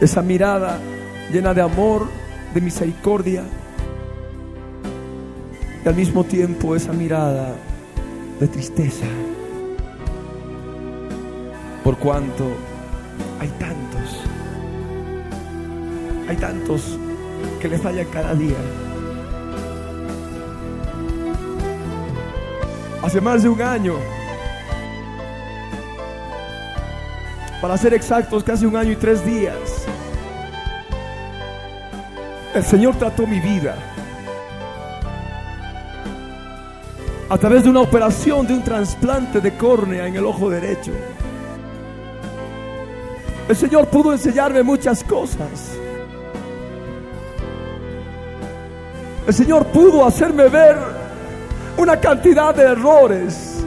Esa 0.00 0.22
mirada 0.22 0.78
llena 1.32 1.52
de 1.54 1.62
amor, 1.62 2.06
de 2.54 2.60
misericordia, 2.60 3.42
y 5.84 5.88
al 5.88 5.94
mismo 5.94 6.24
tiempo 6.24 6.74
esa 6.74 6.92
mirada 6.92 7.54
de 8.40 8.48
tristeza. 8.48 9.06
Por 11.84 11.96
cuanto 11.98 12.44
hay 13.40 13.48
tantos, 13.50 14.22
hay 16.28 16.36
tantos 16.36 16.98
que 17.60 17.68
le 17.68 17.78
fallan 17.78 18.06
cada 18.06 18.34
día. 18.34 18.56
Hace 23.02 23.20
más 23.20 23.42
de 23.42 23.48
un 23.48 23.62
año, 23.62 23.94
para 27.62 27.76
ser 27.78 27.94
exactos, 27.94 28.44
casi 28.44 28.66
un 28.66 28.76
año 28.76 28.92
y 28.92 28.96
tres 28.96 29.24
días, 29.24 29.86
el 32.54 32.64
Señor 32.64 32.96
trató 32.96 33.26
mi 33.26 33.40
vida. 33.40 33.76
A 37.30 37.36
través 37.36 37.64
de 37.64 37.70
una 37.70 37.80
operación 37.80 38.46
de 38.46 38.54
un 38.54 38.62
trasplante 38.62 39.40
de 39.40 39.56
córnea 39.56 40.06
en 40.06 40.16
el 40.16 40.24
ojo 40.24 40.48
derecho. 40.48 40.92
El 43.48 43.56
Señor 43.56 43.88
pudo 43.88 44.12
enseñarme 44.12 44.62
muchas 44.62 45.04
cosas. 45.04 45.76
El 49.26 49.34
Señor 49.34 49.66
pudo 49.66 50.06
hacerme 50.06 50.48
ver 50.48 50.76
una 51.76 52.00
cantidad 52.00 52.54
de 52.54 52.62
errores. 52.62 53.62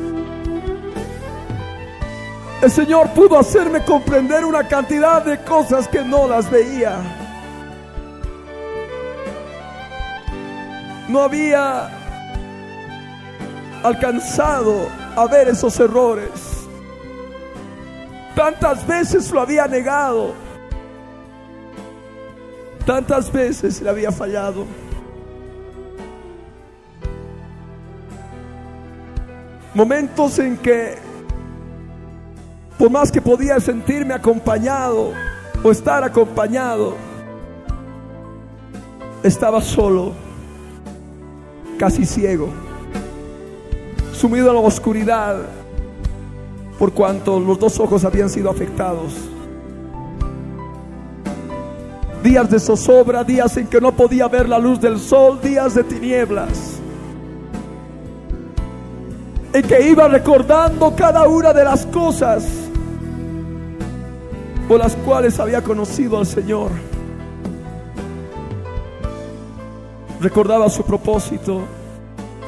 El 2.64 2.72
Señor 2.72 3.10
pudo 3.10 3.38
hacerme 3.40 3.84
comprender 3.84 4.44
una 4.44 4.68
cantidad 4.68 5.24
de 5.24 5.40
cosas 5.44 5.88
que 5.88 6.04
no 6.04 6.28
las 6.28 6.50
veía. 6.50 6.98
No 11.08 11.22
había 11.22 12.01
alcanzado 13.84 14.88
a 15.16 15.26
ver 15.28 15.48
esos 15.48 15.80
errores. 15.80 16.30
Tantas 18.36 18.86
veces 18.86 19.32
lo 19.32 19.42
había 19.42 19.68
negado. 19.68 20.34
Tantas 22.86 23.32
veces 23.32 23.82
le 23.82 23.90
había 23.90 24.12
fallado. 24.12 24.66
Momentos 29.74 30.38
en 30.40 30.58
que, 30.58 30.98
por 32.78 32.90
más 32.90 33.12
que 33.12 33.22
podía 33.22 33.60
sentirme 33.60 34.14
acompañado 34.14 35.14
o 35.64 35.72
estar 35.72 36.04
acompañado, 36.04 36.96
estaba 39.24 39.62
solo, 39.62 40.12
casi 41.78 42.06
ciego 42.06 42.50
sumido 44.12 44.50
en 44.50 44.56
la 44.56 44.62
oscuridad 44.62 45.38
por 46.82 46.94
cuanto 46.94 47.40
los 47.40 47.60
dos 47.60 47.80
ojos 47.80 48.04
habían 48.06 48.30
sido 48.30 48.50
afectados. 48.50 49.14
Días 52.24 52.50
de 52.50 52.60
zozobra, 52.60 53.24
días 53.24 53.56
en 53.58 53.68
que 53.68 53.80
no 53.80 53.92
podía 53.92 54.28
ver 54.28 54.50
la 54.50 54.58
luz 54.58 54.80
del 54.82 55.00
sol, 55.00 55.40
días 55.42 55.76
de 55.76 55.84
tinieblas. 55.84 56.80
En 59.54 59.62
que 59.64 59.90
iba 59.90 60.08
recordando 60.08 60.96
cada 60.96 61.28
una 61.28 61.54
de 61.54 61.64
las 61.64 61.86
cosas 61.86 62.44
por 64.68 64.80
las 64.80 64.96
cuales 64.96 65.40
había 65.40 65.62
conocido 65.62 66.18
al 66.18 66.26
Señor. 66.26 66.72
Recordaba 70.20 70.70
su 70.70 70.84
propósito 70.84 71.62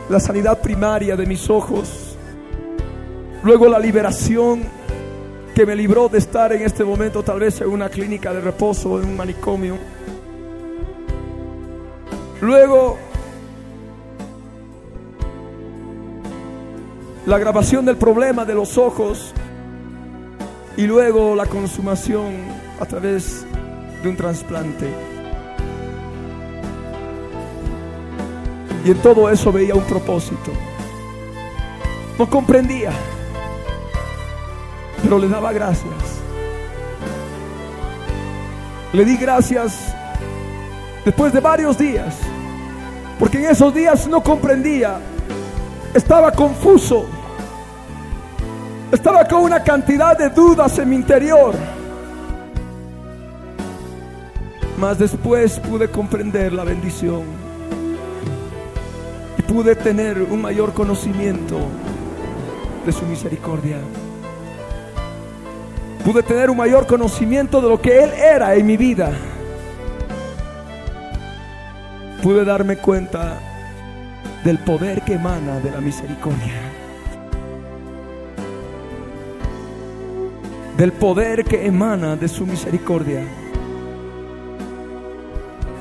la 0.09 0.19
sanidad 0.19 0.61
primaria 0.61 1.15
de 1.15 1.25
mis 1.25 1.49
ojos, 1.49 2.15
luego 3.43 3.67
la 3.67 3.79
liberación 3.79 4.63
que 5.55 5.65
me 5.65 5.75
libró 5.75 6.09
de 6.09 6.17
estar 6.17 6.51
en 6.51 6.63
este 6.63 6.83
momento 6.83 7.23
tal 7.23 7.39
vez 7.39 7.61
en 7.61 7.69
una 7.69 7.89
clínica 7.89 8.33
de 8.33 8.41
reposo, 8.41 8.99
en 8.99 9.09
un 9.09 9.17
manicomio. 9.17 9.77
Luego 12.41 12.97
la 17.25 17.37
grabación 17.37 17.85
del 17.85 17.95
problema 17.95 18.43
de 18.43 18.53
los 18.53 18.77
ojos 18.77 19.33
y 20.75 20.87
luego 20.87 21.35
la 21.35 21.45
consumación 21.45 22.33
a 22.79 22.85
través 22.85 23.45
de 24.01 24.09
un 24.09 24.17
trasplante. 24.17 25.12
Y 28.86 28.91
en 28.91 28.97
todo 28.97 29.29
eso 29.29 29.51
veía 29.51 29.75
un 29.75 29.84
propósito. 29.84 30.51
No 32.19 32.29
comprendía, 32.29 32.91
pero 35.01 35.17
le 35.17 35.27
daba 35.29 35.53
gracias. 35.53 35.93
Le 38.91 39.05
di 39.05 39.17
gracias 39.17 39.95
después 41.05 41.34
de 41.34 41.39
varios 41.39 41.77
días, 41.77 42.15
porque 43.19 43.39
en 43.39 43.45
esos 43.45 43.73
días 43.73 44.07
no 44.07 44.21
comprendía, 44.21 44.99
estaba 45.93 46.31
confuso, 46.31 47.05
estaba 48.91 49.25
con 49.25 49.43
una 49.43 49.63
cantidad 49.63 50.15
de 50.17 50.29
dudas 50.29 50.77
en 50.77 50.89
mi 50.89 50.97
interior. 50.97 51.55
Mas 54.77 54.99
después 54.99 55.59
pude 55.59 55.89
comprender 55.89 56.51
la 56.51 56.63
bendición 56.63 57.42
pude 59.53 59.75
tener 59.75 60.19
un 60.19 60.41
mayor 60.41 60.73
conocimiento 60.73 61.59
de 62.83 62.91
su 62.91 63.05
misericordia. 63.05 63.77
Pude 66.03 66.23
tener 66.23 66.49
un 66.49 66.57
mayor 66.57 66.87
conocimiento 66.87 67.61
de 67.61 67.69
lo 67.69 67.79
que 67.79 68.03
Él 68.03 68.09
era 68.13 68.55
en 68.55 68.65
mi 68.65 68.77
vida. 68.77 69.11
Pude 72.23 72.43
darme 72.43 72.77
cuenta 72.77 73.39
del 74.43 74.57
poder 74.57 75.03
que 75.03 75.13
emana 75.13 75.59
de 75.59 75.69
la 75.69 75.81
misericordia. 75.81 76.59
Del 80.77 80.93
poder 80.93 81.45
que 81.45 81.67
emana 81.67 82.15
de 82.15 82.27
su 82.27 82.47
misericordia. 82.47 83.23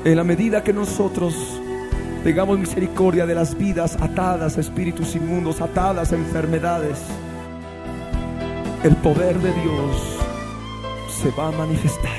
En 0.05 0.15
la 0.15 0.23
medida 0.23 0.63
que 0.63 0.73
nosotros 0.73 1.62
Tengamos 2.23 2.57
misericordia 2.57 3.25
de 3.25 3.35
las 3.35 3.57
vidas 3.57 3.97
atadas 3.99 4.57
a 4.57 4.61
espíritus 4.61 5.13
inmundos, 5.13 5.59
atadas 5.59 6.13
a 6.13 6.15
enfermedades. 6.15 6.97
El 8.81 8.95
poder 8.95 9.37
de 9.39 9.51
Dios 9.51 10.19
se 11.21 11.31
va 11.31 11.49
a 11.49 11.51
manifestar. 11.51 12.11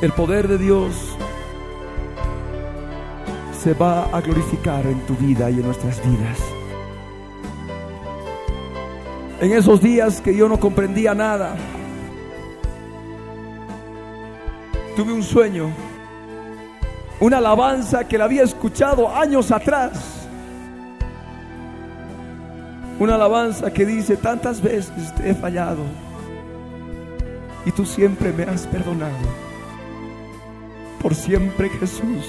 El 0.00 0.10
poder 0.12 0.48
de 0.48 0.56
Dios 0.56 0.94
se 3.62 3.74
va 3.74 4.04
a 4.04 4.22
glorificar 4.22 4.86
en 4.86 5.00
tu 5.00 5.14
vida 5.14 5.50
y 5.50 5.54
en 5.60 5.66
nuestras 5.66 6.00
vidas. 6.02 6.38
En 9.42 9.52
esos 9.52 9.82
días 9.82 10.22
que 10.22 10.34
yo 10.34 10.48
no 10.48 10.58
comprendía 10.58 11.14
nada, 11.14 11.56
tuve 14.96 15.12
un 15.12 15.22
sueño 15.22 15.87
una 17.20 17.38
alabanza 17.38 18.06
que 18.06 18.18
la 18.18 18.24
había 18.24 18.42
escuchado 18.42 19.14
años 19.14 19.50
atrás. 19.50 20.26
Una 22.98 23.14
alabanza 23.14 23.72
que 23.72 23.86
dice, 23.86 24.16
tantas 24.16 24.60
veces 24.60 25.14
te 25.14 25.30
he 25.30 25.34
fallado 25.34 25.84
y 27.64 27.72
tú 27.72 27.84
siempre 27.84 28.32
me 28.32 28.44
has 28.44 28.66
perdonado. 28.66 29.14
Por 31.02 31.14
siempre 31.14 31.68
Jesús, 31.68 32.26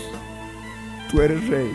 tú 1.10 1.22
eres 1.22 1.48
rey. 1.48 1.72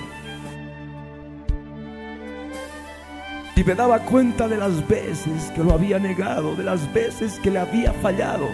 Y 3.57 3.65
me 3.65 3.75
daba 3.75 4.01
cuenta 4.01 4.49
de 4.49 4.57
las 4.57 4.87
veces 4.87 5.51
que 5.55 5.65
lo 5.65 5.73
había 5.73 5.99
negado, 5.99 6.55
de 6.57 6.65
las 6.65 6.93
veces 6.93 7.39
que 7.41 7.51
le 7.51 7.61
había 7.61 7.93
fallado. 7.95 8.49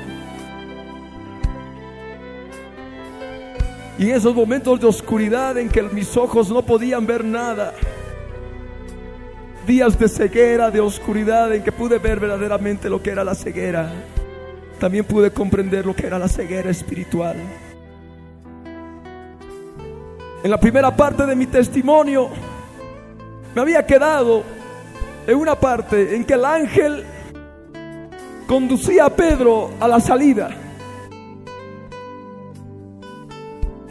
Y 4.01 4.13
esos 4.13 4.35
momentos 4.35 4.81
de 4.81 4.87
oscuridad 4.87 5.59
en 5.59 5.69
que 5.69 5.83
mis 5.83 6.17
ojos 6.17 6.49
no 6.49 6.63
podían 6.63 7.07
ver 7.07 7.23
nada, 7.23 7.75
días 9.67 9.99
de 9.99 10.09
ceguera, 10.09 10.71
de 10.71 10.81
oscuridad 10.81 11.55
en 11.55 11.63
que 11.63 11.71
pude 11.71 11.99
ver 11.99 12.19
verdaderamente 12.19 12.89
lo 12.89 13.03
que 13.03 13.11
era 13.11 13.23
la 13.25 13.35
ceguera, 13.35 13.93
también 14.79 15.05
pude 15.05 15.31
comprender 15.31 15.85
lo 15.85 15.95
que 15.95 16.07
era 16.07 16.19
la 16.19 16.29
ceguera 16.29 16.71
espiritual. 16.71 17.37
En 20.43 20.51
la 20.51 20.59
primera 20.59 20.97
parte 20.97 21.27
de 21.27 21.37
mi 21.37 21.47
testimonio 21.47 22.31
me 23.55 23.61
había 23.61 23.85
quedado 23.85 24.45
en 25.27 25.37
una 25.37 25.61
parte 25.61 26.17
en 26.17 26.25
que 26.25 26.33
el 26.33 26.47
ángel 26.47 27.05
conducía 28.47 29.05
a 29.05 29.11
Pedro 29.11 29.73
a 29.79 29.87
la 29.87 30.01
salida. 30.01 30.57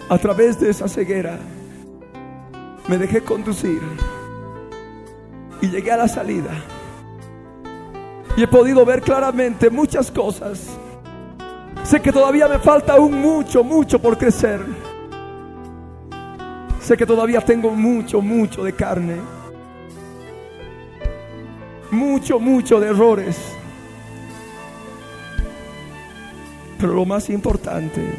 A 0.09 0.17
través 0.17 0.59
de 0.59 0.71
esa 0.71 0.87
ceguera 0.87 1.37
me 2.87 2.97
dejé 2.97 3.21
conducir 3.21 3.79
y 5.61 5.69
llegué 5.69 5.91
a 5.91 5.97
la 5.97 6.07
salida. 6.07 6.49
Y 8.35 8.41
he 8.41 8.47
podido 8.47 8.83
ver 8.85 9.01
claramente 9.01 9.69
muchas 9.69 10.09
cosas. 10.09 10.67
Sé 11.83 12.01
que 12.01 12.11
todavía 12.11 12.47
me 12.47 12.57
falta 12.57 12.93
aún 12.93 13.21
mucho, 13.21 13.63
mucho 13.63 13.99
por 13.99 14.17
crecer. 14.17 14.65
Sé 16.81 16.97
que 16.97 17.05
todavía 17.05 17.41
tengo 17.41 17.69
mucho, 17.69 18.19
mucho 18.19 18.63
de 18.63 18.73
carne. 18.73 19.17
Mucho, 21.91 22.39
mucho 22.39 22.79
de 22.79 22.87
errores. 22.87 23.37
Pero 26.79 26.93
lo 26.93 27.05
más 27.05 27.29
importante, 27.29 28.17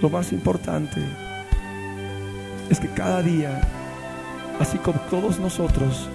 lo 0.00 0.08
más 0.08 0.32
importante 0.32 1.00
es 2.70 2.80
que 2.80 2.88
cada 2.88 3.22
día, 3.22 3.60
así 4.58 4.78
como 4.78 4.98
todos 5.10 5.38
nosotros, 5.38 6.08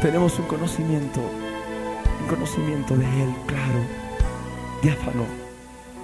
tenemos 0.00 0.38
un 0.38 0.46
conocimiento, 0.46 1.20
un 2.20 2.28
conocimiento 2.28 2.96
de 2.96 3.04
Él, 3.04 3.34
claro, 3.46 3.80
diáfano, 4.82 5.24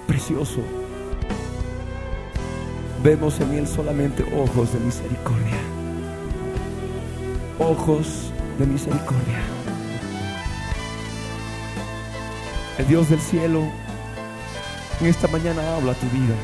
precioso. 0.07 0.61
Vemos 3.01 3.39
en 3.39 3.53
Él 3.53 3.67
solamente 3.67 4.23
ojos 4.23 4.73
de 4.73 4.79
misericordia, 4.79 5.57
ojos 7.59 8.31
de 8.59 8.65
misericordia. 8.65 9.39
El 12.77 12.87
Dios 12.87 13.09
del 13.09 13.19
cielo 13.21 13.82
en 14.99 15.07
esta 15.07 15.27
mañana 15.27 15.75
habla 15.75 15.93
tu 15.93 16.07
vida. 16.09 16.35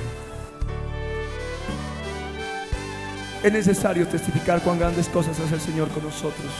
Es 3.43 3.53
necesario 3.53 4.07
testificar 4.07 4.61
cuán 4.61 4.79
grandes 4.79 5.07
cosas 5.07 5.39
hace 5.39 5.55
el 5.55 5.61
Señor 5.61 5.87
con 5.89 6.03
nosotros. 6.03 6.51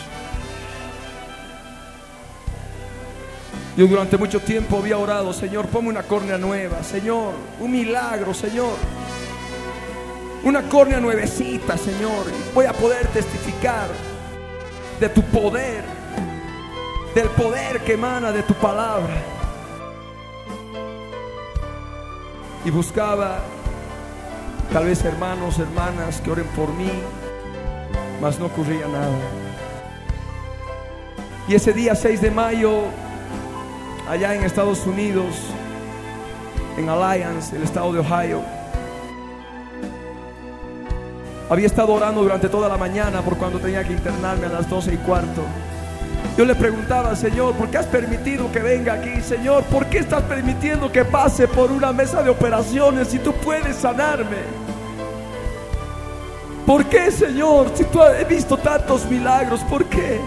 Yo 3.76 3.88
durante 3.88 4.18
mucho 4.18 4.40
tiempo 4.40 4.78
había 4.78 4.98
orado, 4.98 5.34
Señor, 5.34 5.68
ponme 5.68 5.90
una 5.90 6.04
córnea 6.04 6.38
nueva, 6.38 6.84
Señor, 6.84 7.34
un 7.60 7.72
milagro, 7.72 8.34
Señor. 8.34 8.76
Una 10.44 10.64
córnea 10.64 11.00
nuevecita, 11.00 11.78
Señor. 11.78 12.26
Voy 12.54 12.66
a 12.66 12.74
poder 12.74 13.08
testificar 13.08 13.88
de 15.00 15.10
tu 15.10 15.22
poder, 15.24 15.84
del 17.14 17.30
poder 17.30 17.82
que 17.82 17.94
emana 17.94 18.32
de 18.32 18.44
tu 18.44 18.54
palabra. 18.54 19.39
Y 22.66 22.72
buscaba 22.72 23.40
Tal 24.72 24.86
vez 24.86 25.04
hermanos, 25.04 25.58
hermanas 25.58 26.22
que 26.22 26.30
oren 26.30 26.46
por 26.56 26.72
mí, 26.74 26.92
mas 28.22 28.38
no 28.38 28.46
ocurría 28.46 28.88
nada. 28.88 29.18
Y 31.48 31.56
ese 31.56 31.74
día 31.74 31.96
6 31.96 32.22
de 32.22 32.30
mayo, 32.30 32.84
allá 34.08 34.36
en 34.36 34.44
Estados 34.44 34.86
Unidos, 34.86 35.36
en 36.78 36.88
Alliance, 36.88 37.56
el 37.56 37.64
estado 37.64 37.92
de 37.94 38.00
Ohio, 38.00 38.44
había 41.50 41.66
estado 41.66 41.92
orando 41.92 42.22
durante 42.22 42.48
toda 42.48 42.70
la 42.70 42.78
mañana 42.78 43.24
por 43.24 43.38
cuando 43.38 43.58
tenía 43.58 43.84
que 43.84 43.94
internarme 43.94 44.46
a 44.46 44.50
las 44.50 44.70
12 44.70 44.94
y 44.94 44.98
cuarto. 44.98 45.42
Yo 46.40 46.46
le 46.46 46.56
preguntaba, 46.56 47.18
Señor, 47.18 47.54
¿por 47.56 47.70
qué 47.70 47.80
has 47.80 47.86
permitido 47.88 48.50
que 48.50 48.60
venga 48.60 48.94
aquí? 48.94 49.20
Señor, 49.20 49.66
¿por 49.66 49.88
qué 49.88 49.98
estás 49.98 50.24
permitiendo 50.24 50.90
que 50.90 51.04
pase 51.04 51.50
por 51.50 51.70
una 51.70 51.92
mesa 51.92 52.24
de 52.24 52.30
operaciones 52.30 53.10
si 53.10 53.20
tú 53.20 53.34
puedes 53.34 53.76
sanarme? 53.76 54.38
¿Por 56.66 56.86
qué, 56.86 57.12
Señor? 57.12 57.70
Si 57.76 57.84
tú 57.84 58.02
has 58.02 58.26
visto 58.26 58.56
tantos 58.56 59.06
milagros, 59.10 59.60
¿por 59.66 59.84
qué? 59.84 60.22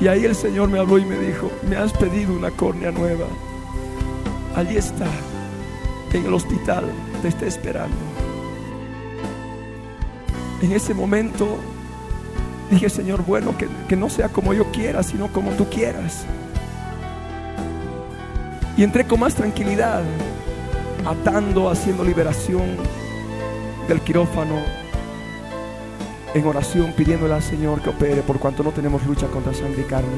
Y 0.00 0.06
ahí 0.06 0.24
el 0.24 0.36
Señor 0.36 0.68
me 0.68 0.78
habló 0.78 0.98
y 0.98 1.04
me 1.04 1.18
dijo, 1.18 1.50
me 1.68 1.74
has 1.74 1.92
pedido 1.92 2.32
una 2.32 2.52
córnea 2.52 2.92
nueva. 2.92 3.26
Allí 4.54 4.76
está, 4.76 5.08
en 6.12 6.26
el 6.26 6.32
hospital, 6.32 6.84
te 7.22 7.26
está 7.26 7.46
esperando. 7.46 7.96
En 10.62 10.70
ese 10.70 10.94
momento 10.94 11.58
Dije, 12.72 12.88
Señor, 12.88 13.22
bueno, 13.26 13.54
que, 13.58 13.68
que 13.86 13.96
no 13.96 14.08
sea 14.08 14.30
como 14.30 14.54
yo 14.54 14.72
quiera, 14.72 15.02
sino 15.02 15.30
como 15.30 15.50
tú 15.50 15.68
quieras. 15.68 16.24
Y 18.78 18.82
entré 18.82 19.06
con 19.06 19.20
más 19.20 19.34
tranquilidad, 19.34 20.02
atando, 21.04 21.68
haciendo 21.68 22.02
liberación 22.02 22.62
del 23.88 24.00
quirófano, 24.00 24.54
en 26.32 26.46
oración, 26.46 26.94
pidiéndole 26.96 27.34
al 27.34 27.42
Señor 27.42 27.82
que 27.82 27.90
opere, 27.90 28.22
por 28.22 28.38
cuanto 28.38 28.62
no 28.62 28.70
tenemos 28.70 29.04
lucha 29.04 29.26
contra 29.26 29.52
sangre 29.52 29.82
y 29.82 29.84
carne. 29.84 30.08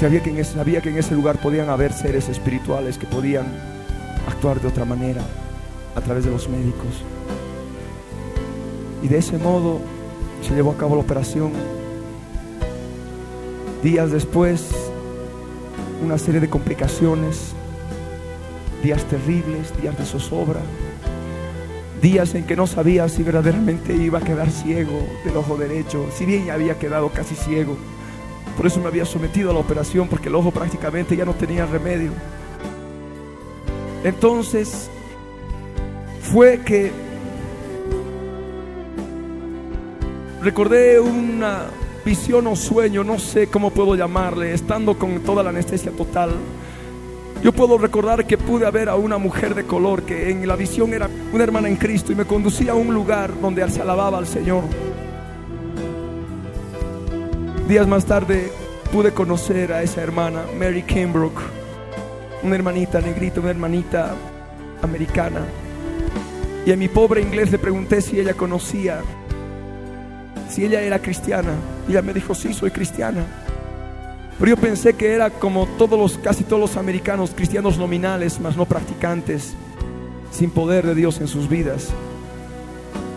Sabía 0.00 0.22
que, 0.22 0.42
sabía 0.42 0.80
que 0.80 0.88
en 0.88 0.96
ese 0.96 1.14
lugar 1.14 1.36
podían 1.36 1.68
haber 1.68 1.92
seres 1.92 2.30
espirituales 2.30 2.96
que 2.96 3.06
podían 3.06 3.44
actuar 4.26 4.58
de 4.58 4.68
otra 4.68 4.86
manera 4.86 5.20
a 5.94 6.00
través 6.00 6.24
de 6.24 6.30
los 6.30 6.48
médicos. 6.48 7.02
Y 9.02 9.08
de 9.08 9.18
ese 9.18 9.36
modo 9.36 9.82
se 10.42 10.54
llevó 10.54 10.72
a 10.72 10.76
cabo 10.76 10.94
la 10.96 11.02
operación. 11.02 11.52
Días 13.82 14.10
después, 14.10 14.68
una 16.04 16.18
serie 16.18 16.40
de 16.40 16.48
complicaciones, 16.48 17.52
días 18.82 19.04
terribles, 19.04 19.72
días 19.80 19.96
de 19.98 20.04
zozobra, 20.04 20.60
días 22.00 22.34
en 22.34 22.44
que 22.44 22.56
no 22.56 22.66
sabía 22.66 23.08
si 23.08 23.22
verdaderamente 23.22 23.94
iba 23.94 24.18
a 24.18 24.22
quedar 24.22 24.50
ciego 24.50 25.06
del 25.24 25.36
ojo 25.36 25.56
derecho, 25.56 26.06
si 26.14 26.24
bien 26.24 26.46
ya 26.46 26.54
había 26.54 26.78
quedado 26.78 27.10
casi 27.10 27.34
ciego. 27.34 27.76
Por 28.56 28.66
eso 28.66 28.80
me 28.80 28.86
había 28.86 29.04
sometido 29.04 29.50
a 29.50 29.54
la 29.54 29.60
operación, 29.60 30.08
porque 30.08 30.28
el 30.28 30.34
ojo 30.34 30.50
prácticamente 30.50 31.16
ya 31.16 31.24
no 31.24 31.34
tenía 31.34 31.66
remedio. 31.66 32.12
Entonces, 34.02 34.88
fue 36.22 36.60
que 36.60 36.90
Recordé 40.46 41.00
una 41.00 41.64
visión 42.04 42.46
o 42.46 42.54
sueño, 42.54 43.02
no 43.02 43.18
sé 43.18 43.48
cómo 43.48 43.72
puedo 43.72 43.96
llamarle, 43.96 44.54
estando 44.54 44.96
con 44.96 45.18
toda 45.24 45.42
la 45.42 45.50
anestesia 45.50 45.90
total. 45.90 46.30
Yo 47.42 47.50
puedo 47.50 47.78
recordar 47.78 48.28
que 48.28 48.38
pude 48.38 48.70
ver 48.70 48.88
a 48.88 48.94
una 48.94 49.18
mujer 49.18 49.56
de 49.56 49.64
color 49.64 50.04
que 50.04 50.30
en 50.30 50.46
la 50.46 50.54
visión 50.54 50.94
era 50.94 51.10
una 51.32 51.42
hermana 51.42 51.66
en 51.66 51.74
Cristo 51.74 52.12
y 52.12 52.14
me 52.14 52.26
conducía 52.26 52.70
a 52.70 52.74
un 52.76 52.94
lugar 52.94 53.32
donde 53.40 53.68
se 53.68 53.82
alababa 53.82 54.18
al 54.18 54.28
Señor. 54.28 54.62
Días 57.66 57.88
más 57.88 58.04
tarde 58.04 58.52
pude 58.92 59.10
conocer 59.10 59.72
a 59.72 59.82
esa 59.82 60.00
hermana, 60.00 60.44
Mary 60.56 60.84
Kimbrook, 60.84 61.40
una 62.44 62.54
hermanita 62.54 63.00
negrita, 63.00 63.40
una 63.40 63.50
hermanita 63.50 64.14
americana. 64.80 65.40
Y 66.64 66.70
a 66.70 66.76
mi 66.76 66.86
pobre 66.86 67.20
inglés 67.20 67.50
le 67.50 67.58
pregunté 67.58 68.00
si 68.00 68.20
ella 68.20 68.34
conocía 68.34 69.02
si 70.48 70.64
ella 70.64 70.82
era 70.82 70.98
cristiana. 71.00 71.52
Ella 71.88 72.02
me 72.02 72.12
dijo, 72.12 72.34
sí, 72.34 72.54
soy 72.54 72.70
cristiana. 72.70 73.24
Pero 74.38 74.50
yo 74.50 74.56
pensé 74.56 74.94
que 74.94 75.14
era 75.14 75.30
como 75.30 75.66
todos 75.78 75.98
los, 75.98 76.18
casi 76.18 76.44
todos 76.44 76.60
los 76.60 76.76
americanos, 76.76 77.32
cristianos 77.34 77.78
nominales, 77.78 78.38
mas 78.38 78.56
no 78.56 78.66
practicantes, 78.66 79.54
sin 80.30 80.50
poder 80.50 80.86
de 80.86 80.94
Dios 80.94 81.20
en 81.20 81.28
sus 81.28 81.48
vidas. 81.48 81.88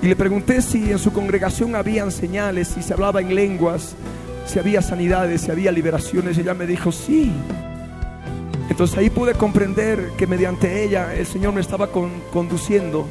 Y 0.02 0.08
le 0.08 0.16
pregunté 0.16 0.62
si 0.62 0.92
en 0.92 1.00
su 1.00 1.12
congregación 1.12 1.76
habían 1.76 2.12
señales, 2.12 2.70
si 2.70 2.82
se 2.82 2.94
hablaba 2.94 3.20
en 3.20 3.36
lenguas, 3.36 3.96
si 4.46 4.58
había 4.58 4.82
sanidades, 4.82 5.42
si 5.42 5.52
había 5.52 5.74
liberaciones. 5.74 6.38
Y 6.38 6.42
ella 6.42 6.54
me 6.54 6.66
dijo, 6.66 6.94
sí. 6.94 7.34
Entonces 8.70 8.98
ahí 8.98 9.10
pude 9.10 9.34
comprender 9.34 10.12
que 10.18 10.26
mediante 10.26 10.84
ella 10.84 11.14
el 11.14 11.26
Señor 11.26 11.54
me 11.54 11.60
estaba 11.60 11.90
conduciendo, 11.92 13.08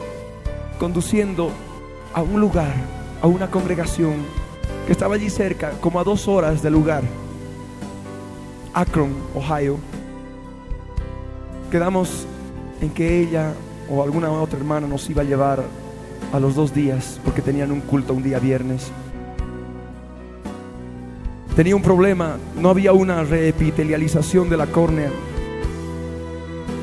conduciendo 0.79 1.51
a 2.15 2.23
un 2.23 2.41
lugar 2.41 2.73
a 3.21 3.27
una 3.27 3.51
congregación 3.51 4.17
que 4.87 4.93
estaba 4.93 5.17
allí 5.17 5.31
cerca, 5.31 5.73
como 5.81 6.01
a 6.01 6.05
dos 6.05 6.29
horas 6.29 6.63
del 6.63 6.73
lugar, 6.73 7.03
Akron, 8.73 9.11
Ohio. 9.35 9.79
Quedamos 11.71 12.27
en 12.81 12.91
que 12.91 13.21
ella 13.21 13.53
o 13.91 14.03
alguna 14.03 14.31
otra 14.31 14.59
hermana 14.59 14.87
nos 14.87 15.09
iba 15.11 15.23
a 15.23 15.25
llevar 15.25 15.63
a 16.33 16.41
los 16.41 16.55
dos 16.55 16.73
días, 16.73 17.21
porque 17.25 17.43
tenían 17.43 17.73
un 17.73 17.81
culto 17.81 18.15
un 18.15 18.23
día 18.23 18.39
viernes. 18.39 18.91
Tenía 21.57 21.75
un 21.75 21.83
problema, 21.83 22.37
no 22.57 22.71
había 22.71 22.93
una 22.93 23.25
reepitelialización 23.25 24.49
de 24.49 24.57
la 24.57 24.67
córnea. 24.67 25.11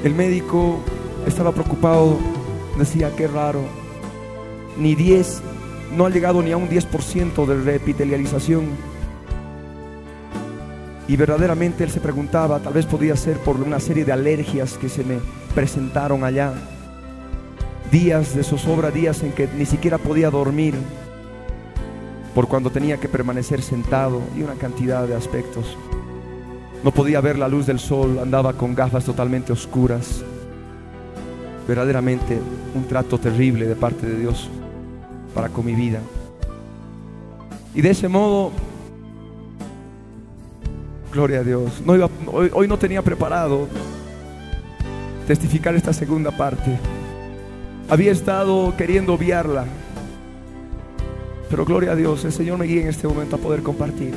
El 0.04 0.14
médico 0.14 0.80
estaba 1.26 1.54
preocupado, 1.54 2.18
decía, 2.78 3.16
qué 3.16 3.28
raro, 3.28 3.62
ni 4.78 4.96
10 4.96 5.42
no 5.92 6.06
ha 6.06 6.10
llegado 6.10 6.42
ni 6.42 6.52
a 6.52 6.58
un 6.58 6.70
10% 6.70 7.46
de 7.46 7.62
repitelialización. 7.62 8.66
Y 11.08 11.16
verdaderamente 11.18 11.84
él 11.84 11.92
se 11.92 12.00
preguntaba, 12.00 12.60
tal 12.60 12.74
vez 12.74 12.86
podía 12.86 13.16
ser 13.16 13.38
por 13.38 13.58
una 13.58 13.80
serie 13.80 14.06
de 14.06 14.12
alergias 14.12 14.74
que 14.74 14.90
se 14.90 15.04
me 15.04 15.20
presentaron 15.54 16.24
allá. 16.24 16.54
Días 17.92 18.36
de 18.36 18.44
zozobra, 18.44 18.90
días 18.90 19.22
en 19.22 19.32
que 19.32 19.48
ni 19.56 19.66
siquiera 19.66 19.98
podía 20.00 20.32
dormir 20.32 20.74
por 22.34 22.48
cuando 22.48 22.72
tenía 22.72 22.98
que 22.98 23.08
permanecer 23.08 23.62
sentado 23.62 24.22
y 24.36 24.42
una 24.42 24.56
cantidad 24.56 25.08
de 25.08 25.16
aspectos. 25.16 25.78
No 26.84 26.92
podía 26.92 27.22
ver 27.22 27.38
la 27.38 27.48
luz 27.48 27.66
del 27.68 27.80
sol, 27.80 28.20
andaba 28.20 28.54
con 28.54 28.76
gafas 28.76 29.06
totalmente 29.06 29.54
oscuras. 29.54 30.24
Verdaderamente 31.68 32.40
un 32.76 32.86
trato 32.88 33.20
terrible 33.20 33.66
de 33.68 33.76
parte 33.76 34.06
de 34.06 34.20
Dios 34.20 34.50
para 35.36 35.50
con 35.50 35.66
mi 35.66 35.76
vida. 35.76 36.00
Y 37.76 37.82
de 37.82 37.90
ese 37.92 38.08
modo, 38.08 38.52
gloria 41.12 41.42
a 41.42 41.44
Dios, 41.44 41.84
no 41.86 41.94
hoy, 42.32 42.50
hoy 42.54 42.68
no 42.68 42.80
tenía 42.80 43.02
preparado 43.02 43.68
testificar 45.28 45.76
esta 45.76 45.92
segunda 45.92 46.32
parte. 46.32 46.80
Había 47.90 48.12
estado 48.12 48.74
queriendo 48.78 49.14
obviarla, 49.14 49.66
pero 51.50 51.66
gloria 51.66 51.92
a 51.92 51.96
Dios, 51.96 52.24
el 52.24 52.32
Señor 52.32 52.58
me 52.58 52.66
guía 52.66 52.84
en 52.84 52.88
este 52.88 53.08
momento 53.08 53.36
a 53.36 53.40
poder 53.40 53.62
compartir. 53.62 54.14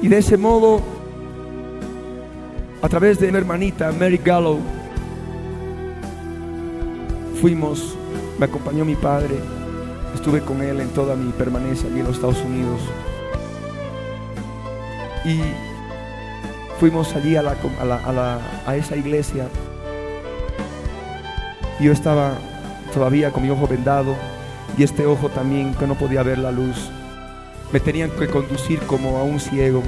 Y 0.00 0.08
de 0.08 0.18
ese 0.18 0.36
modo, 0.36 0.80
a 2.80 2.88
través 2.88 3.18
de 3.18 3.32
mi 3.32 3.38
hermanita 3.38 3.90
Mary 3.98 4.20
Gallo, 4.22 4.58
fuimos, 7.40 7.96
me 8.38 8.46
acompañó 8.46 8.84
mi 8.84 8.96
padre, 8.96 9.36
estuve 10.14 10.40
con 10.40 10.62
él 10.62 10.80
en 10.80 10.90
toda 10.90 11.16
mi 11.16 11.32
permanencia 11.32 11.88
aquí 11.88 12.00
en 12.00 12.06
los 12.06 12.16
Estados 12.16 12.40
Unidos. 12.42 12.80
Y 15.24 15.40
fuimos 16.78 17.14
allí 17.14 17.36
a, 17.36 17.42
a 18.66 18.76
esa 18.76 18.96
iglesia. 18.96 19.48
Yo 21.80 21.92
estaba 21.92 22.34
todavía 22.92 23.30
con 23.30 23.42
mi 23.42 23.50
ojo 23.50 23.66
vendado 23.66 24.14
y 24.78 24.82
este 24.82 25.06
ojo 25.06 25.28
también 25.28 25.74
que 25.74 25.86
no 25.86 25.94
podía 25.94 26.22
ver 26.22 26.38
la 26.38 26.52
luz. 26.52 26.90
Me 27.72 27.80
tenían 27.80 28.10
que 28.10 28.28
conducir 28.28 28.80
como 28.80 29.18
a 29.18 29.24
un 29.24 29.40
ciego. 29.40 29.82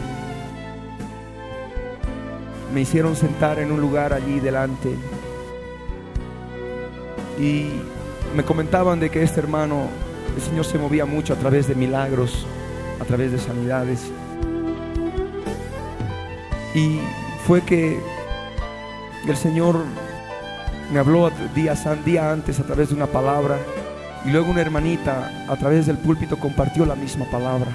Me 2.75 2.81
hicieron 2.81 3.17
sentar 3.17 3.59
en 3.59 3.73
un 3.73 3.81
lugar 3.81 4.13
allí 4.13 4.41
delante. 4.41 4.95
Y 7.39 7.71
me 8.35 8.45
comentaban 8.45 9.01
de 9.01 9.11
que 9.11 9.23
este 9.23 9.41
hermano, 9.41 9.89
el 10.37 10.43
Señor 10.43 10.65
se 10.65 10.79
movía 10.79 11.05
mucho 11.07 11.33
a 11.33 11.37
través 11.37 11.69
de 11.69 11.75
milagros, 11.75 12.47
a 13.01 13.05
través 13.05 13.33
de 13.33 13.39
sanidades. 13.39 14.11
Y 16.75 17.01
fue 17.47 17.63
que 17.63 17.99
el 19.27 19.37
Señor 19.37 19.77
me 20.93 20.99
habló 20.99 21.31
día, 21.55 21.75
día 22.05 22.33
antes 22.33 22.61
a 22.61 22.65
través 22.65 22.91
de 22.91 22.95
una 22.95 23.07
palabra 23.07 23.59
y 24.25 24.31
luego 24.31 24.51
una 24.51 24.61
hermanita 24.61 25.47
a 25.49 25.57
través 25.57 25.87
del 25.87 25.99
púlpito 25.99 26.39
compartió 26.39 26.85
la 26.87 26.95
misma 26.95 27.25
palabra. 27.27 27.71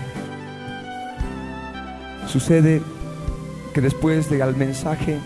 Sucede 2.27 2.81
que 3.73 3.81
después 3.81 4.29
del 4.29 4.55
mensaje 4.55 5.19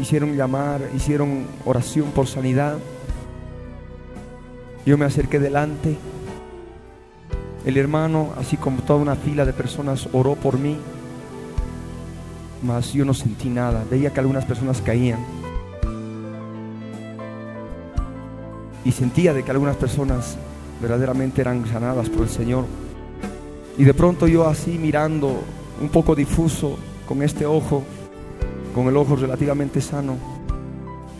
hicieron 0.00 0.36
llamar, 0.36 0.80
hicieron 0.94 1.46
oración 1.64 2.10
por 2.10 2.26
sanidad. 2.26 2.78
Yo 4.86 4.96
me 4.96 5.04
acerqué 5.04 5.38
delante. 5.38 5.96
El 7.66 7.76
hermano, 7.76 8.32
así 8.38 8.56
como 8.56 8.80
toda 8.80 9.00
una 9.00 9.16
fila 9.16 9.44
de 9.44 9.52
personas, 9.52 10.08
oró 10.12 10.36
por 10.36 10.58
mí. 10.58 10.78
Mas 12.62 12.94
yo 12.94 13.04
no 13.04 13.12
sentí 13.12 13.50
nada. 13.50 13.84
Veía 13.90 14.12
que 14.12 14.20
algunas 14.20 14.46
personas 14.46 14.80
caían. 14.80 15.18
y 18.86 18.92
sentía 18.92 19.34
de 19.34 19.42
que 19.42 19.50
algunas 19.50 19.74
personas 19.74 20.36
verdaderamente 20.80 21.40
eran 21.40 21.66
sanadas 21.66 22.08
por 22.08 22.22
el 22.22 22.28
Señor. 22.28 22.64
Y 23.76 23.82
de 23.82 23.92
pronto 23.92 24.28
yo 24.28 24.46
así 24.46 24.78
mirando 24.78 25.42
un 25.80 25.88
poco 25.88 26.14
difuso 26.14 26.78
con 27.04 27.20
este 27.20 27.44
ojo, 27.46 27.82
con 28.72 28.86
el 28.86 28.96
ojo 28.96 29.16
relativamente 29.16 29.80
sano, 29.80 30.16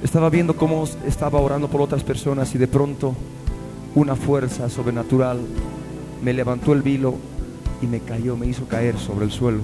estaba 0.01 0.31
viendo 0.31 0.55
cómo 0.57 0.85
estaba 1.07 1.41
orando 1.41 1.67
por 1.67 1.81
otras 1.81 2.05
personas 2.05 2.55
y 2.55 2.59
de 2.59 2.69
pronto 2.69 3.17
una 3.97 4.15
fuerza 4.15 4.69
sobrenatural 4.69 5.39
me 6.23 6.35
levantó 6.35 6.75
el 6.75 6.83
vilo 6.83 7.15
y 7.81 7.87
me 7.87 8.01
cayó, 8.01 8.37
me 8.37 8.47
hizo 8.47 8.69
caer 8.69 8.99
sobre 8.99 9.25
el 9.25 9.31
suelo. 9.31 9.63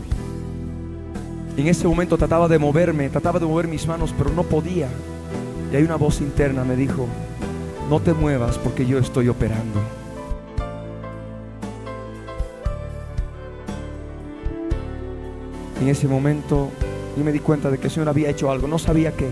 En 1.56 1.68
ese 1.68 1.86
momento 1.86 2.16
trataba 2.16 2.48
de 2.48 2.58
moverme, 2.58 3.10
trataba 3.10 3.38
de 3.38 3.44
mover 3.44 3.68
mis 3.68 3.86
manos, 3.86 4.14
pero 4.16 4.30
no 4.30 4.42
podía. 4.42 4.88
Y 5.70 5.76
hay 5.76 5.82
una 5.82 5.96
voz 5.96 6.22
interna 6.22 6.64
me 6.64 6.76
dijo, 6.76 7.06
no 7.90 8.00
te 8.00 8.14
muevas 8.14 8.56
porque 8.56 8.86
yo 8.86 8.98
estoy 8.98 9.28
operando. 9.28 9.80
En 15.82 15.88
ese 15.88 16.09
momento 16.09 16.70
yo 17.18 17.24
me 17.24 17.32
di 17.32 17.40
cuenta 17.40 17.70
de 17.70 17.76
que 17.76 17.88
el 17.88 17.92
Señor 17.92 18.09
había 18.09 18.30
hecho 18.30 18.50
algo, 18.50 18.66
no 18.66 18.78
sabía 18.78 19.12
qué. 19.12 19.28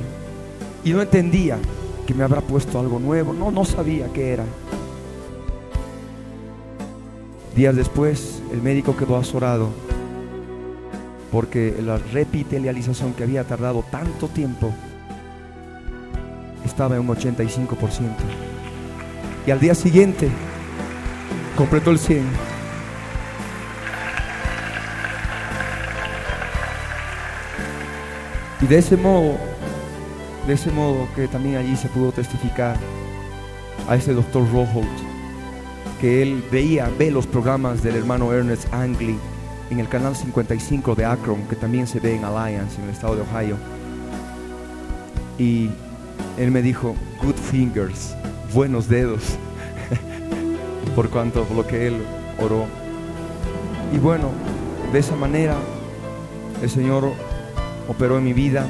Y 0.85 0.93
no 0.93 1.01
entendía 1.01 1.57
que 2.07 2.13
me 2.13 2.23
habrá 2.23 2.43
puesto 2.43 2.79
algo 2.79 2.99
nuevo, 2.99 3.33
no, 3.33 3.51
no 3.51 3.65
sabía 3.65 4.13
qué 4.13 4.35
era. 4.35 4.45
Días 7.55 7.75
después, 7.75 8.43
el 8.53 8.63
médico 8.63 8.97
quedó 8.97 9.17
azorado 9.17 9.71
porque 11.33 11.77
la 11.85 11.99
repitelialización 11.99 13.13
que 13.15 13.25
había 13.25 13.45
tardado 13.45 13.85
tanto 13.91 14.29
tiempo 14.29 14.73
estaba 16.65 16.97
en 16.97 17.03
un 17.03 17.09
85%. 17.09 17.77
Y 19.47 19.51
al 19.51 19.61
día 19.61 19.75
siguiente 19.75 20.29
completó 21.57 21.91
el 21.91 21.99
100. 21.99 22.25
Y 28.63 28.67
de 28.67 28.79
ese 28.79 28.97
modo, 28.97 29.39
de 30.47 30.53
ese 30.53 30.71
modo 30.71 31.09
que 31.15 31.29
también 31.29 31.57
allí 31.57 31.77
se 31.77 31.89
pudo 31.89 32.13
testificar 32.13 32.77
a 33.89 33.97
ese 33.97 34.13
doctor 34.13 34.47
Roholt, 34.53 35.10
que 36.01 36.23
él 36.23 36.43
veía, 36.51 36.91
ve 36.99 37.11
los 37.11 37.27
programas 37.27 37.83
del 37.83 37.95
hermano 37.95 38.33
Ernest 38.33 38.73
Angley 38.73 39.19
en 39.69 39.81
el 39.81 39.89
canal 39.89 40.17
55 40.17 40.95
de 40.95 41.05
Akron, 41.05 41.47
que 41.47 41.57
también 41.57 41.87
se 41.87 42.01
ve 42.01 42.17
en 42.17 42.25
Alliance, 42.25 42.79
en 42.79 42.85
el 42.85 42.91
estado 42.91 43.17
de 43.17 43.23
Ohio. 43.23 43.57
Y 45.39 45.69
él 46.39 46.51
me 46.51 46.63
dijo, 46.63 46.97
good 47.23 47.35
fingers, 47.35 48.15
buenos 48.55 48.89
dedos, 48.89 49.37
por 50.97 51.11
cuanto, 51.11 51.47
lo 51.55 51.67
que 51.67 51.89
él 51.89 51.99
oró. 52.39 52.65
Y 53.95 53.99
bueno, 53.99 54.31
de 54.93 55.01
esa 55.01 55.17
manera 55.17 55.57
el 56.63 56.71
Señor 56.71 57.13
operó 57.89 58.17
en 58.17 58.25
mi 58.25 58.33
vida 58.33 58.67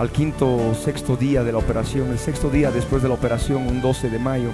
al 0.00 0.10
quinto 0.10 0.56
o 0.56 0.74
sexto 0.74 1.16
día 1.16 1.44
de 1.44 1.52
la 1.52 1.58
operación, 1.58 2.10
el 2.10 2.18
sexto 2.18 2.50
día 2.50 2.72
después 2.72 3.00
de 3.00 3.08
la 3.08 3.14
operación, 3.14 3.68
un 3.68 3.80
12 3.80 4.10
de 4.10 4.18
mayo, 4.18 4.50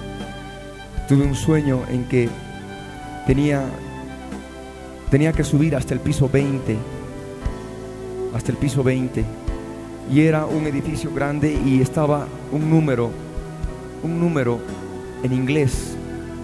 tuve 1.11 1.25
un 1.25 1.35
sueño 1.35 1.81
en 1.89 2.05
que 2.05 2.29
tenía, 3.27 3.65
tenía 5.09 5.33
que 5.33 5.43
subir 5.43 5.75
hasta 5.75 5.93
el 5.93 5.99
piso 5.99 6.29
20, 6.29 6.77
hasta 8.33 8.51
el 8.53 8.57
piso 8.57 8.81
20 8.81 9.25
y 10.09 10.21
era 10.21 10.45
un 10.45 10.65
edificio 10.67 11.13
grande 11.13 11.51
y 11.65 11.81
estaba 11.81 12.27
un 12.53 12.69
número, 12.69 13.11
un 14.03 14.21
número 14.21 14.59
en 15.21 15.33
inglés, 15.33 15.97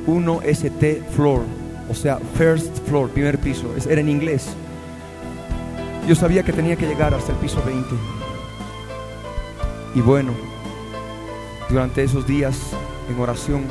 1ST 0.05 1.05
floor, 1.15 1.43
o 1.89 1.95
sea, 1.95 2.19
first 2.37 2.85
floor, 2.89 3.09
primer 3.09 3.39
piso, 3.39 3.73
era 3.89 4.01
en 4.01 4.09
inglés. 4.09 4.49
Yo 6.09 6.15
sabía 6.15 6.43
que 6.43 6.51
tenía 6.51 6.75
que 6.75 6.87
llegar 6.87 7.13
hasta 7.13 7.31
el 7.31 7.37
piso 7.37 7.63
20. 7.65 7.87
Y 9.95 10.01
bueno, 10.01 10.33
durante 11.69 12.03
esos 12.03 12.27
días 12.27 12.59
en 13.09 13.17
oración 13.17 13.61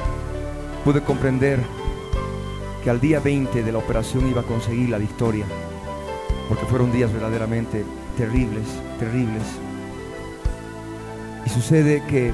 pude 0.87 1.03
comprender 1.03 1.59
que 2.85 2.91
al 2.91 3.01
día 3.01 3.19
20 3.19 3.65
de 3.65 3.73
la 3.73 3.79
operación 3.79 4.29
iba 4.29 4.43
a 4.43 4.45
conseguir 4.45 4.89
la 4.89 4.99
victoria, 4.99 5.45
porque 6.49 6.65
fueron 6.67 6.93
días 6.93 7.13
verdaderamente 7.13 7.85
terribles, 8.17 8.69
terribles. 9.01 9.43
Y 11.45 11.51
sucede 11.51 12.05
que 12.07 12.33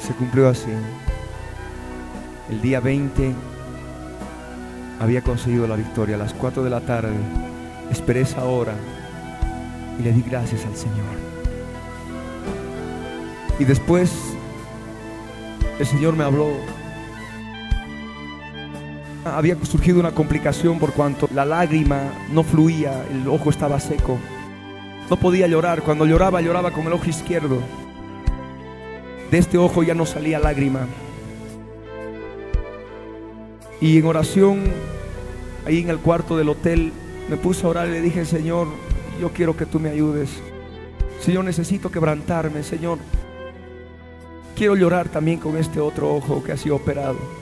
se 0.00 0.12
cumplió 0.14 0.48
así. 0.48 0.72
El 2.50 2.60
día 2.62 2.80
20 2.80 3.32
había 4.98 5.22
conseguido 5.22 5.68
la 5.68 5.76
victoria. 5.76 6.16
A 6.16 6.18
las 6.18 6.34
4 6.34 6.64
de 6.64 6.70
la 6.70 6.80
tarde 6.80 7.14
esperé 7.92 8.22
esa 8.22 8.44
hora 8.44 8.74
y 10.00 10.02
le 10.02 10.10
di 10.10 10.22
gracias 10.22 10.66
al 10.66 10.74
Señor. 10.74 11.14
Y 13.60 13.64
después 13.64 14.10
el 15.78 15.86
Señor 15.86 16.16
me 16.16 16.24
habló. 16.24 16.79
Había 19.24 19.56
surgido 19.64 20.00
una 20.00 20.12
complicación 20.12 20.78
por 20.78 20.92
cuanto 20.92 21.28
la 21.34 21.44
lágrima 21.44 22.12
no 22.32 22.42
fluía, 22.42 23.04
el 23.10 23.28
ojo 23.28 23.50
estaba 23.50 23.78
seco. 23.78 24.18
No 25.10 25.16
podía 25.16 25.46
llorar, 25.46 25.82
cuando 25.82 26.06
lloraba 26.06 26.40
lloraba 26.40 26.70
con 26.70 26.86
el 26.86 26.92
ojo 26.94 27.04
izquierdo. 27.06 27.58
De 29.30 29.38
este 29.38 29.58
ojo 29.58 29.82
ya 29.82 29.94
no 29.94 30.06
salía 30.06 30.38
lágrima. 30.38 30.86
Y 33.80 33.98
en 33.98 34.06
oración, 34.06 34.60
ahí 35.66 35.80
en 35.80 35.90
el 35.90 35.98
cuarto 35.98 36.36
del 36.38 36.48
hotel, 36.48 36.92
me 37.28 37.36
puse 37.36 37.66
a 37.66 37.70
orar 37.70 37.88
y 37.88 37.92
le 37.92 38.00
dije, 38.00 38.24
Señor, 38.24 38.68
yo 39.20 39.30
quiero 39.32 39.56
que 39.56 39.66
tú 39.66 39.78
me 39.80 39.90
ayudes. 39.90 40.30
Señor, 41.20 41.44
necesito 41.44 41.90
quebrantarme, 41.90 42.62
Señor. 42.62 42.98
Quiero 44.56 44.76
llorar 44.76 45.08
también 45.08 45.38
con 45.38 45.56
este 45.58 45.78
otro 45.78 46.14
ojo 46.14 46.42
que 46.42 46.52
ha 46.52 46.56
sido 46.56 46.76
operado. 46.76 47.39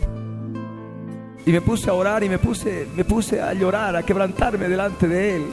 Y 1.48 1.50
me 1.50 1.62
puse 1.62 1.88
a 1.88 1.94
orar 1.94 2.22
y 2.22 2.28
me 2.28 2.38
puse, 2.38 2.86
me 2.94 3.06
puse 3.06 3.40
a 3.40 3.54
llorar, 3.54 3.96
a 3.96 4.02
quebrantarme 4.02 4.68
delante 4.68 5.08
de 5.08 5.36
Él. 5.36 5.46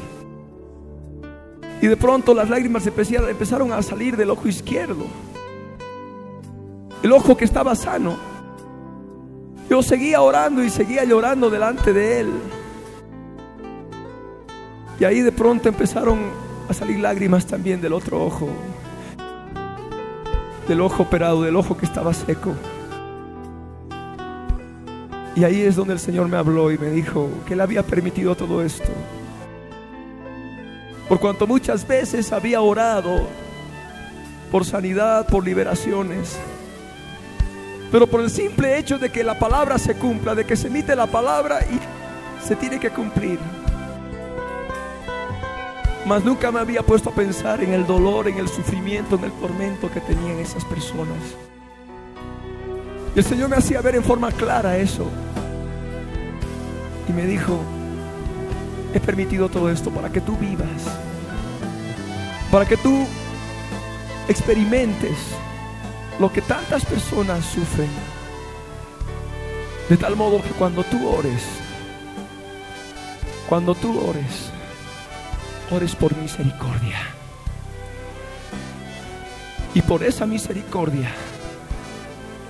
Y 1.81 1.87
de 1.87 1.95
pronto 1.95 2.33
las 2.33 2.49
lágrimas 2.49 2.85
empezaron 2.85 3.71
a 3.71 3.81
salir 3.81 4.17
del 4.17 4.29
ojo 4.29 4.45
izquierdo. 4.45 5.05
El 7.01 7.13
ojo 7.13 7.37
que 7.37 7.45
estaba 7.45 7.73
sano. 7.75 8.17
Yo 9.69 9.81
seguía 9.81 10.19
orando 10.19 10.61
y 10.61 10.69
seguía 10.69 11.05
llorando 11.05 11.49
delante 11.49 11.93
de 11.93 12.19
Él. 12.19 12.33
Y 14.99 15.05
ahí 15.05 15.21
de 15.21 15.31
pronto 15.31 15.69
empezaron 15.69 16.19
a 16.67 16.73
salir 16.73 16.99
lágrimas 16.99 17.45
también 17.45 17.79
del 17.79 17.93
otro 17.93 18.21
ojo. 18.21 18.49
Del 20.67 20.81
ojo 20.81 21.03
operado, 21.03 21.41
del 21.43 21.55
ojo 21.55 21.77
que 21.77 21.85
estaba 21.85 22.13
seco. 22.13 22.53
Y 25.35 25.43
ahí 25.43 25.61
es 25.61 25.75
donde 25.75 25.93
el 25.93 25.99
Señor 25.99 26.29
me 26.29 26.37
habló 26.37 26.71
y 26.71 26.77
me 26.77 26.89
dijo 26.89 27.29
que 27.45 27.55
Él 27.55 27.61
había 27.61 27.83
permitido 27.83 28.35
todo 28.35 28.63
esto. 28.63 28.89
Por 31.09 31.19
cuanto 31.19 31.45
muchas 31.45 31.85
veces 31.85 32.31
había 32.31 32.61
orado 32.61 33.27
por 34.51 34.63
sanidad, 34.65 35.27
por 35.27 35.43
liberaciones. 35.43 36.37
Pero 37.91 38.07
por 38.07 38.21
el 38.21 38.29
simple 38.29 38.77
hecho 38.77 38.97
de 38.97 39.11
que 39.11 39.23
la 39.23 39.37
palabra 39.37 39.77
se 39.77 39.95
cumpla, 39.95 40.33
de 40.33 40.45
que 40.45 40.55
se 40.55 40.67
emite 40.67 40.95
la 40.95 41.07
palabra 41.07 41.59
y 41.61 42.45
se 42.45 42.55
tiene 42.55 42.79
que 42.79 42.89
cumplir. 42.89 43.37
Mas 46.05 46.23
nunca 46.23 46.51
me 46.51 46.59
había 46.59 46.83
puesto 46.83 47.09
a 47.09 47.13
pensar 47.13 47.61
en 47.63 47.73
el 47.73 47.85
dolor, 47.85 48.27
en 48.27 48.37
el 48.37 48.47
sufrimiento, 48.47 49.15
en 49.15 49.25
el 49.25 49.31
tormento 49.33 49.91
que 49.91 49.99
tenían 50.01 50.39
esas 50.39 50.63
personas. 50.65 51.17
Y 53.15 53.19
el 53.19 53.25
Señor 53.25 53.49
me 53.49 53.55
hacía 53.55 53.79
ver 53.81 53.95
en 53.95 54.03
forma 54.03 54.29
clara 54.29 54.77
eso. 54.77 55.09
Y 57.07 57.13
me 57.13 57.25
dijo, 57.25 57.61
he 58.93 58.99
permitido 58.99 59.47
todo 59.47 59.69
esto 59.69 59.89
para 59.89 60.09
que 60.09 60.19
tú 60.19 60.35
vivas. 60.35 60.67
Para 62.51 62.65
que 62.65 62.75
tú 62.75 63.07
experimentes 64.27 65.17
lo 66.19 66.31
que 66.31 66.41
tantas 66.41 66.83
personas 66.83 67.45
sufren. 67.45 67.89
De 69.87 69.95
tal 69.95 70.17
modo 70.17 70.41
que 70.41 70.49
cuando 70.49 70.83
tú 70.83 71.07
ores, 71.07 71.43
cuando 73.47 73.75
tú 73.75 73.97
ores, 73.97 74.49
ores 75.71 75.95
por 75.95 76.13
misericordia. 76.17 76.99
Y 79.73 79.81
por 79.81 80.03
esa 80.03 80.25
misericordia 80.25 81.13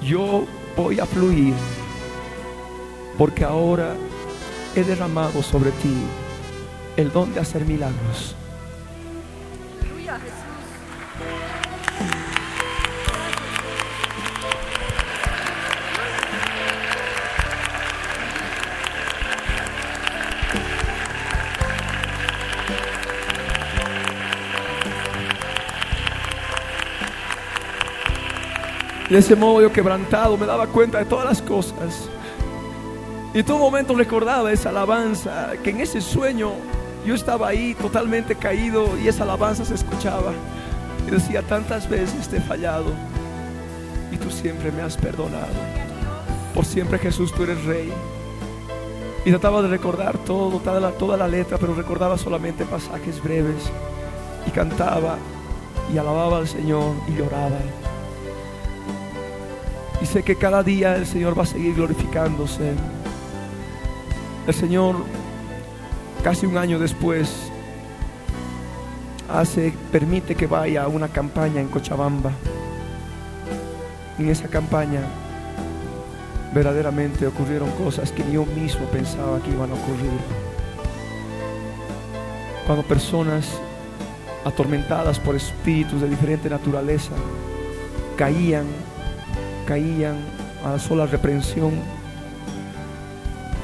yo 0.05 0.45
voy 0.77 0.99
a 0.99 1.05
fluir 1.05 1.53
porque 3.17 3.43
ahora 3.43 3.95
he 4.75 4.83
derramado 4.83 5.41
sobre 5.41 5.71
ti 5.71 5.95
el 6.95 7.11
don 7.11 7.33
de 7.33 7.39
hacer 7.39 7.65
milagros. 7.65 8.35
De 29.15 29.19
ese 29.19 29.37
modo 29.37 29.61
yo 29.61 29.71
quebrantado 29.71 30.37
me 30.37 30.45
daba 30.45 30.67
cuenta 30.67 30.97
de 30.97 31.05
todas 31.05 31.23
las 31.23 31.41
cosas. 31.41 32.09
Y 33.33 33.43
todo 33.43 33.59
momento 33.59 33.95
recordaba 33.95 34.51
esa 34.51 34.71
alabanza, 34.71 35.53
que 35.63 35.69
en 35.69 35.79
ese 35.79 36.01
sueño 36.01 36.51
yo 37.05 37.15
estaba 37.15 37.47
ahí 37.47 37.75
totalmente 37.75 38.35
caído 38.35 38.99
y 38.99 39.07
esa 39.07 39.23
alabanza 39.23 39.63
se 39.63 39.75
escuchaba. 39.75 40.33
Y 41.07 41.11
decía, 41.11 41.41
tantas 41.43 41.89
veces 41.89 42.27
te 42.27 42.39
he 42.39 42.41
fallado 42.41 42.91
y 44.11 44.17
tú 44.17 44.29
siempre 44.29 44.69
me 44.73 44.81
has 44.81 44.97
perdonado. 44.97 45.47
Por 46.53 46.65
siempre 46.65 46.99
Jesús, 46.99 47.31
tú 47.33 47.43
eres 47.43 47.63
rey. 47.63 47.93
Y 49.23 49.29
trataba 49.29 49.61
de 49.61 49.69
recordar 49.69 50.17
todo, 50.25 50.59
toda 50.59 50.91
toda 50.91 51.15
la 51.15 51.29
letra, 51.29 51.57
pero 51.57 51.73
recordaba 51.73 52.17
solamente 52.17 52.65
pasajes 52.65 53.23
breves. 53.23 53.71
Y 54.45 54.51
cantaba 54.51 55.15
y 55.93 55.97
alababa 55.97 56.39
al 56.39 56.49
Señor 56.49 56.91
y 57.07 57.15
lloraba. 57.17 57.59
Y 60.05 60.07
sé 60.07 60.21
que 60.21 60.35
cada 60.35 60.61
día 60.61 60.95
el 60.97 61.07
Señor 61.07 61.35
va 61.35 61.41
a 61.41 61.47
seguir 61.47 61.73
glorificándose. 61.73 62.73
El 64.45 64.53
Señor, 64.53 64.97
casi 66.23 66.45
un 66.45 66.59
año 66.59 66.77
después, 66.77 67.27
hace, 69.27 69.73
permite 69.91 70.35
que 70.35 70.45
vaya 70.45 70.83
a 70.83 70.89
una 70.89 71.07
campaña 71.07 71.59
en 71.59 71.69
Cochabamba. 71.69 72.33
En 74.19 74.29
esa 74.29 74.47
campaña 74.47 74.99
verdaderamente 76.53 77.25
ocurrieron 77.25 77.71
cosas 77.71 78.11
que 78.11 78.31
yo 78.31 78.45
mismo 78.45 78.85
pensaba 78.85 79.39
que 79.39 79.49
iban 79.49 79.71
a 79.71 79.73
ocurrir. 79.73 80.19
Cuando 82.67 82.83
personas 82.83 83.59
atormentadas 84.45 85.19
por 85.19 85.35
espíritus 85.35 85.99
de 85.99 86.09
diferente 86.09 86.47
naturaleza 86.47 87.13
caían 88.15 88.67
caían 89.65 90.15
a 90.63 90.71
la 90.71 90.79
sola 90.79 91.05
reprensión 91.05 91.73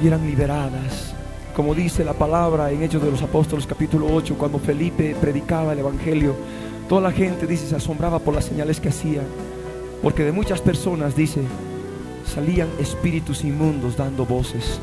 y 0.03 0.07
eran 0.07 0.25
liberadas. 0.25 1.13
Como 1.55 1.75
dice 1.75 2.03
la 2.03 2.13
palabra 2.13 2.71
en 2.71 2.81
Hechos 2.81 3.03
de 3.03 3.11
los 3.11 3.21
Apóstoles 3.21 3.67
capítulo 3.67 4.07
8, 4.11 4.35
cuando 4.37 4.57
Felipe 4.57 5.15
predicaba 5.19 5.73
el 5.73 5.79
Evangelio, 5.79 6.35
toda 6.89 7.01
la 7.01 7.11
gente 7.11 7.45
dice 7.45 7.67
se 7.67 7.75
asombraba 7.75 8.19
por 8.19 8.33
las 8.33 8.45
señales 8.45 8.79
que 8.79 8.89
hacía, 8.89 9.21
porque 10.01 10.23
de 10.23 10.31
muchas 10.31 10.61
personas 10.61 11.15
dice 11.15 11.41
salían 12.33 12.69
espíritus 12.79 13.43
inmundos 13.43 13.97
dando 13.97 14.25
voces. 14.25 14.79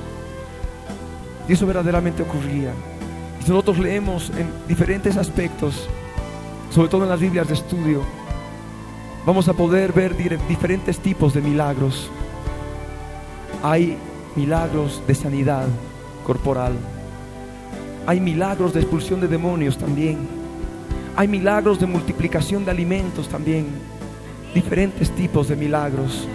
Y 1.48 1.54
eso 1.54 1.66
verdaderamente 1.66 2.22
ocurría. 2.22 2.72
Y 3.40 3.48
nosotros 3.48 3.78
leemos 3.78 4.30
en 4.30 4.50
diferentes 4.68 5.16
aspectos, 5.16 5.88
sobre 6.70 6.88
todo 6.88 7.04
en 7.04 7.08
las 7.08 7.20
Biblias 7.20 7.48
de 7.48 7.54
estudio, 7.54 8.02
vamos 9.28 9.46
a 9.46 9.52
poder 9.52 9.92
ver 9.92 10.16
diferentes 10.48 11.00
tipos 11.00 11.34
de 11.34 11.42
milagros. 11.42 12.08
Hay 13.62 13.98
milagros 14.34 15.02
de 15.06 15.14
sanidad 15.14 15.66
corporal. 16.24 16.72
Hay 18.06 18.20
milagros 18.20 18.72
de 18.72 18.80
expulsión 18.80 19.20
de 19.20 19.28
demonios 19.28 19.76
también. 19.76 20.16
Hay 21.14 21.28
milagros 21.28 21.78
de 21.78 21.84
multiplicación 21.84 22.64
de 22.64 22.70
alimentos 22.70 23.28
también. 23.28 23.66
Diferentes 24.54 25.10
tipos 25.10 25.48
de 25.48 25.56
milagros. 25.56 26.26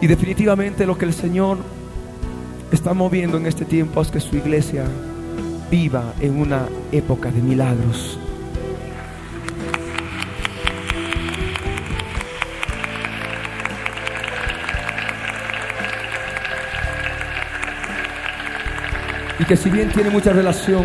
Y 0.00 0.06
definitivamente 0.06 0.86
lo 0.86 0.96
que 0.96 1.06
el 1.06 1.14
Señor 1.14 1.58
está 2.70 2.94
moviendo 2.94 3.36
en 3.36 3.46
este 3.46 3.64
tiempo 3.64 4.00
es 4.00 4.12
que 4.12 4.20
su 4.20 4.36
iglesia 4.36 4.84
viva 5.72 6.14
en 6.20 6.38
una 6.38 6.68
época 6.92 7.32
de 7.32 7.42
milagros. 7.42 8.16
Y 19.42 19.44
que 19.44 19.56
si 19.56 19.70
bien 19.70 19.90
tiene 19.90 20.08
mucha 20.08 20.32
relación 20.32 20.84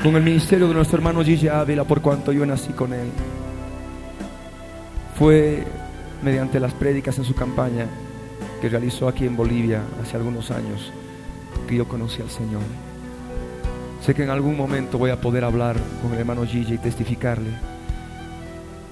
con 0.00 0.14
el 0.14 0.22
ministerio 0.22 0.68
de 0.68 0.74
nuestro 0.74 0.98
hermano 0.98 1.24
Gigi 1.24 1.48
Ávila 1.48 1.82
por 1.82 2.00
cuanto 2.00 2.30
yo 2.30 2.46
nací 2.46 2.72
con 2.72 2.92
él, 2.92 3.08
fue 5.18 5.64
mediante 6.22 6.60
las 6.60 6.72
prédicas 6.74 7.18
en 7.18 7.24
su 7.24 7.34
campaña 7.34 7.86
que 8.60 8.68
realizó 8.68 9.08
aquí 9.08 9.26
en 9.26 9.36
Bolivia 9.36 9.82
hace 10.00 10.16
algunos 10.16 10.52
años 10.52 10.92
que 11.66 11.74
yo 11.74 11.88
conocí 11.88 12.22
al 12.22 12.30
Señor. 12.30 12.62
Sé 14.00 14.14
que 14.14 14.22
en 14.22 14.30
algún 14.30 14.56
momento 14.56 14.96
voy 14.96 15.10
a 15.10 15.20
poder 15.20 15.42
hablar 15.42 15.74
con 16.02 16.12
el 16.12 16.20
hermano 16.20 16.46
Gigi 16.46 16.74
y 16.74 16.78
testificarle 16.78 17.50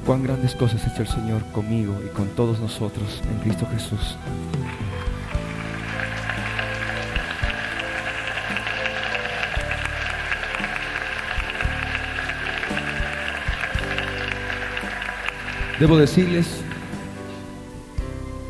cuán 0.05 0.24
grandes 0.24 0.56
cosas 0.56 0.85
ha 0.85 0.93
hecho 0.93 1.02
el 1.02 1.09
Señor 1.09 1.44
conmigo 1.52 1.94
y 2.05 2.09
con 2.09 2.27
todos 2.31 2.59
nosotros 2.59 3.23
en 3.31 3.39
Cristo 3.39 3.69
Jesús. 3.73 4.16
Debo 15.83 15.99
decirles 15.99 16.47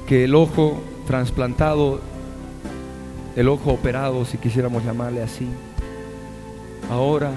que 0.07 0.25
el 0.25 0.35
ojo 0.35 0.83
trasplantado, 1.07 2.03
el 3.37 3.49
ojo 3.49 3.73
operado, 3.73 4.27
si 4.27 4.37
quisiéramos 4.37 4.85
llamarle 4.85 5.23
así, 5.23 5.49
ahora 6.91 7.31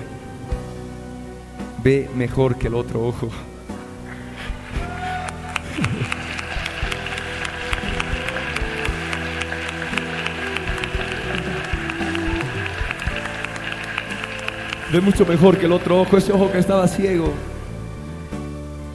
ve 1.81 2.09
mejor 2.13 2.57
que 2.57 2.67
el 2.67 2.75
otro 2.75 3.07
ojo. 3.07 3.29
Ve 14.91 14.99
mucho 14.99 15.25
mejor 15.25 15.57
que 15.57 15.67
el 15.67 15.71
otro 15.71 16.01
ojo, 16.01 16.17
ese 16.17 16.33
ojo 16.33 16.51
que 16.51 16.57
estaba 16.57 16.85
ciego. 16.89 17.54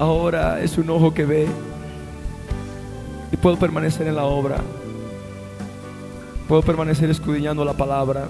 Ahora 0.01 0.63
es 0.63 0.79
un 0.79 0.89
ojo 0.89 1.13
que 1.13 1.27
ve 1.27 1.47
y 3.31 3.37
puedo 3.37 3.59
permanecer 3.59 4.07
en 4.07 4.17
la 4.17 4.25
obra. 4.25 4.57
Puedo 6.49 6.63
permanecer 6.63 7.11
escudriñando 7.11 7.67
la 7.67 7.75
palabra. 7.75 8.27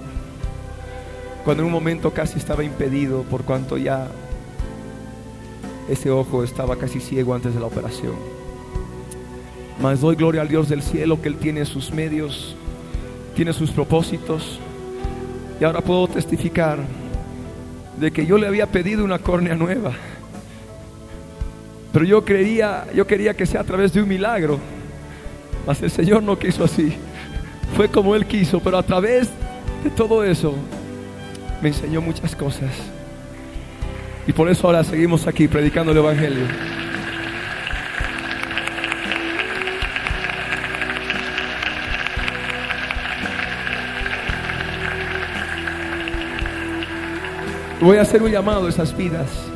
Cuando 1.45 1.63
en 1.63 1.67
un 1.67 1.71
momento 1.71 2.11
casi 2.11 2.37
estaba 2.37 2.65
impedido 2.65 3.23
por 3.23 3.43
cuanto 3.43 3.77
ya 3.77 4.09
ese 5.87 6.11
ojo 6.11 6.43
estaba 6.43 6.75
casi 6.75 6.99
ciego 6.99 7.33
antes 7.33 7.53
de 7.53 7.61
la 7.61 7.67
operación. 7.67 8.15
Mas 9.81 10.01
doy 10.01 10.17
gloria 10.17 10.41
al 10.41 10.49
Dios 10.49 10.67
del 10.67 10.81
cielo 10.81 11.21
que 11.21 11.29
Él 11.29 11.37
tiene 11.37 11.63
sus 11.63 11.93
medios, 11.93 12.53
tiene 13.33 13.53
sus 13.53 13.71
propósitos. 13.71 14.59
Y 15.57 15.63
ahora 15.63 15.79
puedo 15.79 16.09
testificar 16.09 16.79
de 17.95 18.11
que 18.11 18.25
yo 18.25 18.37
le 18.37 18.47
había 18.47 18.67
pedido 18.67 19.05
una 19.05 19.19
córnea 19.19 19.55
nueva. 19.55 19.93
Pero 21.91 22.05
yo 22.05 22.23
creía, 22.23 22.85
yo 22.93 23.05
quería 23.05 23.33
que 23.33 23.45
sea 23.45 23.61
a 23.61 23.63
través 23.63 23.93
de 23.93 24.01
un 24.01 24.07
milagro. 24.07 24.59
Mas 25.67 25.81
el 25.81 25.91
Señor 25.91 26.23
no 26.23 26.39
quiso 26.39 26.63
así. 26.63 26.93
Fue 27.75 27.89
como 27.89 28.15
Él 28.15 28.25
quiso, 28.25 28.59
pero 28.59 28.77
a 28.77 28.83
través 28.83 29.29
de 29.83 29.89
todo 29.89 30.23
eso 30.23 30.55
me 31.61 31.69
enseñó 31.69 32.01
muchas 32.01 32.35
cosas. 32.35 32.71
Y 34.25 34.33
por 34.33 34.49
eso 34.49 34.67
ahora 34.67 34.83
seguimos 34.83 35.27
aquí 35.27 35.47
predicando 35.47 35.91
el 35.91 35.97
Evangelio. 35.97 36.45
Voy 47.81 47.97
a 47.97 48.03
hacer 48.03 48.21
un 48.21 48.29
llamado 48.29 48.67
a 48.67 48.69
esas 48.69 48.95
vidas 48.95 49.50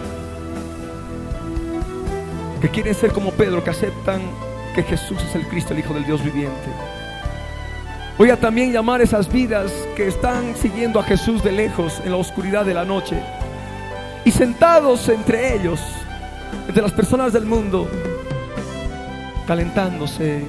que 2.65 2.71
quieren 2.71 2.95
ser 2.95 3.11
como 3.11 3.29
Pedro, 3.29 3.63
que 3.63 3.69
aceptan 3.69 4.21
que 4.73 4.81
Jesús 4.81 5.21
es 5.21 5.35
el 5.35 5.47
Cristo, 5.47 5.73
el 5.73 5.81
Hijo 5.81 5.93
del 5.93 6.03
Dios 6.03 6.23
viviente. 6.23 6.67
Voy 8.17 8.31
a 8.31 8.39
también 8.39 8.73
llamar 8.73 9.01
esas 9.01 9.31
vidas 9.31 9.71
que 9.95 10.07
están 10.07 10.55
siguiendo 10.55 10.99
a 10.99 11.03
Jesús 11.03 11.43
de 11.43 11.51
lejos 11.51 12.01
en 12.03 12.09
la 12.09 12.17
oscuridad 12.17 12.65
de 12.65 12.73
la 12.73 12.83
noche 12.83 13.21
y 14.23 14.31
sentados 14.31 15.07
entre 15.09 15.53
ellos, 15.53 15.79
entre 16.67 16.81
las 16.81 16.91
personas 16.91 17.33
del 17.33 17.45
mundo, 17.45 17.87
calentándose, 19.45 20.41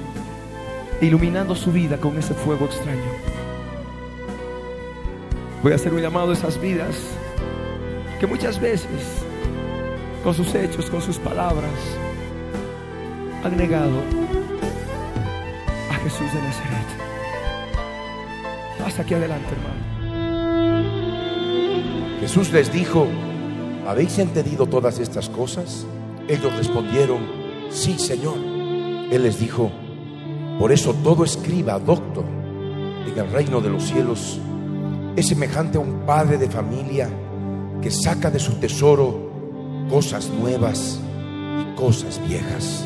e 0.99 1.05
iluminando 1.05 1.53
su 1.53 1.71
vida 1.71 1.97
con 1.97 2.17
ese 2.17 2.33
fuego 2.33 2.65
extraño. 2.65 3.11
Voy 5.61 5.71
a 5.71 5.75
hacer 5.75 5.93
un 5.93 6.01
llamado 6.01 6.31
a 6.31 6.33
esas 6.33 6.59
vidas 6.59 6.95
que 8.19 8.25
muchas 8.25 8.59
veces, 8.59 8.89
con 10.23 10.33
sus 10.33 10.55
hechos, 10.55 10.89
con 10.89 11.03
sus 11.03 11.19
palabras, 11.19 11.69
negado 13.55 14.01
a 15.91 15.95
Jesús 15.95 16.33
de 16.33 16.41
Nazaret. 16.41 16.87
Hasta 18.85 19.01
aquí 19.01 19.13
adelante, 19.13 19.47
hermano. 19.51 19.87
Jesús 22.19 22.51
les 22.51 22.71
dijo, 22.71 23.07
¿habéis 23.87 24.17
entendido 24.19 24.65
todas 24.65 24.99
estas 24.99 25.29
cosas? 25.29 25.85
Ellos 26.27 26.55
respondieron, 26.57 27.19
sí, 27.69 27.97
Señor. 27.97 28.37
Él 28.37 29.23
les 29.23 29.39
dijo, 29.39 29.71
por 30.59 30.71
eso 30.71 30.93
todo 31.03 31.23
escriba, 31.23 31.79
doctor, 31.79 32.25
en 33.07 33.17
el 33.17 33.31
reino 33.31 33.61
de 33.61 33.69
los 33.69 33.83
cielos 33.83 34.39
es 35.15 35.27
semejante 35.27 35.77
a 35.77 35.81
un 35.81 36.05
padre 36.05 36.37
de 36.37 36.49
familia 36.49 37.09
que 37.81 37.89
saca 37.91 38.29
de 38.29 38.39
su 38.39 38.53
tesoro 38.53 39.31
cosas 39.89 40.29
nuevas 40.29 40.99
y 41.61 41.75
cosas 41.75 42.21
viejas. 42.27 42.85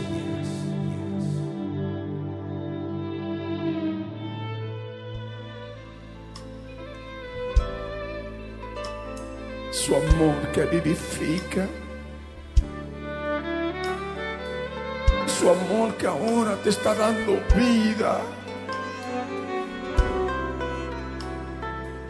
Su 9.91 9.97
amor 9.97 10.47
que 10.53 10.63
vivifica. 10.68 11.68
Su 15.27 15.49
amor 15.49 15.95
que 15.95 16.07
ahora 16.07 16.55
te 16.63 16.69
está 16.69 16.95
dando 16.95 17.34
vida. 17.53 18.22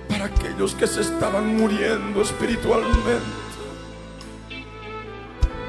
Para 0.08 0.26
aquellos 0.26 0.76
que 0.76 0.86
se 0.86 1.02
estaban 1.02 1.58
muriendo 1.58 2.22
espiritualmente. 2.22 3.26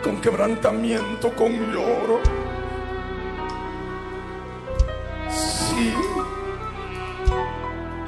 Con 0.05 0.20
quebrantamiento, 0.20 1.34
con 1.34 1.52
lloro. 1.72 2.20
Sí. 5.30 5.94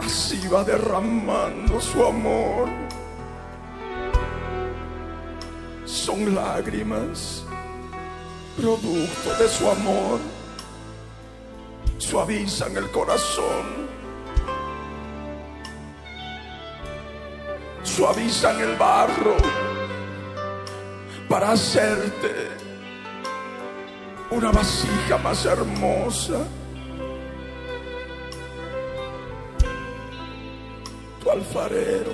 Así 0.04 0.46
va 0.48 0.62
derramando 0.62 1.80
su 1.80 2.04
amor. 2.04 2.83
Son 6.04 6.34
lágrimas, 6.34 7.42
producto 8.58 9.34
de 9.38 9.48
su 9.48 9.70
amor. 9.70 10.20
Suavizan 11.96 12.76
el 12.76 12.90
corazón. 12.90 13.88
Suavizan 17.82 18.60
el 18.60 18.76
barro 18.76 19.34
para 21.26 21.52
hacerte 21.52 22.50
una 24.30 24.52
vasija 24.52 25.16
más 25.22 25.46
hermosa. 25.46 26.46
Tu 31.22 31.30
alfarero 31.30 32.12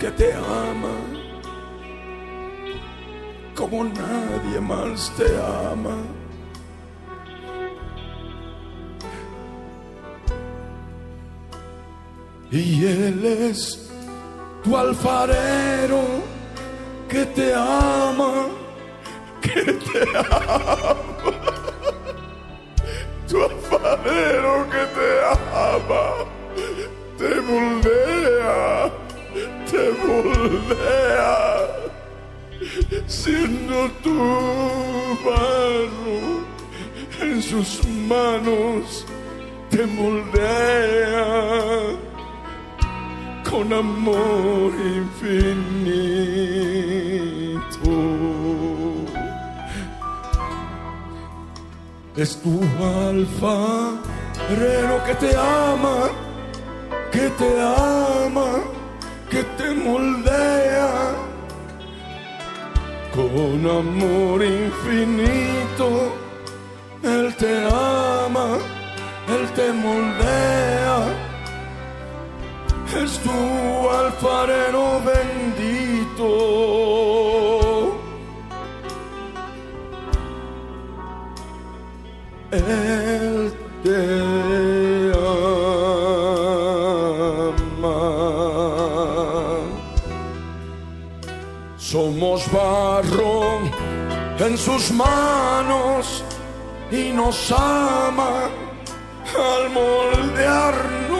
que 0.00 0.10
te 0.10 0.34
ama 0.34 1.19
como 3.60 3.84
nadie 3.84 4.58
más 4.58 5.12
te 5.18 5.26
ama. 5.36 5.98
Y 12.50 12.86
Él 12.86 13.22
es 13.22 13.90
tu 14.64 14.74
alfarero 14.74 16.00
que 17.06 17.26
te 17.26 17.54
ama, 17.54 18.46
que 19.42 19.72
te 19.86 20.00
ama. 20.16 20.96
Tu 23.28 23.36
alfarero 23.44 24.66
que 24.72 24.84
te 24.96 25.08
ama, 25.52 26.04
te 27.18 27.40
moldea, 27.42 28.90
te 29.70 29.82
moldea 30.02 31.89
siendo 33.06 33.90
tu 34.02 34.16
barro 35.24 36.20
en 37.20 37.42
sus 37.42 37.86
manos 38.08 39.06
te 39.70 39.86
moldea 39.86 41.26
con 43.48 43.72
amor 43.72 44.72
infinito. 44.98 45.50
Es 52.16 52.40
tu 52.42 52.60
alfarero 52.82 53.84
que 55.06 55.14
te 55.14 55.36
ama, 55.36 56.10
que 57.10 57.30
te 57.30 57.62
ama, 57.62 58.50
que 59.30 59.42
te 59.56 59.74
moldea 59.74 61.19
con 63.14 63.66
amor 63.66 64.42
infinito. 64.42 66.12
Él 67.02 67.34
te 67.36 67.64
ama, 67.66 68.58
Él 69.28 69.48
te 69.54 69.72
moldea. 69.72 70.98
Es 73.02 73.18
tu 73.20 73.30
alfarero 73.90 75.00
bendito. 75.04 76.26
Él 82.50 83.52
te. 83.82 84.40
Somos 91.90 92.46
barro 92.52 92.99
en 94.40 94.56
sus 94.56 94.90
manos 94.90 96.24
y 96.90 97.12
nos 97.12 97.52
ama 97.52 98.48
al 99.36 99.70
moldearnos 99.70 101.10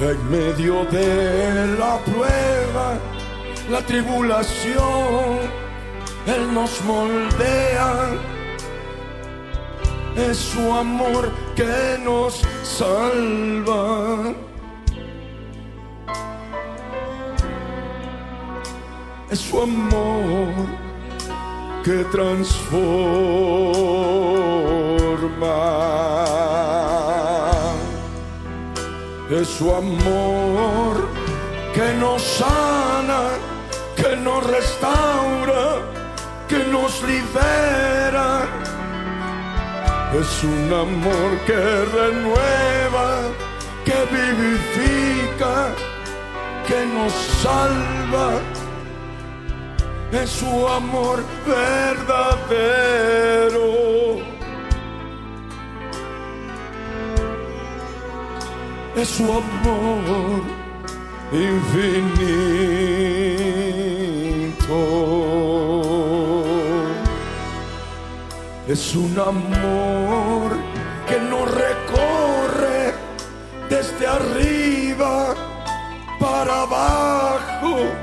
en 0.00 0.30
medio 0.30 0.84
de 0.84 1.76
la 1.78 1.98
prueba, 1.98 2.98
la 3.70 3.80
tribulación. 3.82 5.38
Él 6.26 6.52
nos 6.52 6.82
moldea 6.84 8.10
es 10.16 10.36
su 10.36 10.72
amor 10.72 11.30
que 11.54 11.98
nos 12.04 12.42
salva. 12.62 14.34
Es 19.30 19.40
su 19.40 19.62
amor 19.62 20.87
que 21.84 22.04
transforma. 22.12 22.38
Es 29.30 29.48
su 29.48 29.74
amor 29.74 31.08
que 31.74 31.94
nos 32.00 32.22
sana, 32.22 33.30
que 33.96 34.16
nos 34.16 34.46
restaura, 34.46 35.82
que 36.48 36.58
nos 36.72 37.02
libera 37.02 38.48
es 40.14 40.42
un 40.42 40.72
amor 40.72 41.38
que 41.46 41.54
renueva, 41.54 43.30
que 43.84 43.98
vivifica, 44.10 45.74
que 46.66 46.86
nos 46.86 47.12
salva. 47.42 48.40
Es 50.10 50.30
su 50.30 50.66
amor 50.66 51.22
verdadero. 51.46 52.18
Es 58.96 59.08
su 59.08 59.24
amor 59.24 60.42
infinito. 61.30 62.08
Es 68.66 68.94
un 68.94 69.18
amor 69.18 70.56
que 71.06 71.18
nos 71.20 71.50
recorre 71.50 72.94
desde 73.68 74.06
arriba 74.06 75.34
para 76.18 76.62
abajo 76.62 77.97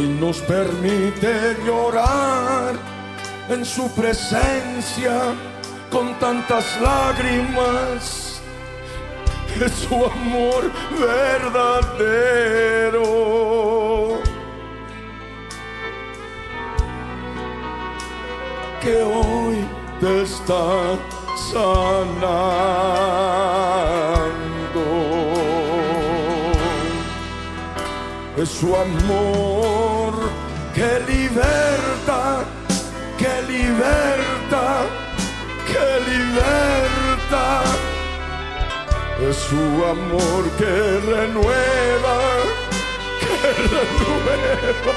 y 0.00 0.08
nos 0.20 0.38
permite 0.40 1.56
llorar 1.66 2.74
en 3.50 3.64
su 3.64 3.90
presencia 3.92 5.34
con 5.90 6.18
tantas 6.18 6.64
lágrimas. 6.80 8.40
Es 9.60 9.72
su 9.72 9.94
amor 9.94 10.70
verdadero. 10.98 12.60
que 18.80 19.02
hoy 19.02 19.56
te 20.00 20.22
está 20.22 20.96
sanando. 21.52 22.80
Es 28.38 28.48
su 28.48 28.74
amor 28.74 29.79
liberta, 33.80 34.84
que 35.66 35.84
liberta. 36.10 37.44
Es 39.28 39.36
su 39.36 39.64
amor 39.84 40.42
que 40.58 40.74
renueva, 41.10 42.16
que 43.20 43.34
renueva, 43.72 44.94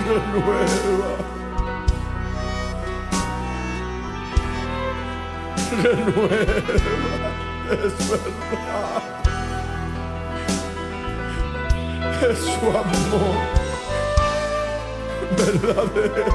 renueva, 0.07 1.36
renueva, 5.71 6.35
es 7.71 8.09
verdad, 8.09 9.01
es 12.29 12.39
su 12.39 12.67
amor. 12.69 13.37
Verdadero, 15.37 16.25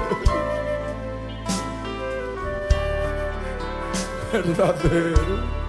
verdadero. 4.32 5.61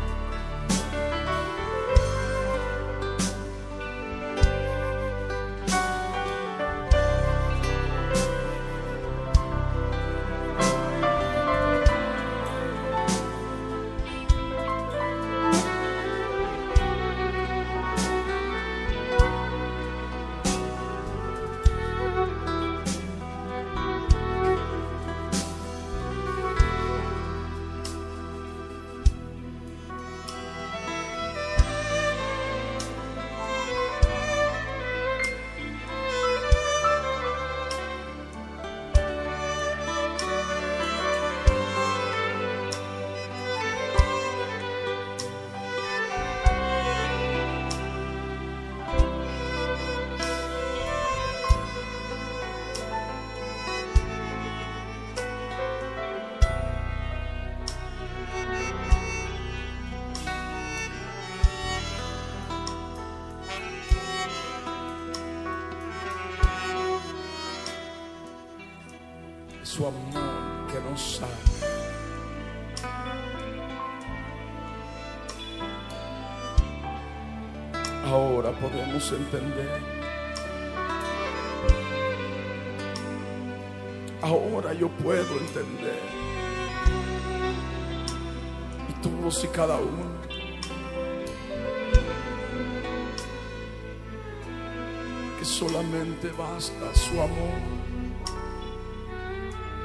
Solamente 95.44 96.30
basta 96.38 96.96
su 96.96 97.20
amor 97.20 97.60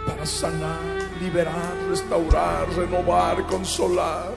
para 0.07 0.25
sanar, 0.25 0.79
liberar, 1.21 1.77
restaurar, 1.89 2.69
renovar, 2.77 3.45
consolar. 3.47 4.33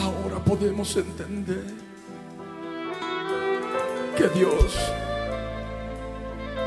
Ahora 0.00 0.38
podemos 0.44 0.96
entender 0.96 1.74
que 4.16 4.28
Dios 4.28 4.78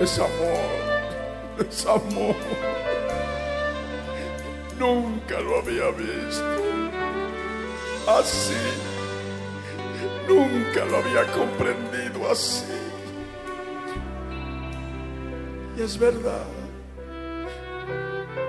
es 0.01 0.19
amor, 0.19 1.65
es 1.67 1.85
amor. 1.85 2.35
Nunca 4.77 5.39
lo 5.39 5.59
había 5.59 5.89
visto 5.91 6.43
así. 8.07 8.94
Nunca 10.27 10.85
lo 10.85 10.97
había 10.97 11.31
comprendido 11.31 12.29
así. 12.31 12.65
Y 15.77 15.81
es 15.81 15.97
verdad. 15.97 16.45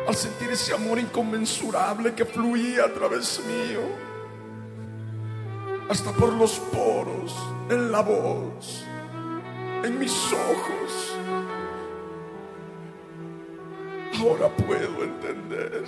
Al 0.07 0.15
sentir 0.15 0.51
ese 0.51 0.73
amor 0.73 0.99
inconmensurable 0.99 2.15
que 2.15 2.25
fluía 2.25 2.85
a 2.85 2.93
través 2.93 3.41
mío, 3.45 3.81
hasta 5.89 6.13
por 6.13 6.33
los 6.33 6.59
poros, 6.59 7.35
en 7.69 7.91
la 7.91 8.01
voz, 8.03 8.85
en 9.83 9.99
mis 9.99 10.33
ojos, 10.33 11.17
ahora 14.21 14.49
puedo 14.49 15.05
entender 15.05 15.85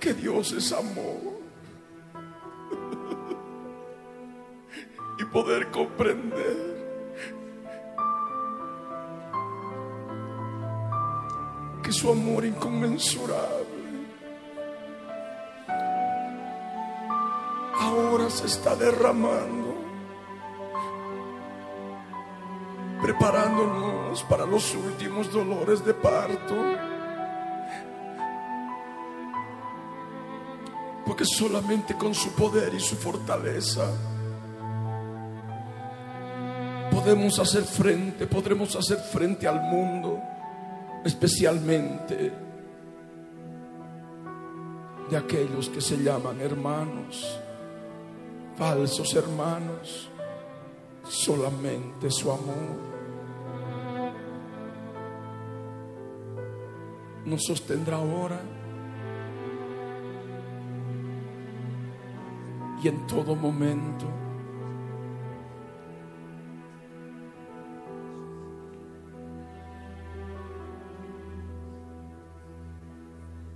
que 0.00 0.14
Dios 0.14 0.52
es 0.52 0.72
amor. 0.72 1.27
Poder 5.32 5.70
comprender 5.70 6.68
que 11.82 11.92
su 11.92 12.10
amor 12.10 12.44
inconmensurable 12.44 13.78
ahora 17.78 18.30
se 18.30 18.46
está 18.46 18.74
derramando, 18.76 19.74
preparándonos 23.02 24.22
para 24.24 24.46
los 24.46 24.74
últimos 24.74 25.32
dolores 25.32 25.84
de 25.84 25.94
parto. 25.94 26.54
Porque 31.06 31.24
solamente 31.24 31.94
con 31.96 32.14
su 32.14 32.30
poder 32.32 32.74
y 32.74 32.80
su 32.80 32.96
fortaleza 32.96 33.90
podemos 36.98 37.38
hacer 37.38 37.62
frente, 37.62 38.26
podremos 38.26 38.74
hacer 38.74 38.98
frente 38.98 39.46
al 39.46 39.60
mundo, 39.60 40.20
especialmente 41.04 42.32
de 45.08 45.16
aquellos 45.16 45.68
que 45.68 45.80
se 45.80 45.96
llaman 45.96 46.40
hermanos, 46.40 47.38
falsos 48.56 49.14
hermanos, 49.14 50.10
solamente 51.04 52.10
su 52.10 52.32
amor 52.32 52.88
nos 57.24 57.44
sostendrá 57.44 57.98
ahora 57.98 58.40
y 62.82 62.88
en 62.88 63.06
todo 63.06 63.36
momento. 63.36 64.27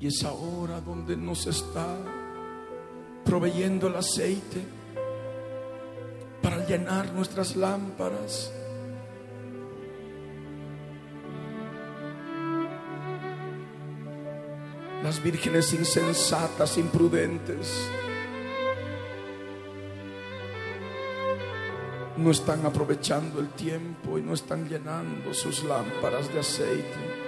Y 0.03 0.09
es 0.09 0.25
ahora 0.25 0.81
donde 0.81 1.17
nos 1.17 1.47
está 1.47 1.97
proveyendo 3.25 3.87
el 3.87 3.95
aceite 3.95 4.61
para 6.43 6.67
llenar 6.67 7.13
nuestras 7.13 7.55
lámparas. 7.55 8.53
Las 15.05 15.23
vírgenes 15.23 15.73
insensatas, 15.73 16.79
imprudentes, 16.79 17.89
no 22.17 22.29
están 22.33 22.67
aprovechando 22.67 23.39
el 23.39 23.51
tiempo 23.51 24.19
y 24.19 24.23
no 24.23 24.35
están 24.35 24.69
llenando 24.69 25.33
sus 25.33 25.63
lámparas 25.63 26.33
de 26.33 26.41
aceite. 26.41 27.22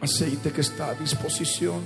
Aceite 0.00 0.50
que 0.50 0.62
está 0.62 0.90
a 0.90 0.94
disposición 0.94 1.82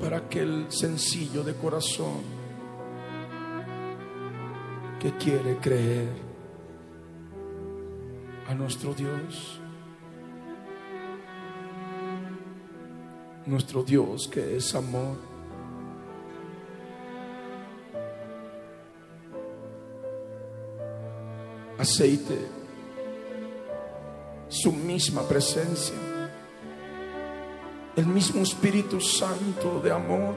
para 0.00 0.16
aquel 0.18 0.66
sencillo 0.70 1.42
de 1.42 1.54
corazón 1.54 2.22
que 4.98 5.12
quiere 5.18 5.58
creer 5.58 6.08
a 8.48 8.54
nuestro 8.54 8.94
Dios. 8.94 9.60
Nuestro 13.44 13.82
Dios 13.82 14.26
que 14.26 14.56
es 14.56 14.74
amor. 14.74 15.18
Aceite, 21.78 22.38
su 24.48 24.72
misma 24.72 25.22
presencia, 25.28 26.13
el 27.96 28.06
mismo 28.06 28.42
Espíritu 28.42 29.00
Santo 29.00 29.80
de 29.80 29.92
amor 29.92 30.34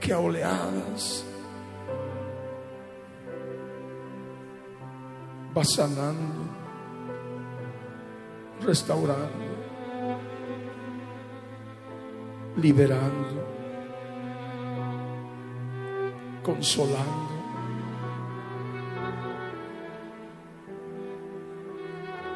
que 0.00 0.12
a 0.12 0.18
oleadas 0.18 1.24
va 5.56 5.64
sanando, 5.64 6.48
restaurando, 8.60 9.28
liberando, 12.56 13.46
consolando. 16.42 17.32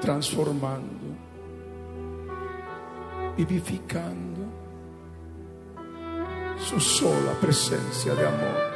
transformando, 0.07 1.06
vivificando 3.37 4.41
su 6.59 6.81
sola 6.81 7.33
presencia 7.41 8.15
de 8.15 8.27
amor. 8.27 8.76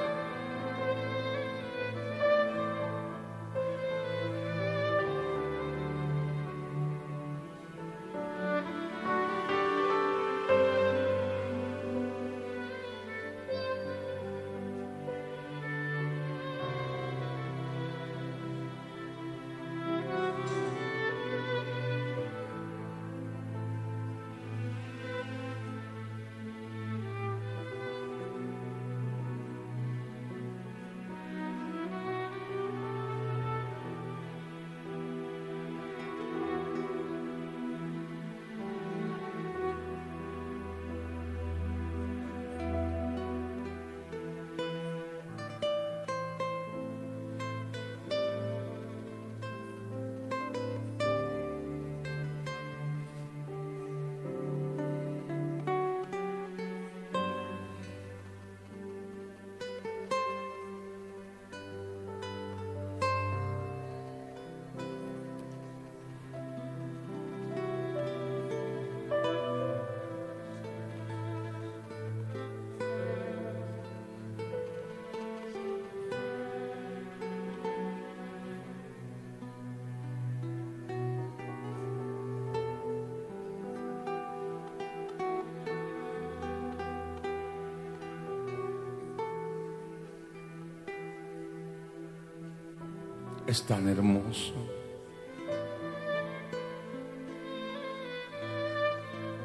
Es 93.51 93.64
tan 93.64 93.89
hermoso. 93.89 94.55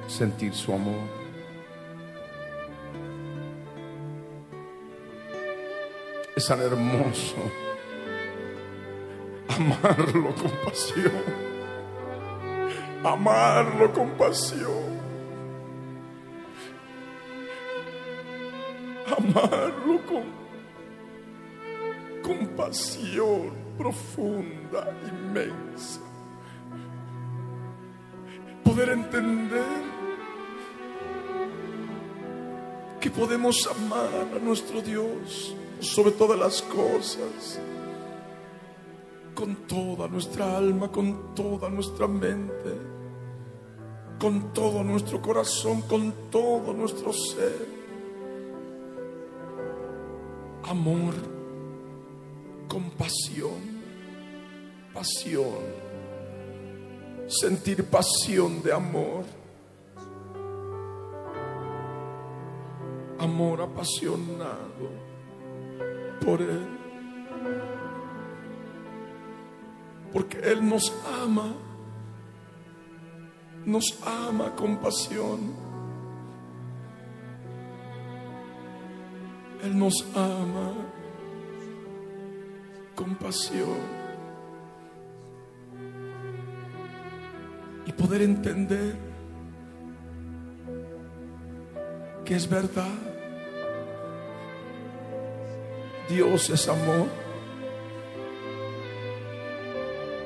Sentir 0.07 0.53
su 0.53 0.72
amor. 0.72 1.10
Es 6.36 6.45
tan 6.45 6.61
hermoso 6.61 7.36
amarlo 9.49 10.36
con 10.36 10.52
pasión. 10.64 11.23
Amarlo 13.03 13.91
con 13.91 14.10
pasión. 14.11 14.85
Que 33.06 33.11
podemos 33.11 33.68
amar 33.68 34.32
a 34.36 34.40
nuestro 34.40 34.82
Dios 34.82 35.56
sobre 35.80 36.10
todas 36.10 36.40
las 36.40 36.60
cosas, 36.64 37.60
con 39.36 39.56
toda 39.68 40.07
nuestra 40.07 40.57
alma, 40.57 40.91
con 40.91 41.36
toda 41.36 41.69
nuestra 41.69 42.07
mente, 42.07 42.73
con 44.19 44.52
todo 44.53 44.84
nuestro 44.84 45.22
corazón, 45.22 45.84
con 45.84 46.11
todo 46.32 46.73
nuestro 46.73 47.14
ser. 47.14 47.68
Amor, 50.64 51.14
compasión, 52.68 53.84
pasión, 54.95 55.61
sentir 57.27 57.84
pasión 57.86 58.64
de 58.64 58.73
amor. 58.73 59.45
Amor 63.20 63.62
apasionado 63.62 64.90
por 66.26 66.42
Él. 66.42 66.68
Porque 70.12 70.38
Él 70.40 70.68
nos 70.68 70.94
ama, 71.24 71.54
nos 73.66 74.00
ama 74.06 74.56
con 74.56 74.78
pasión. 74.78 75.54
Él 79.64 79.78
nos 79.78 80.06
ama 80.16 80.74
con 82.96 83.16
pasión. 83.16 84.06
Y 87.86 87.92
poder 87.92 88.22
entender 88.22 89.15
que 92.26 92.35
es 92.35 92.49
verdad. 92.49 92.97
Dios 96.10 96.49
es 96.49 96.68
amor. 96.68 97.07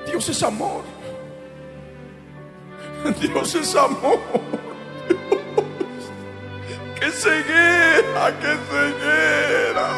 Dios 0.08 0.30
es 0.30 0.42
amor. 0.42 0.84
Dios 3.20 3.56
es 3.56 3.76
amor. 3.76 4.20
Dios. 5.10 6.12
Qué 7.00 7.12
ceguera, 7.12 8.40
qué 8.42 8.58
ceguera. 8.72 9.90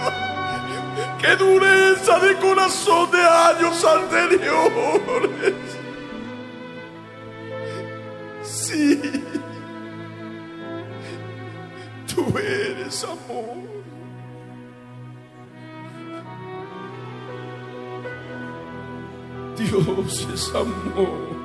Qué 1.20 1.36
dureza 1.36 2.20
de 2.20 2.36
corazón 2.38 3.12
de 3.12 3.20
años 3.20 3.86
anteriores. 3.86 5.54
Sí. 8.44 9.21
Amor. 13.04 13.82
Dios 19.58 20.28
es 20.34 20.56
amor. 20.56 21.42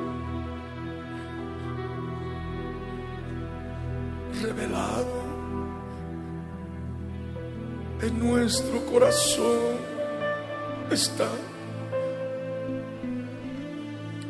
Revelado 4.42 5.26
en 8.02 8.18
nuestro 8.18 8.84
corazón 8.86 9.76
está. 10.90 11.28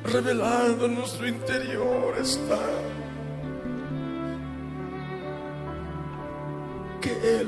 Revelado 0.04 0.86
en 0.86 0.94
nuestro 0.94 1.26
interior 1.26 2.14
está. 2.18 2.60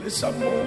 Es 0.09 0.25
amor. 0.25 0.67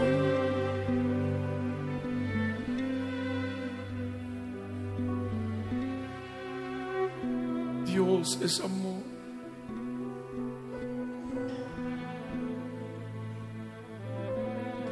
Dios 7.87 8.39
es 8.43 8.59
amor. 8.61 9.01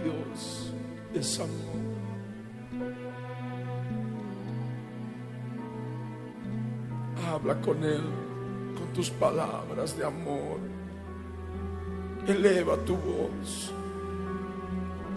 Dios 0.04 0.74
es 1.14 1.40
amor. 1.40 1.50
Habla 7.28 7.62
con 7.62 7.84
Él 7.84 8.02
con 8.76 8.94
tus 8.96 9.12
palabras 9.12 9.96
de 9.96 10.06
amor. 10.06 10.58
Eleva 12.26 12.76
tu 12.78 12.96
voz. 12.96 13.79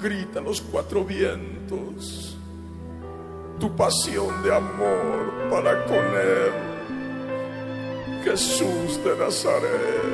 Grita 0.03 0.41
los 0.41 0.61
cuatro 0.61 1.05
vientos 1.05 2.37
tu 3.63 3.77
pasión 3.77 4.43
de 4.43 4.53
amor 4.53 5.49
para 5.49 5.85
con 5.85 5.95
Él. 5.95 6.53
Jesús 8.25 8.99
de 9.05 9.17
Nazaret. 9.17 10.12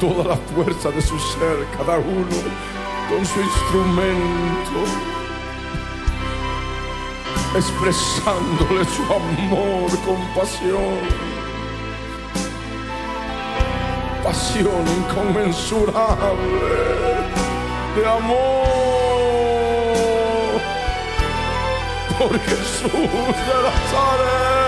Toda 0.00 0.24
la 0.24 0.36
fuerza 0.36 0.90
de 0.90 1.02
su 1.02 1.18
ser, 1.18 1.66
cada 1.76 1.98
uno 1.98 2.26
con 3.08 3.26
su 3.26 3.40
instrumento, 3.40 4.80
expresándole 7.56 8.84
su 8.84 9.02
amor, 9.02 9.90
compasión, 10.04 10.98
pasión 14.22 14.84
inconmensurable 14.98 16.08
de 17.96 18.06
amor 18.06 18.68
por 22.18 22.38
Jesús 22.40 22.90
de 22.92 23.54
Nazaret. 23.64 24.67